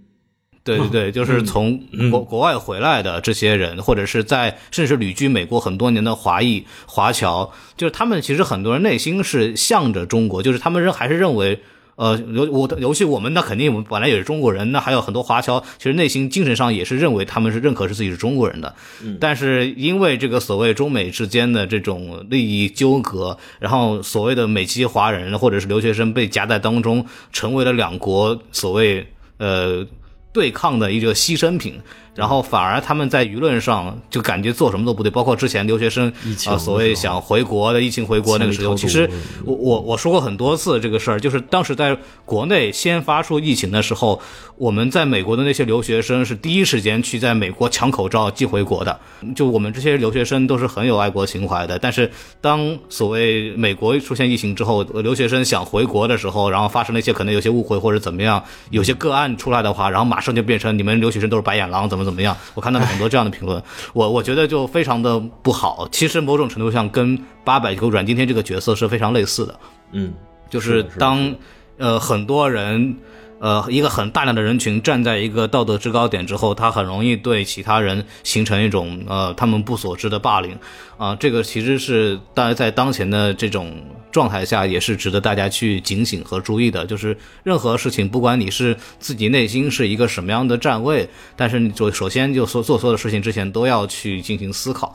[0.64, 1.80] 对对对，就是从
[2.10, 11.62] 国国外回来的这些人，或者是在甚至是旅居美国很多年的华裔华侨，就是他们其实很多人内心是向着中国，就是他们认还是认为。
[11.96, 18.74] 呃，尤我尤其我们那肯定我们本来也是中国人，那还有很多华侨，其实内心精神上也是认为他们是认可是自己是中国人的，
[19.20, 29.06] 但是因为这个所谓中美之间的这种利益纠葛，然后所谓的美籍华人或者是留学生被夹在当中，成为了两国所谓
[29.38, 29.86] 呃
[30.32, 31.80] 对抗的一个牺牲品。
[32.16, 36.12] 然后反而他们在舆论上就感觉做什么都不对，包括之前留学生
[36.48, 39.10] 啊，所谓想回国的疫情回国那个时候，其实
[39.46, 44.22] 我我我说过很多次这个事儿，就是当时在国内先发出疫情的时候，
[44.58, 49.00] 我们在美国的那些留学生是第一时间去在美国抢口罩寄回国的，
[49.36, 51.80] 就我们这些留学生都是很有爱国情怀的。
[51.80, 62.03] 但是当所谓美国出现疫情之后，留学生想回国的时候，然后发生了一些可能有些误会或者怎么样，有些个案出来的话，然后马上就变成你们留学生都是白眼狼，怎么。
[62.04, 62.36] 怎么样？
[62.54, 63.62] 我看到了很多这样的评论，
[63.94, 65.88] 我我觉得就非常的不好。
[65.92, 69.60] 其实某种程度上跟八百个阮经天这个角色是非常类似的。
[69.92, 70.14] 嗯，
[70.50, 71.36] 就是当
[71.78, 72.96] 呃很多人
[73.40, 80.58] 呃一个很大量的人群站在一个道德制高点之后，他很容易对其他人形成一种呃他们不所知的霸凌
[81.04, 81.18] 啊。
[81.20, 83.76] 这个其实是大家在当前的这种。
[84.14, 94.94] 状态下也是值得大家去警醒和注意的，就是任何事情，不管你是自己内心是一个什么样的站位，但是你就首先就说做所有的事情之前都要去进行思考，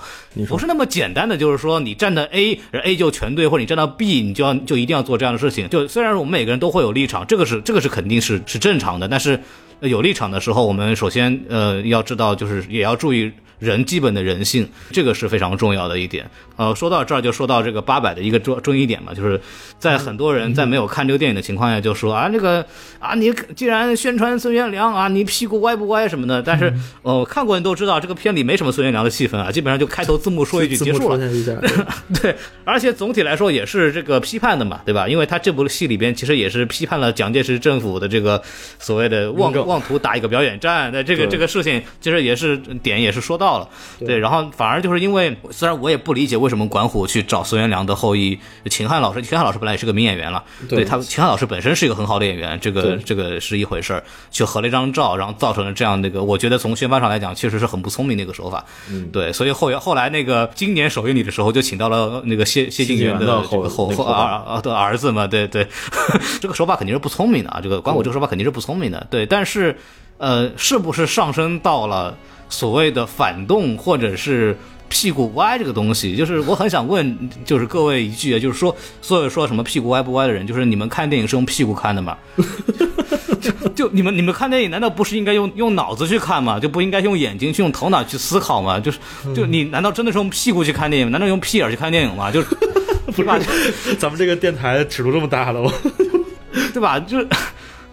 [0.48, 5.68] 不是那么简单的，就是说你站在 A，A 就全对，或者你站到 B，你就要就一定要做这样的事情。
[5.68, 9.40] 就虽然我们每个人都会有立场，这个是这个是肯定是是正常的，但是
[9.80, 13.30] 有立场的时候，我们首先呃要知道，就是也要注意。
[13.58, 16.24] 人基本的人性，这个是非常重要的一点。
[16.54, 19.40] 呃，说到这儿就说到这个八百的一个重重一点嘛，就是
[19.80, 22.64] 在很多人在没有看这个电影的情况下，就说啊，那个
[23.00, 26.40] 啊，你既然宣传孙元良啊，你屁股歪不歪什么的。
[26.40, 26.72] 但是，
[27.02, 31.18] 呃，看过人都知道，这个片里没什么孙元良的戏份啊，基本上就开头字幕说一句结束了。
[32.22, 35.08] 对，而且总体来说也是这个批判的嘛，对吧？
[35.08, 38.40] 因为他这部戏里边其实也是批判了蒋介石政府的这个
[38.78, 43.58] 所谓的妄妄图打一个表演战那这个这个事情，其实也是点也是说到。
[43.58, 48.38] 了，对，然后反而就是因为，虽然我也不理解为什么管虎去找孙元良的后裔
[48.70, 50.84] 秦汉老师，秦汉老师本来也是个名演员了，对。
[50.84, 65.66] 他，秦汉老师本身是一个很好的演员，这个这个是一回事儿，去合了一张照，然后造成了这样那个，我觉得从宣发上来讲，确实是很不聪明的一个手法，嗯，对，所以后后来那个今年首映礼的时候，就请到了那个谢谢晋元的后后儿的儿子嘛，对对，
[66.40, 69.57] 这个手法肯定是不聪明的啊，这个管虎这个手法肯定是不聪明的，对，但是
[70.18, 72.16] 呃，是不是上升到了？
[72.50, 74.56] 所谓的反动或者是
[74.88, 82.16] 屁股歪这个东西，就是我很想问，就是各位一句，就是说，所有说什么屁股歪不歪的人，就是你们看电影是用屁股看的吗？
[83.38, 86.58] 就就你们你们看电影难道不是应该用用脑子去看吗？
[86.58, 88.80] 就不应该用眼睛去用头脑去思考吗？
[88.80, 88.98] 就是
[89.36, 91.10] 就你难道真的是用屁股去看电影？
[91.10, 92.32] 难道用屁眼去看电影吗？
[92.32, 92.48] 就是
[93.12, 93.28] 不是
[93.98, 95.70] 咱们这个电台尺度这么大了吗？
[96.72, 96.98] 对吧？
[96.98, 97.28] 就是。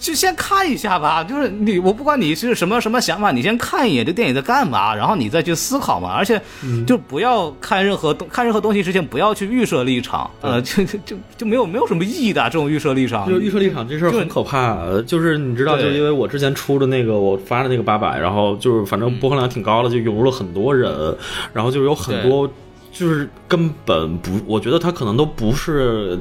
[0.06, 6.14] 就先看一下吧，就是你，我不管你是什么什么想法，你先看一眼这电影在干嘛，然后你再去思考嘛。
[6.14, 6.40] 而且，
[6.86, 13.28] 就不要看任何东看任何东西之前，不要去预设立场，呃，就就就没有没有什么意义的这种预设立场。
[13.28, 14.78] 就预设立场这事儿很可怕，
[15.08, 21.18] 就是你知道，就因为我之前出的那个我发的那个八百，然后就是反正播放量挺高的，就涌入了很多人，
[21.52, 22.48] 然后就有很多
[22.92, 26.20] 就是根本不，我觉得他可能都不是。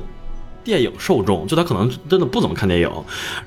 [0.65, 2.91] 电影受众就他可能真的不怎么看电影，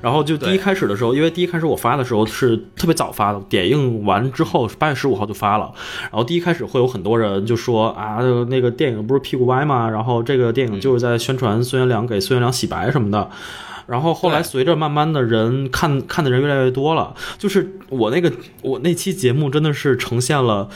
[0.00, 9.90] 然后就第一开始的时候，因为第一开始我发的时候是特别早发的，点映完之后八月十五号就发了，然后第一开始会有很多人就说啊，那个电影不是屁股歪吗？
[9.90, 13.28] 然后这个电影就是在宣传孙元良给孙元良洗白什么的，
[13.86, 20.68] 然后后来随着慢慢的人看看的人越来越多了，就是我那个我那期节目真的是呈现了，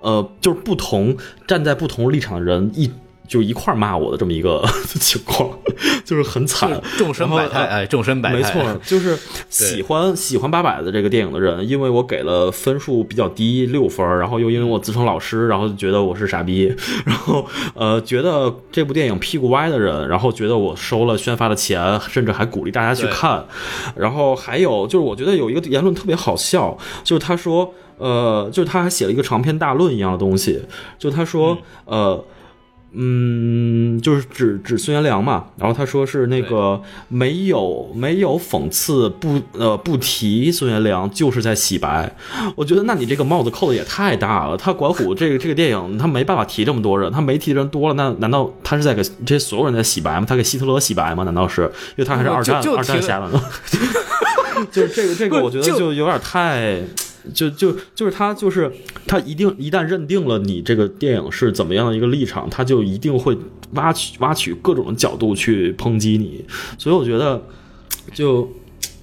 [0.00, 2.90] 呃，就是不同站在不同立场的人一。
[3.28, 4.64] 就一块骂我的这么一个
[4.98, 5.50] 情况，
[6.04, 9.16] 就是很惨，众生百态，哎，众生百态，没错， 就是
[9.50, 16.74] 喜欢喜欢八百的这个电影的人，因为我给了分数比较低六分，然后又因为我自称老师，然后就觉得我是傻逼，
[17.04, 23.44] 然后呃，觉得这部电影屁股歪的人，然后觉得我收了宣发的钱，甚至还鼓励大家去看，
[23.94, 30.62] 然后还有就是我觉得有一个言论特别好笑，就是他说，呃，就是他还写了一个长篇大论一样的东西，
[30.98, 32.24] 就他说，呃。
[32.92, 42.10] 嗯，就是指指孙元良嘛，然后他说是那个没有没有讽刺不呃不提孙元良就是在洗白，
[42.56, 44.56] 我觉得那你这个帽子扣的也太大了。
[44.56, 50.24] 他管虎这个这个电影他没办法提这么多人，他没提的人多了，那难道他是在给这些所有人在洗白吗？
[50.26, 51.24] 他给希特勒洗白吗？
[51.24, 53.42] 难道是因为他还是二战二战下来呢？
[54.72, 56.82] 就是这个这个，我觉得就有点太。
[57.32, 58.70] 就就就是他就是
[59.06, 63.36] 他一定一旦认定了你这个电影是怎么样的一个立场，他就一定会
[63.72, 66.44] 挖取挖取各种角度去抨击你。
[66.78, 67.42] 所以我觉得，
[68.12, 68.48] 就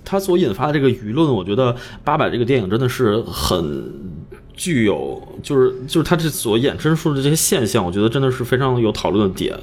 [0.04, 1.74] 他所引发的这个舆论，我觉得
[2.04, 3.94] 《八佰》这个电影真的是很
[4.54, 9.58] 具有，就是就是他这所衍生出的这些现象，我觉得真的是非常有讨论的点。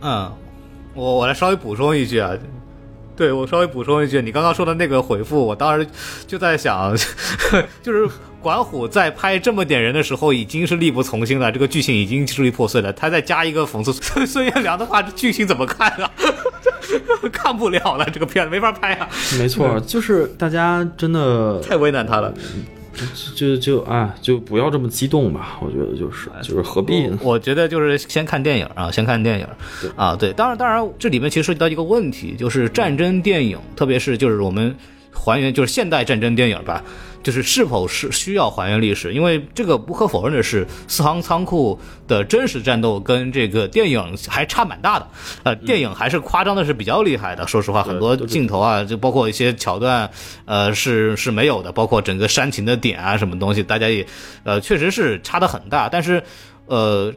[0.00, 0.30] 嗯，
[0.94, 2.36] 我我来稍微补充一句啊。
[3.16, 5.86] 对我稍微补充一句，你刚刚说的那个回复，我当时
[6.26, 6.96] 就在想，
[7.82, 8.08] 就是
[8.40, 13.92] 管虎在拍这么点人的时候已经是力不从心了，这个剧情已经支离破碎了，他再加一个讽刺
[14.26, 16.10] 孙元良的话，这剧情怎么看啊？
[17.32, 19.08] 看不了了，这个片子没法拍啊。
[19.38, 22.32] 没错，就是大家真的太为难他了。
[23.34, 25.58] 就就啊，就不要这么激动吧。
[25.60, 27.18] 我觉得就是就是何必呢？
[27.22, 29.46] 我觉得就是先看电影啊，先看电影
[29.96, 30.14] 啊。
[30.16, 34.74] 对，当然当然，这里面其实涉及到一个问题，就是战争电影，特别是就是我们
[35.14, 36.82] 还原就是现代战争电影吧。
[37.22, 39.14] 就是是否是需要还原历史？
[39.14, 45.08] 因为这个不可否认的是，四行仓库的真实战斗跟这个电影还差蛮大的。
[45.42, 47.46] 呃，电影还是夸张的是比较厉害的。
[47.46, 50.10] 说实话，很多镜头啊，就包括一些桥段，
[50.44, 51.72] 呃，是是没有的。
[51.72, 54.06] 包括整个煽情的点啊，什么东西，大家也，
[54.42, 55.88] 呃，确实是差的很大。
[55.88, 56.22] 但是，
[56.66, 57.10] 呃。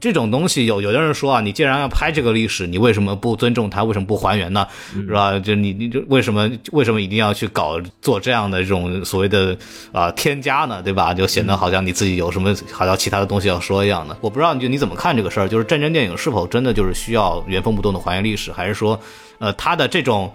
[0.00, 3.82] 这种东西有有的人说啊，你既然要拍这个历史，你为什么不尊重它？
[3.82, 4.66] 为什么不还原呢？
[4.94, 5.36] 是吧？
[5.38, 9.56] 就你你就为什么为什么一定要去搞做这样的这种所谓的
[9.90, 10.80] 啊添加呢？
[10.80, 11.12] 对吧？
[11.12, 14.16] 就显得好像你自己有什么好像其他的东西要说一样的。
[14.20, 15.48] 我不知道你就你怎么看这个事儿？
[15.48, 19.00] 就是战争电影是否真的就是需要原封不动的还原历史，还是说
[19.38, 20.32] 呃它的这种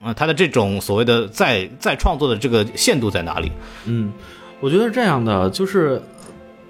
[0.00, 3.50] 呃他的这种所谓的再再创作的这个限度在哪里？
[3.86, 4.12] 嗯，
[4.60, 6.00] 我觉得是这样的，就是。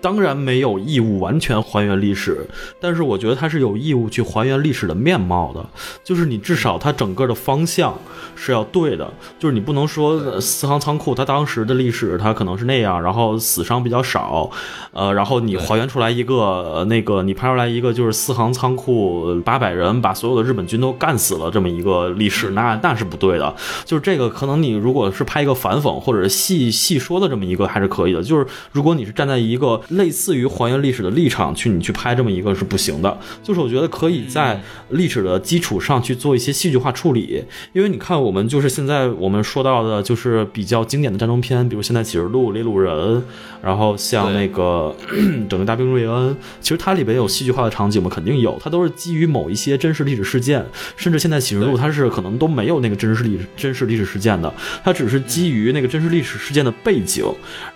[0.07, 2.47] 当然没有义务完全还原历史，
[2.81, 5.67] 但是我觉得它是有义务去还原历史的面貌的。
[6.05, 7.93] 就是你至少它整个的方向
[8.37, 14.49] 是要对的，就是你不能说四行仓库它当时的历史它可能是那样，然后死伤比较少，
[14.93, 23.53] 呃，然后你还原出来一个那个你拍出来一个就是四行仓库八百人把所有的日本军都干死了这么一个历史，那那是不对的。
[23.85, 28.23] 就是这个可能你如果是拍一个反讽或者是细细说的这么一个还是可以的。
[28.23, 43.23] 就是如果你是站在一个类似于还原历史的立场去你去拍这么一个是不行的，就是我觉得可以在历史的基础上去做一些戏剧化处理，因为你看我们就是现在我们说到的就是比较经典的战争片，比如现在启示录、猎鹿人，
[43.63, 44.95] 然后像那个
[45.49, 48.11] 整个 大兵瑞恩，其实它里边有戏剧化的场景吗？
[48.13, 50.65] 肯定有，它都是基于某一些真实历史事件，
[50.97, 54.53] 甚至现在启示录它是可能都没有那个真实历真实历史事件的，
[54.85, 57.25] 它只是基于那个真实历史事件的背景，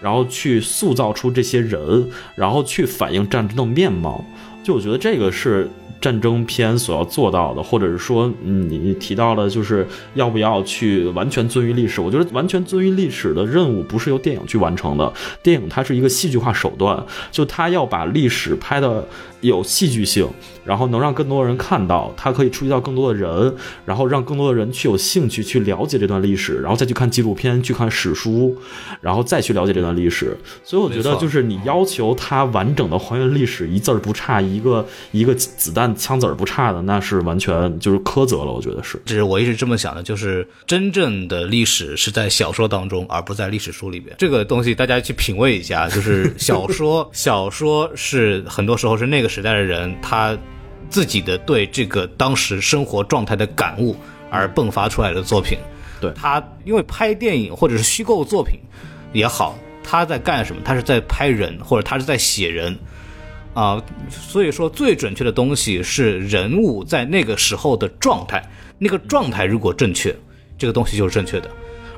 [0.01, 2.00] 然后去塑造出这些人。
[2.35, 4.25] 然后去反映战争的面貌，
[4.63, 5.69] 就我觉得这个是
[6.01, 12.01] 战争片所要做到的，或者是说，你提到的就是要不要去完全遵于历史？
[12.01, 19.07] 我觉得完全遵于历史的任务不是由电影去完成的，电影它是一个戏剧化手段，就它要把历史拍的。
[19.41, 20.29] 有戏剧性，
[20.65, 23.55] 然后能让更多的人看到，它可以触及到更多的人，
[23.87, 28.55] 然后让更多的人去有兴趣去了解这段历史，然后再去看纪录片、去看史书，
[29.01, 30.37] 然后再去了解这段历史。
[30.63, 38.53] 所以我觉得，就是你要求它完整的还原历史，一字儿不差，一个一个子弹枪子儿不差的，那是完全就是苛责了。
[38.53, 39.01] 我觉得是。
[39.07, 44.15] 这是我一直这么想的，就是真正的历史是在小说当中，而不在历史书里边。
[44.19, 49.30] 这个东西大家去品味一下，就是小说， 小说是很多时候是那个。
[49.31, 50.37] 时代的人，他
[50.91, 53.97] 自己的对这个当时生活状态的感悟
[54.29, 55.57] 而迸发出来的作品，
[56.01, 58.59] 对他，因为拍电影或者是虚构作品
[59.13, 60.61] 也好，他在干什么？
[60.65, 62.77] 他是在拍人，或者他是在写人
[63.55, 63.81] 啊。
[64.11, 68.43] 所以说，最准确的东西是人物在那个时候的状态，
[68.79, 70.15] 那个状态如果正确，
[70.59, 71.49] 这个东西就是正确的。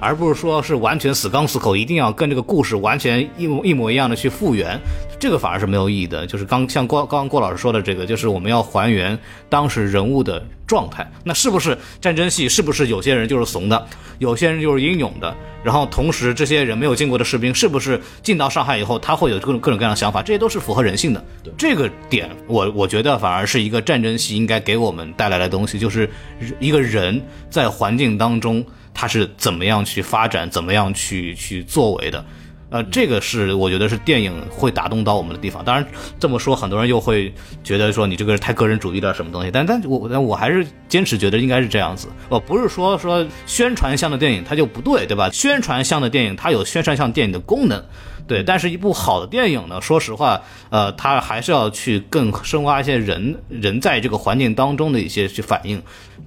[0.02, 4.76] 而不是说是完全死刚死口，一定要跟这个故事完全一模一模一样的去复原，
[5.16, 6.26] 这个反而是没有意义的。
[6.26, 9.16] 就是刚像郭刚刚郭老师说的这个，就是我们要还原
[9.48, 11.08] 当时人物的状态。
[11.22, 12.48] 那是不是战争戏？
[12.48, 13.86] 是不是有些人就是怂的，
[14.18, 15.32] 有些人就是英勇的？
[15.62, 20.20] 然后同时这些人没有见过的士兵，是不是进到上海以后他会有各种各种各样的想法？
[20.20, 21.24] 这些都是符合人性的。
[21.56, 26.10] 这个点，我我觉得反而是一个战争戏应该给我们带来的东西，就是
[26.58, 28.64] 一个人在环境当中。
[28.94, 32.24] 他是怎么样去发展，怎么样去去作为的，
[32.70, 35.64] 呃，这个是我觉得是电影会打动到我们的地方。
[35.64, 35.86] 当然
[36.18, 37.32] 这么说，很多人又会
[37.62, 39.50] 觉得说你这个太个人主义了什么东西。
[39.50, 42.08] 但但我但我还是坚持觉得应该是这样子。
[42.28, 45.28] 我不是说说宣传向的电影它就不对，对吧？
[45.30, 47.84] 宣传向的电影它有宣传向电影的功能。
[48.24, 50.40] 对，但是一部好的电影呢，说实话，
[50.70, 55.82] 呃，它还是要去更深挖一些人人在这个环境当中的一些去反应，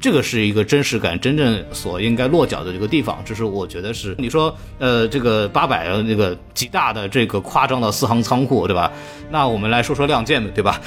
[0.06, 3.20] 这个是一个真实感真正所应该落脚的这个地方。
[3.26, 8.92] 这是我觉得是你说，呃，这个八百那个极大的这个夸张的四行仓库，对吧？
[9.32, 10.80] 那我们来说说《亮剑》的对吧？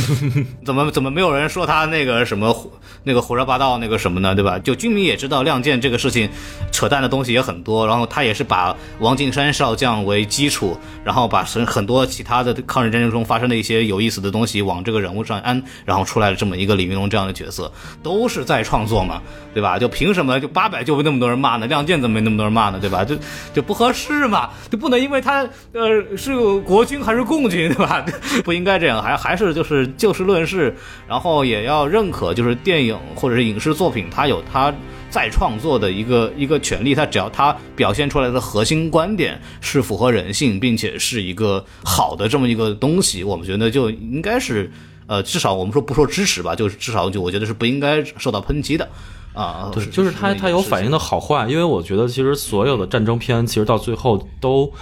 [0.64, 2.56] 怎么怎么没有人说他那个什么
[3.02, 4.34] 那个胡说八道那个什么呢？
[4.34, 4.58] 对吧？
[4.58, 6.26] 就军迷也知道《亮剑》这个事情
[6.72, 17.70] 扯淡的东西也很多，然后他也是把王敬山少将为基础，然后把很很多其他的抗日战争中发生的一些有意思的东西往这个人物上安，然后出来了这么一个李云龙这样的角色，
[18.02, 19.20] 都是在再创作嘛，
[19.52, 19.76] 对吧？
[19.76, 21.66] 就凭什么就八百就被那么多人骂呢？
[21.68, 22.78] 《亮剑》怎么没那么多人骂呢？
[22.80, 23.04] 对吧？
[23.04, 23.16] 就
[23.52, 28.06] 就不合适嘛，就不能因为他呃是国军还是共军， 对吧？
[28.44, 30.72] 不应该这样，还还是就是就事论事，
[31.08, 34.72] 然后也要认可，就是电影或者是影视作品，它有它
[35.10, 44.70] 再创作的一个一个权利，它只要它表现出来的核心观点是符合人性，并且是一个好的这么一个东西，我们觉得就应该是
[45.06, 48.88] 呃，至少我们说不说支持吧，就是至少就我觉得是不应该受到抨击的。
[49.32, 54.72] 啊，对，就是它它有反应的好坏，因为我觉得其实所有的战争片，其实到最后都，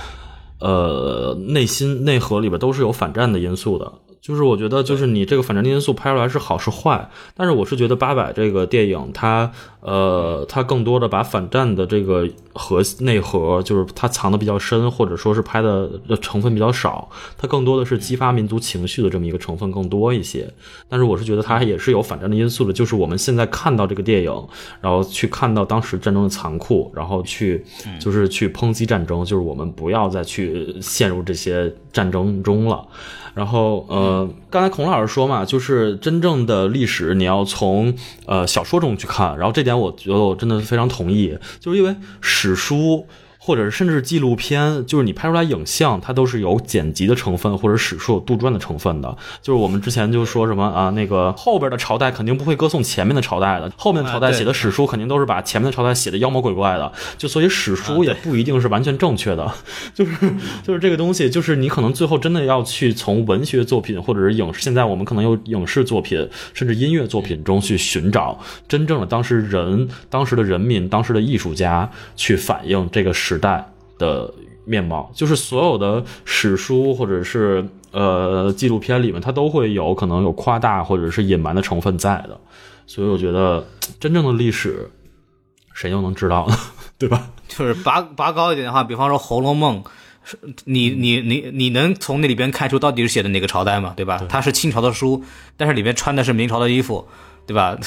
[0.58, 3.90] 呃，内心内核里边都是有反战的因素的。
[4.22, 9.50] 就是我觉得，就是你这个反战的因素拍出来是好是坏，但是我是觉得八百这个电影，它
[9.80, 15.90] 呃，它更多的把反战的这个核内核，就是它藏的比较深，或者说是拍的
[16.20, 20.48] 成分比较少，它更多的是激发民族情绪的这么一个成分更多一些。
[20.88, 24.32] 但是我是觉得它也是有反战的因素的，就是我们现在看到这个电影，
[24.80, 27.64] 然后去看到当时战争的残酷，然后去
[27.98, 32.86] 就是去抨击战争，就是我们不要再去陷入这些战争中了。
[33.34, 37.94] 然后，呃，呃刚才孔老师说嘛，就是真正的历史你要从
[38.26, 43.06] 呃小说中去看，然后这点我觉得我真的非常同意，就是因为史书。
[43.44, 49.16] 或者是甚至纪录片，就是你拍出来影像，它都是有剪辑的成分，或者史书有杜撰的成分的。
[49.42, 56.92] 就是我们之前就说什么啊，那个后边的朝代肯定不会歌颂前面的朝代的，后面朝代写的史书肯定都是把前面的朝代写的妖魔鬼怪的。
[57.18, 59.52] 就所以史书也不一定是完全正确的，
[59.92, 60.12] 就是
[60.62, 68.38] 就是这个东西，就是你可能最后真的要去从文学作品或者是影视，现在我们可能有影视作品，甚至音乐作品中去寻找
[68.68, 73.31] 真正的当时人、当时的人民、当时的艺术家去反映这个时。
[73.32, 73.66] 时代
[73.98, 74.32] 的
[74.64, 82.38] 面貌，就是所有的史书或者是呃纪录片里面，它都会有可能有夸大或者是隐瞒的成分在的。
[82.86, 83.66] 所以我觉得
[83.98, 84.90] 真正的历史，
[85.72, 86.56] 谁又能知道呢？
[86.98, 87.30] 对吧？
[87.48, 89.82] 就是拔拔高一点的话，比方说《红楼梦》，
[90.64, 93.94] 你你你你能从那里边看出到底是写的哪个朝代吗？
[93.96, 94.22] 对吧？
[94.28, 95.24] 它是清朝的书，
[95.56, 97.08] 但是里面穿的是明朝的衣服，
[97.46, 97.78] 对吧？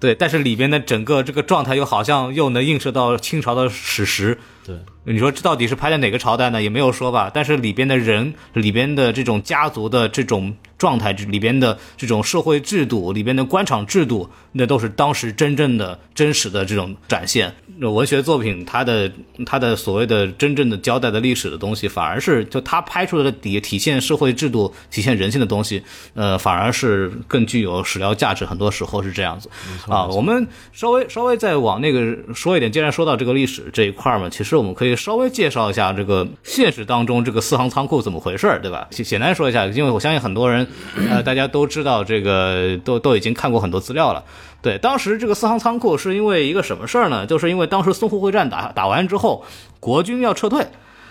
[0.00, 4.38] 对，但是里边的整个这个状态又好像又能映射到清朝的史实。
[4.64, 6.62] 对，你说这到底是拍在哪个朝代呢？
[6.62, 7.30] 也没有说吧。
[7.32, 17.54] 但是里边的人，里边的这种家族的这种状态，里边的这种社会制度，里边的官场制度，那都是当时真正的、真实的这种展现。
[17.80, 19.10] 文学作品，它的
[19.46, 25.82] 它的所谓的真正的交代的历史的东西，反而是就它拍出来的底体现社会制度、体现人性的东西，
[26.14, 28.44] 呃，反而是更具有史料价值。
[28.44, 29.48] 很多时候是这样子
[29.90, 30.06] 啊。
[30.06, 38.86] 我们稍微稍微再往那个说一点，既然说到这个历史这一块嘛，其实我们可以稍微介绍一下这个现实当中这个四行仓库怎么回事对吧？
[38.90, 40.66] 简简单说一下，因为我相信很多人，
[41.10, 44.24] 呃，大家都知道这个，都都已经看过很多资料了。
[44.62, 47.24] 对，当时这个四行仓库是因为一个什么事儿呢？
[47.26, 49.42] 就是因为当时淞沪会战打打完之后，
[49.80, 50.66] 国军要撤退，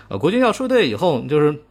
[0.07, 1.63] 呃，国军要撤退以后，就是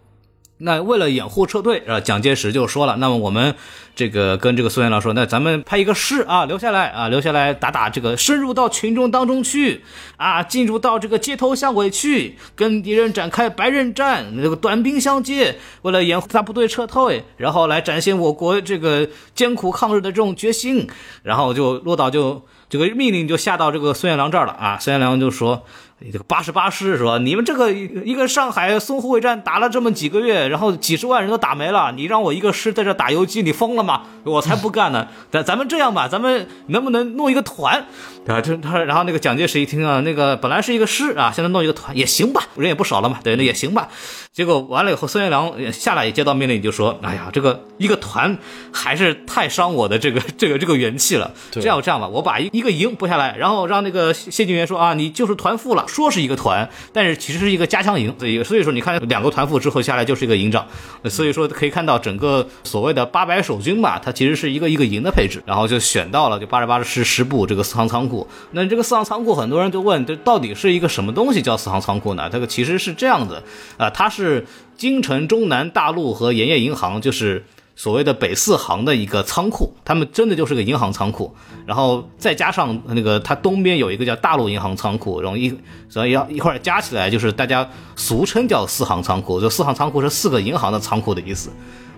[0.59, 3.55] 那为了掩护撤退，啊，蒋介石就说了，那么我们
[3.95, 9.85] 这个跟这个苏元璋说，那咱们派一个师啊，留下来啊，留下来打打这个，深入到群众当中去
[10.17, 20.89] 啊，进入到这个街头巷尾去，跟敌人展开白刃战，那个短兵相接，为了掩护他部队撤退，然后来展现我国这个艰苦抗日的这种决心，
[21.23, 25.65] 然后就落到就这个命令就下到这个孙元良这儿了啊，孙元良就说。
[26.01, 27.19] 这个八十八师是吧？
[27.19, 34.03] 你们这个一个上海淞沪会战打了这么几个月，然后几十万人都打没了，你让我一个师在这打游击，你疯了吗？
[34.23, 35.09] 我才不干呢！
[35.33, 37.85] 咱咱们这样吧，咱们能不能弄一个团？
[38.29, 43.89] 啊，这他然后那个蒋介石一听啊，那个本来是一个师啊，现在弄一个团也行吧，人也不少了嘛，对，那也行吧。
[44.33, 48.39] 结果完了以后，孙元良下来也接到命令，就说：“哎呀，这个一个团
[48.73, 51.33] 还是太伤我的这个这个这个元气了。
[51.51, 58.15] 这样这样吧，我把一一个营拨下来，然后让那个谢晋元说啊，你就是团副了。”说是一个团，但是其实是一个加强营。
[58.19, 60.67] 所以所以说，你看两个团副之后下来就是一个营长，
[61.07, 68.29] 所以说可以看到整个所谓的八百守军吧，它其实是一个一个营的配置，然后就选到了就八十八师师部这个四行仓库。
[68.53, 72.29] 那这个四行仓库，很多人就问，这到底是一个什么东西叫四行仓库呢？
[72.31, 73.43] 这个其实是这样子
[73.79, 74.47] 啊，它是
[74.77, 77.45] 京城、中南、大陆和盐业银行，就是。
[77.79, 81.33] 所谓的北四行的一个仓库，他们真的就是个银行仓库，
[81.65, 85.57] 然后再加上那个它东边有一个叫大陆银行仓库，然后一
[85.89, 91.51] 所以要一块儿加起来就是大家俗称叫四行仓库，就四行仓库是四个银行的仓库的意思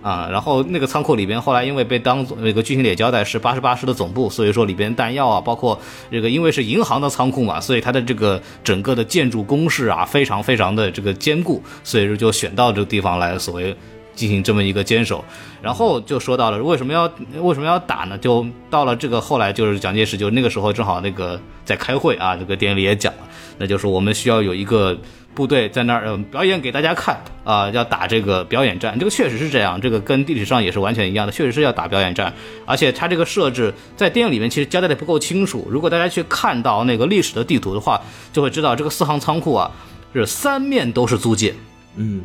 [0.03, 0.29] 啊。
[0.31, 5.79] 然后那个仓库里边后来因为被当做那个剧情里也交代是八十八师的总部，所以说里边弹药啊，包括
[6.11, 13.75] 这个因为是银行的仓库嘛，所以它的这个整个的建筑工事啊非常非常的这个坚固，所以说就选到这个地方来所谓。
[14.13, 15.23] 进行这么一个坚守，
[15.61, 18.17] 然后就说到了为什么要为什么要打呢？
[18.17, 23.19] 就到了这个后来就是蒋介石就那个时候正好那个在开会啊，这个电影里也讲了，
[23.57, 24.97] 那就是我们需要有一个
[25.33, 32.31] 部队在那儿、表演给大家看啊、要打这个表演战，这个确实是这样，这个跟地理上也是完全一样的，确实是要打表演战，
[32.65, 37.99] 而且它这个设置在电影里面其实交代的不够清楚，如果大家去看到那个历史的地图的话，
[38.33, 39.71] 就会知道这个四行仓库啊
[40.13, 41.55] 是三面都是租界，
[41.95, 42.21] 嗯，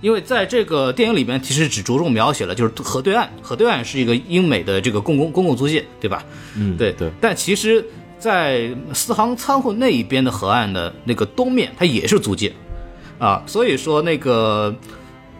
[0.00, 6.24] 因为在这个电影里面，其实只着重描写了就是河对岸，河对岸是一个英美的这个公共公共租界，对吧？
[6.56, 7.84] 嗯对对但其实，
[8.18, 12.52] 在四行仓库那一边的河岸的那个东面，它也是租界，
[13.18, 14.74] 啊，所以说那个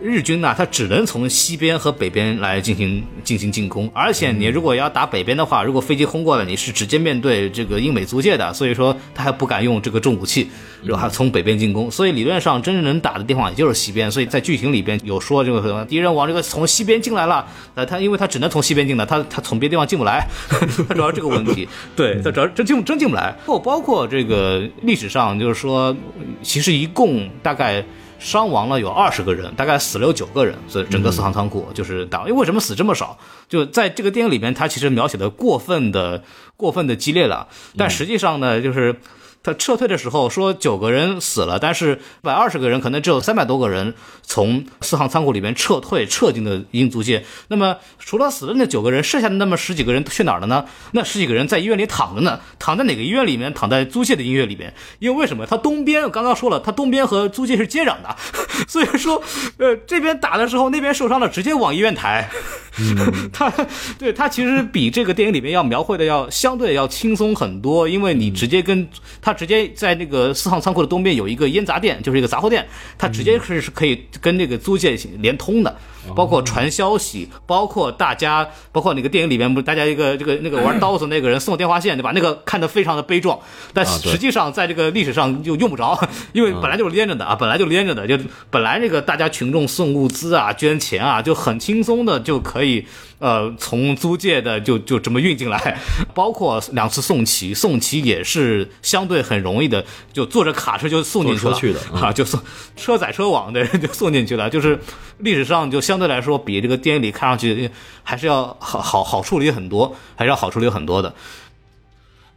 [0.03, 10.49] 日军呢，他只能从西边和北边来进行进行进攻，而且你如果要打北边的话，如果飞机轰过来，你是直接面对这个英美租界的，所以说他还不敢用这个重武器，
[10.83, 20.27] 然后从北边进攻，所以理论上真正能打的地方也就是西边，所以在剧情里边有说这个敌人往这个从西边进来了，呃，他因为他只能从西边进的，他他从别的地方进不来，
[20.89, 25.95] 他主要是这个问题，对他主要真进真进不来， 包包括这个历史上就是说，
[26.43, 27.85] 其实一共大概。
[28.21, 32.21] 伤亡了有二十个人，大概死了有九个人，所以整个四行仓库就是打。
[32.21, 33.19] 因为为什么死这么少？
[33.49, 36.23] 就在这个电影里面，它其实描写的过分的
[36.57, 38.95] 过分的激烈了，但实际上呢，就是。
[39.43, 47.25] 他撤退的时候说九个人死了，但是一百二十个人可能只有三百多个人从四行仓库里面撤退，撤进了英租界。
[47.49, 50.67] 那么除了死的那九个人，剩下的那么十几个人去哪儿了呢？
[50.93, 53.53] 那十几个人在医院里躺着呢，躺在哪个医院里面？
[53.55, 54.75] 躺在租界的医院里面。
[54.99, 55.47] 因为为什么？
[55.47, 58.15] 他东边我刚刚说了，他东边和租界是接壤的，
[58.69, 59.23] 所以说，
[59.57, 62.29] 呃，这边打的时候，那边受伤了，直接往医院抬。
[63.33, 63.53] 他
[63.99, 68.89] 对他其实比这个电影里面要描绘的要相对要轻松很多，因为你直接跟
[69.21, 72.67] 他他直接在那个四行仓库的东边有一个烟杂店，就是一个杂货店，
[72.99, 75.79] 他直接是是可以跟那个租界连通的，
[76.15, 82.13] 包括传消息，包括大家，包括那个电影里面不是大家一个这个那个玩刀子那个人送电话线对吧？
[82.15, 83.39] 那个看得非常的悲壮，
[83.73, 85.99] 但实际上在这个历史上就用不着，
[86.33, 88.19] 因为本来就是连着的啊，本来就连着的，就
[88.51, 92.87] 本来这个大家群众送物资啊、捐钱啊，就很轻松的就可以。
[93.21, 95.79] 呃，从租界的就就这么运进来，
[96.15, 102.41] 包括两次送旗，送旗也是相对很容易的，就坐着卡车就送进去了车去的 嗯啊，就送
[102.79, 104.81] 车载车往的人就送进去了，就是
[105.19, 107.69] 历史上就相对来说比这个电影里看上去
[108.05, 111.13] 还是要好好好处理很多，还是要好处理很多的。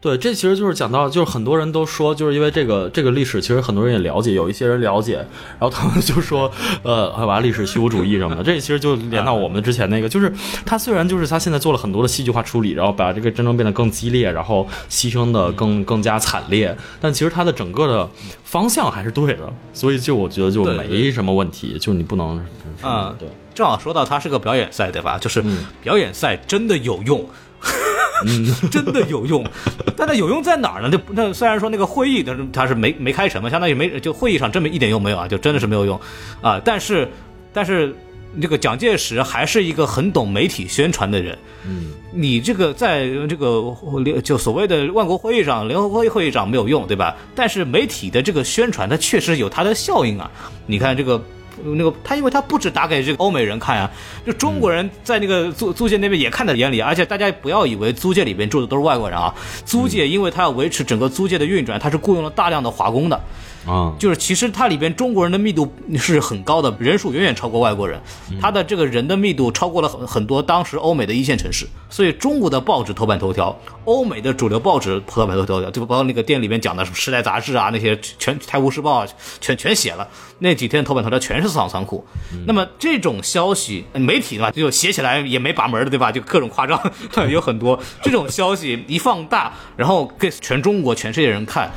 [0.01, 5.15] 对，这其实就是讲到，就是很多人都说，就是因为这个这个历史，其实很多人也了解，有一些人了解，
[5.57, 6.51] 然后他们就说，
[6.81, 10.29] 呃，还把历史虚无主义什么的，这其实就连到我们之前那个，就是
[10.65, 18.09] 他虽然就是他现在做了很多的戏剧化处理，然后把这个战争变得更激烈，然后牺牲的更更加惨烈，但其实他的整个的
[18.43, 22.45] 方向还是对的，所以就我觉得就没什么问题，就是你不能，
[22.83, 23.29] 嗯对。
[23.53, 25.17] 正好说到它是个表演赛，对吧？
[25.17, 25.43] 就是
[25.81, 27.25] 表演赛真的有用。
[28.71, 29.45] 真的有用，
[29.97, 30.89] 但它有用在哪儿呢？
[30.89, 35.99] 就那虽然说那个会议但是它是没没开成嘛，相当于没就会议上真没一点用没有啊，就真的是没有用
[36.41, 36.61] 啊。
[36.63, 37.09] 但是
[37.51, 37.93] 但是
[38.41, 43.75] 这个蒋介石还是一个很懂媒体宣传的人，嗯，你这个在这个
[44.23, 47.15] 就所谓的万国会议上、联合会议会议上没有用，对吧？
[47.35, 50.29] 但是媒体的这个宣传，它确实有它的效应啊。
[50.65, 51.21] 你看这个。
[51.63, 53.89] 那个他，因为他不止打给这个欧美人看啊，
[54.25, 59.33] 就中国人在那个租租界那边也看在眼里，而且大家不要以为租界里边住的都是外国人啊，
[59.65, 63.21] 租界因为他要维持整个租界的运转，他是雇佣了大量的华工的，
[63.65, 68.01] 啊，就是其实它里边中国人的密度是很高的，人数远远超过外国人，
[68.41, 80.07] 它的这个人的密度超过了很很多当时欧美的一线城市，所以中国的报纸头版头条，欧美的主流报纸头版头条，就包括那个店里面讲的什么《时代》杂志啊，那些全《泰晤士报》啊，全全写了，
[80.39, 82.05] 那几天头版头条全是四行仓库。
[82.45, 86.11] 那么这种消息，媒体嘛，就写起来也没把门的，对吧？
[86.11, 86.77] 就各种夸张，
[87.31, 91.71] 有很多这种消息一放大，然后给全中国、全世界人看。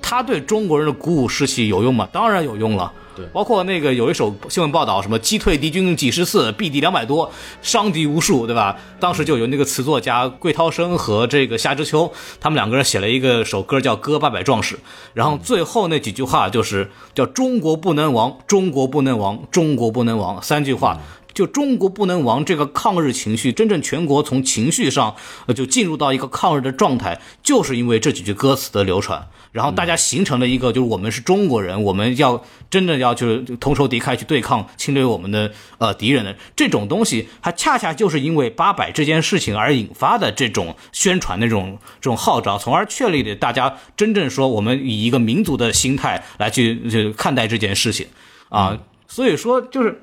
[0.00, 2.08] 它对中国人的鼓舞士气有用吗？
[2.12, 2.92] 当然有用了。
[3.16, 7.28] 对包括那个有一首新闻报道，什么击退敌军几十次，毙敌两百多，
[7.62, 8.76] 伤敌无数，对吧？
[9.00, 14.76] 当时就有那个词作家桂涛生和这个夏之秋，他们两个人写了一个首歌叫《歌八百壮士》，
[15.14, 21.00] 然后最后那几句话就是叫“中国不能亡，中国不能亡，中国不能亡”三句话。
[21.38, 25.14] 就中国不能亡这个抗日情绪，真正全国从情绪上
[25.54, 48.08] 就进入到一个抗日的状态，就是因为这几句歌词的流传，然后大家形成了一个就是我们是中国人，我们要真的要就是同仇敌忾去对抗侵略我们的呃敌人的这种东西，它恰恰就是因为八百这件事情而引发的这种宣传的这种这种号召，从而确立了大家真正说我们以一个民族的心态来去去看待这件事情
[48.48, 50.02] 啊，所以说就是。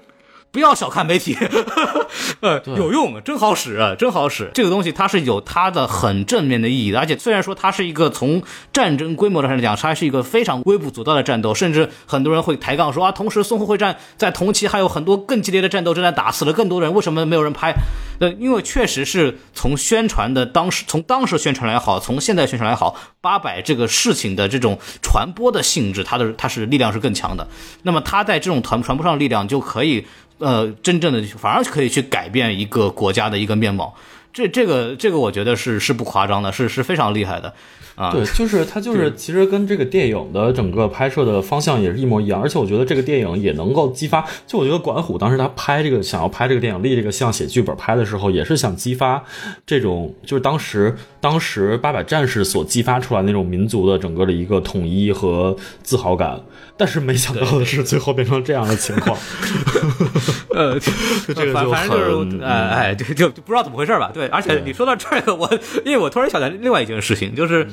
[0.56, 1.38] 不要小看媒体，
[2.40, 4.50] 呃，有用，真好使，啊真好使。
[4.54, 8.42] 这个东西它是有它的很正面的意义的，而且虽然说它是一个从
[8.72, 17.74] 战争规模上来讲，它是一个非常微不足道的战斗，甚至很多人会抬杠说啊，同时淞沪会战在同期还有很多更激烈的战斗正在打，死了更多人，为什么没有人拍？
[18.22, 27.46] 呃，因为确实是从宣传的当时，从当时宣传来好，从现在宣传来好，八百这个事情的这种传播的性质，它的它是力量是更强的。
[27.84, 30.08] 那么它在这种传传播上的力量就可以。
[30.40, 33.96] 呃，真正的反而可以去改变一个国家的一个面貌，
[34.34, 37.54] 这这个这个我觉得是是不夸张的，是是非常厉害的。
[37.96, 38.12] 啊。
[38.12, 44.26] 对，就是它就是其实跟这个电影的整个拍摄的方向也是一模一样，而且我觉得这个电影也能够激发。
[44.46, 49.24] 就我觉得管虎当时他拍这个想要拍这个电影立这个像写剧本拍的时候，也是想激发
[49.66, 56.42] 这种就是当时当时八百战士所激发出来那种民族的整个的一个统一和自豪感。
[56.78, 59.18] 但是没想到的是，最后变成这样的情况。
[60.54, 60.78] 呃，
[61.26, 64.12] 这个就反正就是，哎哎，就就就不知道怎么回事吧。
[64.14, 65.50] 对，而且你说到这个，我
[65.86, 67.66] 因为我突然想到另外一件事情，就是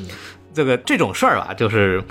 [0.55, 2.03] 这个这种事儿吧，就是。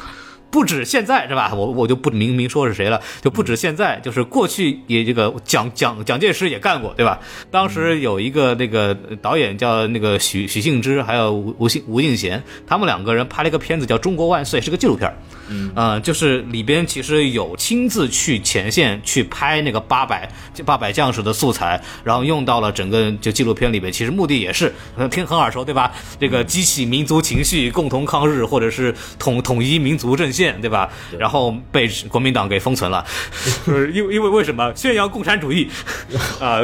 [0.52, 1.53] 不止现在是吧？
[1.53, 7.19] 我我就不明明说是谁了，就不止现在，就是过去也这个蒋蒋蒋介石也干过，对吧？
[7.49, 15.11] 当时有一个那个导演叫那个许许幸之，还有吴吴信吴敬贤，他们两个人拍了一个片子叫《中国万岁》，是个纪录片。
[15.48, 20.30] 嗯，呃，就是里边其实有亲自去前线去拍那个八百
[20.65, 24.73] 八百将士的素材，然后用到了整个就纪录片里边，其实目的也是
[25.10, 25.91] 听很耳熟，对吧？
[26.19, 30.90] 这个激起民族情绪，共同抗日，或者是统统一民族阵线，对吧？
[31.20, 33.06] 然后被国民党给封存了，
[33.66, 35.68] 就是因为因为为什么宣扬共产主义
[36.40, 36.62] 啊？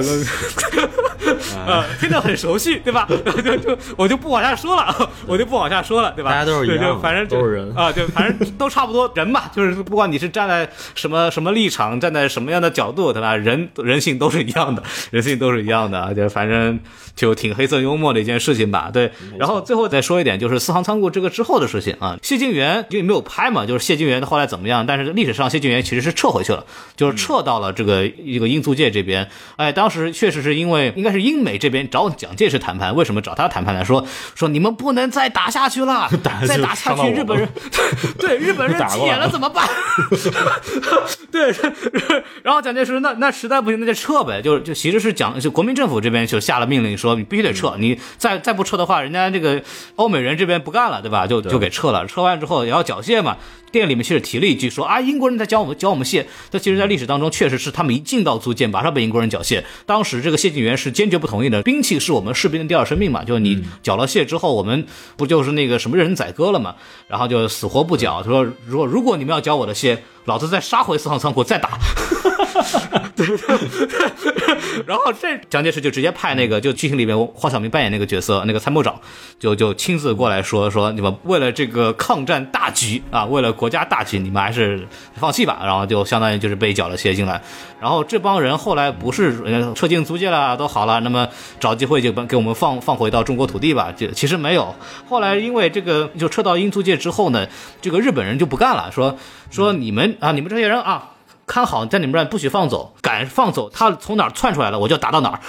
[1.66, 3.08] 呃，听得很熟悉，对吧？
[3.44, 6.32] 就就我就不往下说了，我就不往下说了，对吧？
[6.32, 13.36] 大家都是一样对就反正就都是人啊，对，反正都差不多人嘛，就是不管你是站在什么什么立场，站在什么样的角度，对吧？
[13.36, 14.82] 人人性都是一样的，
[15.12, 16.80] 人性都是一样的，就反正
[17.16, 18.90] 就挺黑色幽默的一件事情吧。
[18.94, 24.86] 对，然后最后再说一点，就是四行仓库这个之后的事情啊，谢晋元因为没有拍嘛，就是谢晋元后来怎么样？
[24.86, 26.66] 但是历史上谢晋元其实是撤回去了，
[26.96, 29.30] 就是撤到了这个一个英租界这边。
[29.58, 33.84] 哎，当时确实是因为应该是英美这边找蒋介石谈判，为什么找他谈判呢？
[33.86, 37.48] 说说你们不能再打下去了， 打再打下去日本人
[38.18, 39.68] 对日本人铁了怎么办？
[41.32, 41.54] 对，
[42.44, 49.62] 然后蒋介石那那实在不行那就撤呗，就就其实是蒋就国民政府这边就下了命令说你必须得撤，你再再不撤的话，人家这个
[49.96, 51.28] 欧美人这边不干了，对吧？
[51.28, 53.38] 就就给撤了，撤完之后也要缴械嘛。
[53.72, 59.64] 电影里面其实提了一句说啊，英国人在教我们教我们谢，但其实，在历史当中确实是他们一进到租界，马上被英国人缴械。
[59.86, 64.86] 当时这个谢晋元是坚决不同意的，兵器是我们士兵的第二生命嘛，就是你缴了械之后，我们
[65.16, 66.76] 不就是那个什么任人宰割了嘛？
[67.08, 71.78] 然后就死活不缴，他说如果如果你们要缴我的械，老子再杀回四行仓库再打。
[74.86, 79.00] 然后这蒋介石就直接派那个，就剧情里面黄晓明扮演那个角色，那个参谋长，
[79.40, 85.62] 就就亲自过来说说，你们为了这个抗战大局啊，为了国家大局，你们还是放弃吧。
[85.64, 87.42] 然后就相当于就是被缴了械进来。
[87.80, 91.28] 然后这帮人后来不是撤进租界了，都好了，那么
[91.60, 93.92] 找机会就把给我们放放回到中国土地吧。
[93.96, 94.76] 就其实没有，
[95.08, 97.48] 后来因为这个就撤到英租界之后呢，
[97.82, 99.18] 这个日本人就不干了，说
[99.52, 101.12] 说你们啊，你们这些人啊。
[101.48, 105.40] 看好在你们这儿不许放走，敢放走，他从哪儿窜出来了，我就打到哪儿。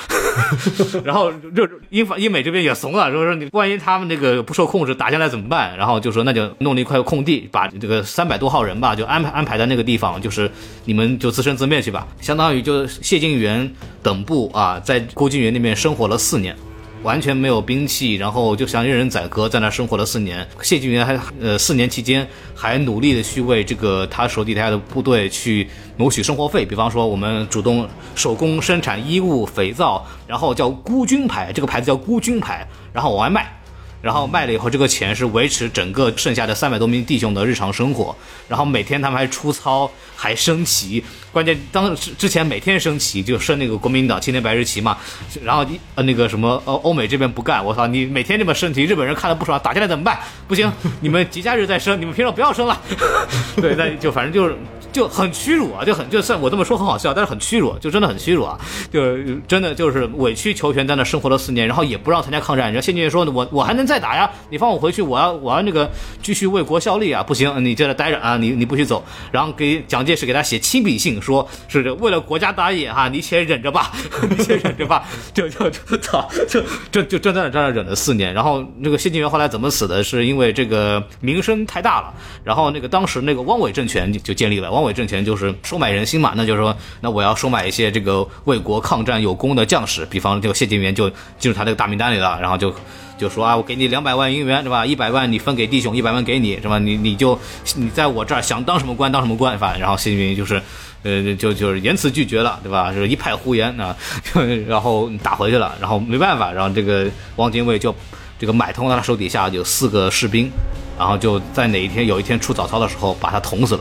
[1.05, 5.77] 然后就英法英美这边也怂了，说说你万一他们那个不受控制打下来怎么办？
[5.77, 10.49] 然后就说那就弄了一块空地，把这个三百多号人吧，就安排安排在那个地方，就是
[10.85, 13.69] 你们就自生自灭去吧，相当于就谢晋元
[14.01, 16.57] 等部啊，在郭靖元那边生活了四年。
[17.03, 20.47] 完全没有兵器，然后就像任人宰割，在那生活了四年。
[20.62, 33.55] 谢晋元还呃四年期间还努力的去为这个他手底下的部队去谋取生活费，比方说我们主动手工生产衣物、肥皂，然后叫孤军牌，这个牌子叫孤军牌，然后往外卖。
[34.01, 38.15] 然后卖了以后，这个钱是维持整个剩下的三百多名弟兄的日常生活。
[38.47, 41.05] 然后每天他们还出操，还升旗。
[41.31, 44.99] 关键当之之前每天升旗，就升那个国民党青天白日旗嘛。
[45.45, 45.65] 然后
[45.95, 50.19] 呃那个什么呃欧美这边不干，我操你每天这么升旗，日本人看了不爽，打起来怎么办？
[50.49, 52.81] 不行，你们节假日再升，你们平常不要升了。
[53.57, 54.57] 对，那就反正就是。
[54.93, 58.59] 就很屈辱啊，就很就算我这么说很好笑，但是很屈辱，就真的很屈辱啊，
[58.93, 59.16] 就
[59.47, 62.66] 真的就是委曲求全在那生活了四年，然后也不让参加抗战。
[62.66, 65.90] 然后谢晋元说，我我还能再打呀，你放我回去，我要我要那个
[66.23, 69.05] 继续为国效力啊，不行，你在这待着啊，你你不许走。
[69.31, 73.93] 然后给蒋介石给他写亲笔信，说是为了国家大业哈，你且忍着吧，
[74.28, 75.05] 你且忍着吧，
[75.35, 78.32] 就就就操，就就就真在那忍了四年。
[78.32, 80.02] 然后那个谢晋元后来怎么死的？
[80.02, 84.70] 是因为这个名声太大了，然后那个当时那个汪伪政权就建立了。
[84.70, 91.09] 汪伪挣钱就是收买人心嘛，那就是说，那我要收买一些这个为国抗战有功的将士，比方这个谢晋元就
[91.39, 92.74] 进入他这个大名单里了，然后就
[93.19, 94.86] 就说啊，我给你两百万银元，是吧？
[94.86, 96.78] 一百万你分给弟兄，一百万给你，是吧？
[96.78, 97.39] 你你就
[97.74, 100.62] 你在我这儿想当什么官当什么官，反正然后谢晋元就是，
[101.02, 102.93] 呃，就就是言辞拒绝了，对吧？
[102.93, 103.97] 就是一派胡言啊，
[104.69, 107.06] 然后打回去了，然后没办法，然后这个
[107.36, 107.94] 汪精卫就
[108.39, 110.48] 这个买通了他手底下有四个士兵，
[110.97, 113.81] 然后就在哪一天有一天出早操的时候把他捅死了。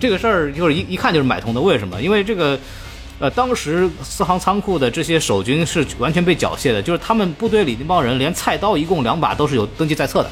[0.00, 2.00] 这个事儿就是一一看就是买通的，为什么？
[2.00, 2.58] 因为这个，
[3.18, 10.30] 呃，当时四行仓库的这些守军是完全被缴械的，就是他们部队里那帮人连菜刀一共两把都是有登记在册的，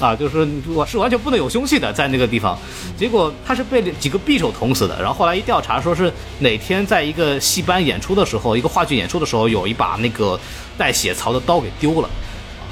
[0.04, 2.58] 啊，就是我是完全不能有凶器的，在那个地方。
[2.96, 10.38] 结果他是被几个匕首捅死的，然后后来一调查，说是哪天在一个戏班演出的时候，一个话剧演出的时候，有一把那个
[10.78, 12.08] 带血槽的刀给丢了。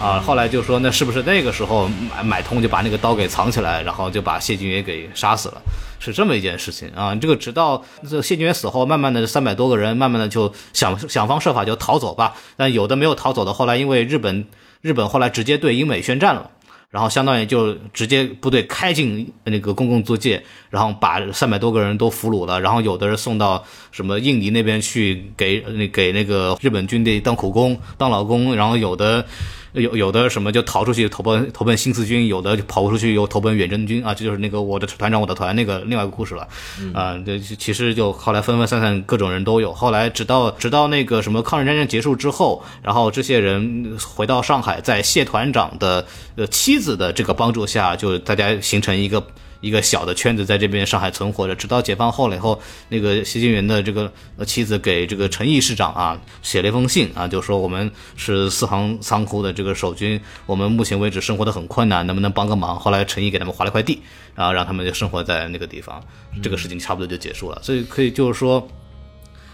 [0.00, 1.86] 啊，后来就说那是不是那个时候
[2.16, 5.60] 买买通就把那个刀给藏起来，然后就把谢晋元给杀死了，
[6.00, 7.14] 是这么一件事情啊。
[7.14, 12.34] 这个直到这谢晋元死后，慢慢的三百多个人，慢慢的就想想方设法就逃走吧。
[12.56, 14.46] 但有的没有逃走的，后来因为日本
[14.80, 16.50] 日本后来直接对英美宣战了，
[16.90, 23.62] 然后相当于就直接部队开进那个公共租界，然后把三百多个人都俘虏了，然后有的人送到
[23.92, 29.24] 什么印尼那边去给那给那个日本军队当苦工当劳工，然后有的。
[29.72, 36.48] 有有的什么就逃出去投奔投奔新四军，有的就跑出去又投奔远征军啊，这就是那个我的团长我的团那个另外一个故事了，
[36.92, 46.06] 啊，这其实就后来分分散散各种人都有，后来直到直到那个什么抗日战争结束之后，然后这些人回到上海，在谢团长的
[46.36, 49.24] 呃妻子的这个帮助下，就大家形成一个。
[49.60, 54.12] 一个小的圈子在这边上海存活着，直到解放后了以后，那个谢晋元的这个
[54.46, 62.78] 妻子给这个陈毅市长啊写了一封信啊，就说我们是四行仓库的这个守军，我们目前为止生活的很困难，能不能帮个忙？
[62.78, 64.00] 后来陈毅给他们划了块地，
[64.34, 66.02] 然后让他们就生活在那个地方，
[66.42, 67.60] 这个事情差不多就结束了。
[67.62, 68.66] 所以可以就是说，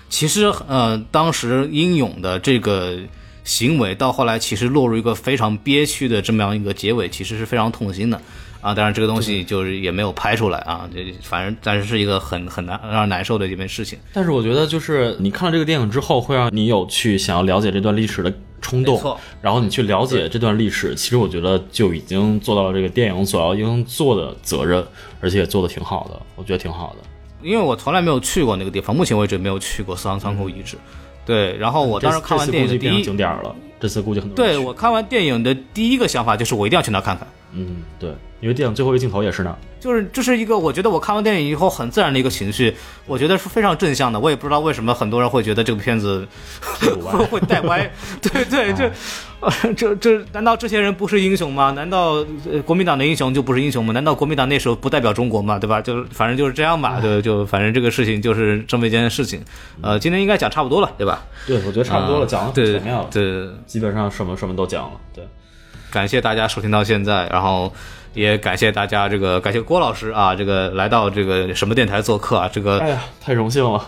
[0.09, 2.97] 其实呃，当时英勇的这个
[3.43, 8.21] 行为到后来其实落入一个非常憋屈的这么样一个结尾，其实是非常痛心的。
[8.67, 13.97] 啊，当然这个东西就是也没有拍出来啊，这反正但是是一个很很难让人难受的一件事情。
[14.13, 24.85] 但是我觉得就是你看了这个电影之后，会让你有去想要了解这段历史的冲动，然后你去了解这段历史，其实我觉得就已经做到了这个电影所要应做的责任，
[25.21, 27.09] 而且也做的挺好的，我觉得挺好的。
[27.49, 30.77] 因为我从来没有去过那个地方，目前为止没有去过四行仓库遗址。
[31.25, 34.35] 对，然后我当时看完电影第一景点了，这次估计很多。
[34.35, 37.25] 对我看完电影的第一个想法就是我一定要去那看看。
[37.57, 38.15] 嗯，对。
[38.39, 42.77] 因为电影最后一个镜头也是呢，就是这是一个我觉得我看完电影以后很自然的一个情绪，
[43.07, 44.21] 我觉得是非常正向的。
[44.21, 46.29] 我也不知道为什么很多人会觉得这个片子
[46.61, 48.75] 会 会带歪，对 对，
[49.73, 51.71] 这这这难道这些人不是英雄吗？
[51.71, 52.23] 难道
[52.67, 53.93] 国民党的英雄就不是英雄吗？
[53.95, 55.59] 难道国民党那时候不代表中国吗？
[55.59, 55.81] 对吧？
[55.81, 59.43] 就反正就是这样吧，就就反正这个事情就是这么一件事情。
[59.81, 61.25] 呃，今天应该讲差不多了，对吧？
[61.47, 65.01] 对，我觉得差不多了，讲的对全面了，对，基本上什么什么都讲了。
[65.15, 65.27] 对，
[65.91, 67.73] 感谢大家收听到现在，然后。
[68.15, 73.79] 也感谢大家，这个感谢郭老师啊，这个来到这个什么电台做客啊，这个哎呀，太荣幸了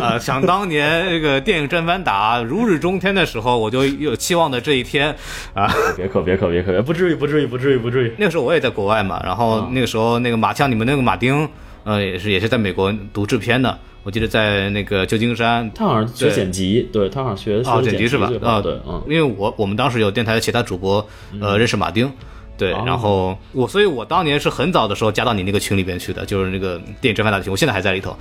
[0.00, 0.16] 啊！
[0.22, 5.12] 想当年这个电影正反打如日中天的时候，我就有期望的这一天
[5.52, 5.68] 啊！
[5.96, 8.14] 别可别可别可，不至于不至于不至于不至于。
[8.16, 11.48] 那个时候我也在国外嘛，然后那个时候那个马枪，你们那个马丁，
[11.86, 18.30] 呃，也是也是在美国读制片的，我记得在那个旧金山，他好像学剪辑，对他好像学啊剪辑是吧？
[18.42, 21.08] 啊对，嗯，因为我我们当时有电台的其他主播，
[21.40, 22.12] 呃，认识马丁。
[22.58, 28.12] 对，然后我，所以我当年是很早的时候加到你那个群里边去的，就是那个电影正反打群，我现在还在里头，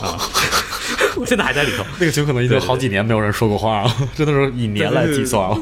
[0.00, 0.16] 啊，
[1.14, 1.84] 我现在还在里头。
[2.00, 5.58] 那个群可能已经好几年没有人说过话了，真的是以年来计算了。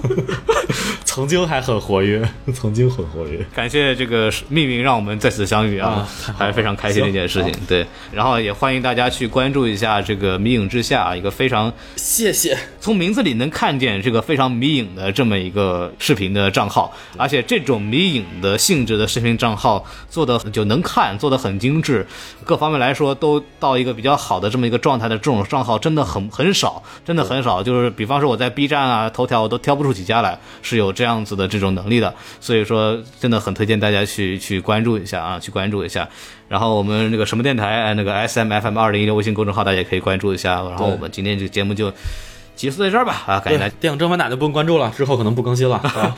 [1.14, 3.38] 曾经还很活跃， 曾经很活跃。
[3.54, 6.04] 感谢这个命运让我们再次相遇啊
[6.36, 7.52] 还是非常开心的一件事情。
[7.68, 12.58] 对，然后也欢迎大家去关注一下这个《迷影之下》，一个非常谢谢。
[12.80, 22.04] 从名字里能看见这个非常迷影的这么一个视频的账号，而且这种迷影的性质的视频账号做的就能看，做的很精致，
[22.44, 27.62] 各方面来说都到一个比较好的这么一个状态的这种账号真的很很少，真的很少。
[27.62, 36.08] 就是比方说我在 B 站啊、头条我都挑不出几家来是有这样子的这种能力的，所以说真的很推荐大家去去关注一下啊，去关注一下。
[36.48, 40.62] 然后我们那个什么电台，哎那个 S M F M 二零一六微信公众号大家也可以关注一下。
[40.62, 41.92] 然后我们今天这个节目就
[42.54, 43.74] 结束在这儿吧啊，感谢大家。
[43.80, 45.76] 电影正反打就不用关注了，之后可能不更新了。
[45.76, 46.14] 啊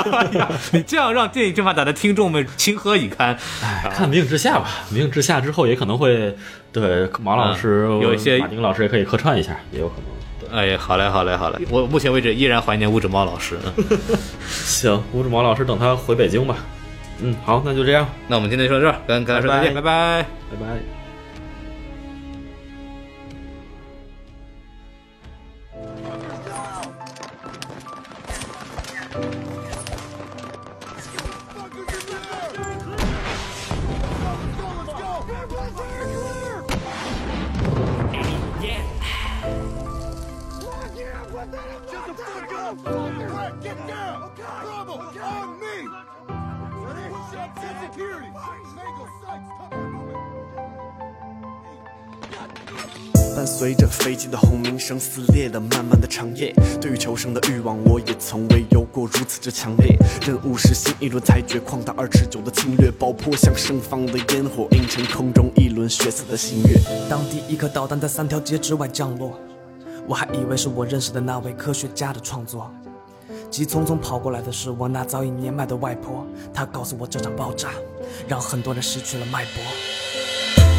[0.72, 3.36] 你这样让电影正反打的听众们情何以堪？
[3.62, 6.36] 哎看《明影之下》吧，《明影之下》之后也可能会
[6.72, 10.19] 对马老师、嗯有一些马丁老师也可以客串一下，也有可能。
[10.52, 11.58] 哎呀，好嘞，好嘞，好嘞！
[11.70, 13.58] 我目前为止依然怀念乌指猫老师。
[13.64, 13.84] 嗯
[14.48, 16.56] 行，吴志毛老师等他回北京吧。
[17.22, 20.66] 嗯，好，那就这样，那我们今天就说到这儿，跟跟大家说再见，拜拜拜拜。
[20.66, 20.99] 伴
[53.60, 56.50] 随着飞机的轰鸣声，撕裂了漫漫的长夜。
[56.80, 59.98] 对于求生的欲望，我也从未有过如此之强烈。
[60.22, 66.80] 任务是新一轮裁决，旷达而持久的侵略，爆破像盛放的烟火，映成空中一轮血色的星月。
[67.10, 69.38] 当第一颗导弹在三条街之外降落，
[70.08, 72.72] 我还以为是我认识的那位科学家的创作。
[73.50, 77.68] 急匆匆跑过来的是我那早已年迈的外婆，她告诉我这场爆炸
[78.26, 79.62] 让很多人失去了脉搏。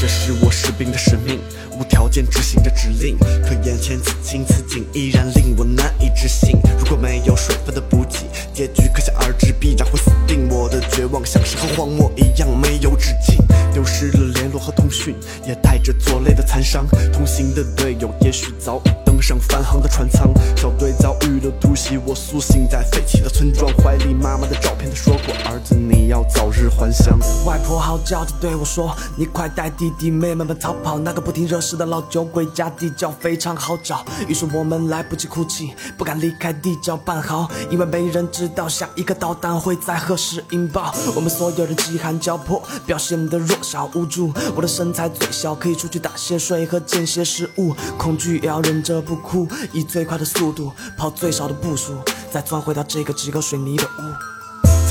[0.02, 1.40] 这是我士兵的使命，
[1.78, 3.16] 无条件执行着指令。
[3.20, 6.60] 可眼前此情此景依然令我难以置信。
[6.80, 10.50] 如果没有水分的补给，结局可想而知，必然会死定。
[10.50, 13.38] 我的绝望像是和荒漠一样没有止境，
[13.72, 15.16] 丢失了联络和通讯，
[15.46, 16.88] 也带着作累的残伤。
[17.14, 20.34] 同行的队友也许早已登上返航的船舱。
[20.58, 27.18] 小队遭遇了突袭，我苏醒在废弃的村庄，怀里妈妈的照片，她说过儿子你要早日还乡。
[27.46, 40.94] 外婆嚎叫着对我说：“你快带弟弟妹妹们逃跑，那个不停惹事的老酒鬼家地窖非常好找。”于是我们来不及哭泣，不敢离开地窖半毫，因为没人知道下一个导弹会在何时引爆。
[41.16, 44.34] 我们所有人饥寒交迫，表现得弱小无助。
[44.54, 47.74] 我的身材最小，可以出去打些水和捡些食物。
[47.98, 51.96] 恐惧也要忍着不哭，以最快的速度跑最少的步数，
[52.30, 54.41] 再钻回到这个几个水泥的屋。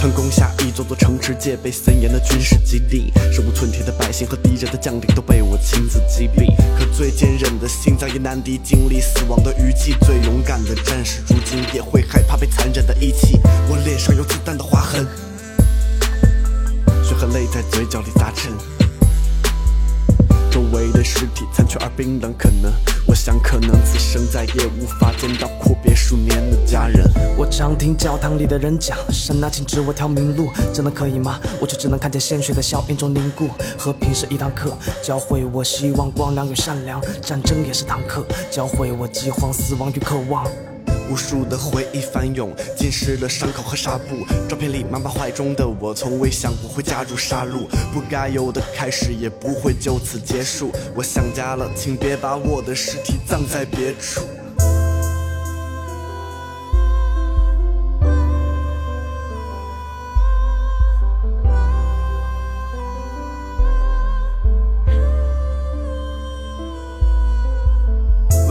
[0.00, 6.46] 曾攻下一座座城池，戒备森严的军事基地，手无寸铁的百姓和敌人的将领都被我亲自击毙。
[6.78, 13.38] 可最坚韧的心脏也难敌经历死亡的余悸，最勇敢的战士如今也会害怕被残忍的遗弃。
[13.68, 15.06] 我脸上有子弹的划痕，
[17.04, 18.50] 血和泪在嘴角里砸沉。
[20.50, 22.72] 周围尸体残缺而冰冷，可能
[23.06, 27.04] 我想，可能此生再也无法见到阔别数年的家人。
[27.36, 31.38] 我常听教堂里的人讲，神啊，请指我条明路，真的可以吗？
[31.60, 33.48] 我却只能看见鲜血在硝烟中凝固。
[33.78, 40.46] 和平是一堂课，教会我希望、光亮与善良；战争也是堂课，教会我饥荒、死亡与渴望。
[41.10, 44.24] 无数的回忆翻涌，浸湿了伤口和纱布。
[44.48, 47.66] 照片里妈妈怀中的我，从未想过会加入杀戮。
[47.92, 50.70] 不该有的开始，也不会就此结束。
[50.94, 54.22] 我想家了，请别把我的尸体葬在别处。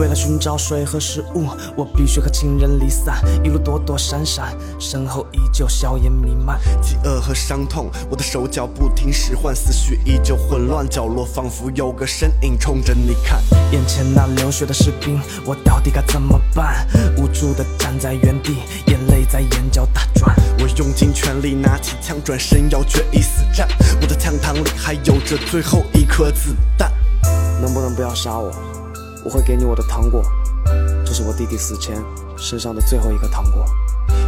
[0.00, 1.46] 为了寻找水和食物，
[1.76, 6.58] 我必须和亲人离散，一路躲躲闪闪，身后依旧硝烟弥漫。
[6.80, 13.42] 饥饿和伤痛，我的手脚不停使唤，思绪依旧混乱，角落仿佛有个身影冲着你看。
[13.72, 16.86] 眼前那流血的士兵，我到底该怎么办？
[17.18, 18.56] 无助的站在原地，
[18.86, 20.34] 眼泪在眼角打转。
[20.60, 23.68] 我用尽全力拿起枪，转身要决一死战。
[24.00, 26.90] 我的枪膛里还有着最后一颗子弹。
[27.60, 28.50] 能不能不要杀我？
[29.24, 30.22] 我会给你我的糖果，
[31.04, 32.02] 这是我弟弟死前
[32.36, 33.64] 身上的最后一颗糖果。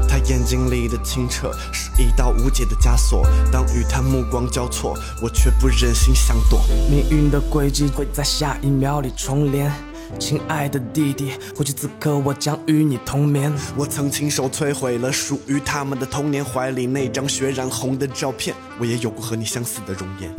[0.08, 6.60] 他眼睛里的清澈是一道无解的枷锁，当与他目光交错，我却不忍心想躲。
[6.90, 9.72] 命运的轨迹会在下一秒里重连，
[10.18, 13.50] 亲爱的弟弟，或许此刻我将与你同眠。
[13.74, 20.30] 我曾亲手摧毁了属于他们的童年，怀里那张血染红的照片，我也有过和你相似的容颜。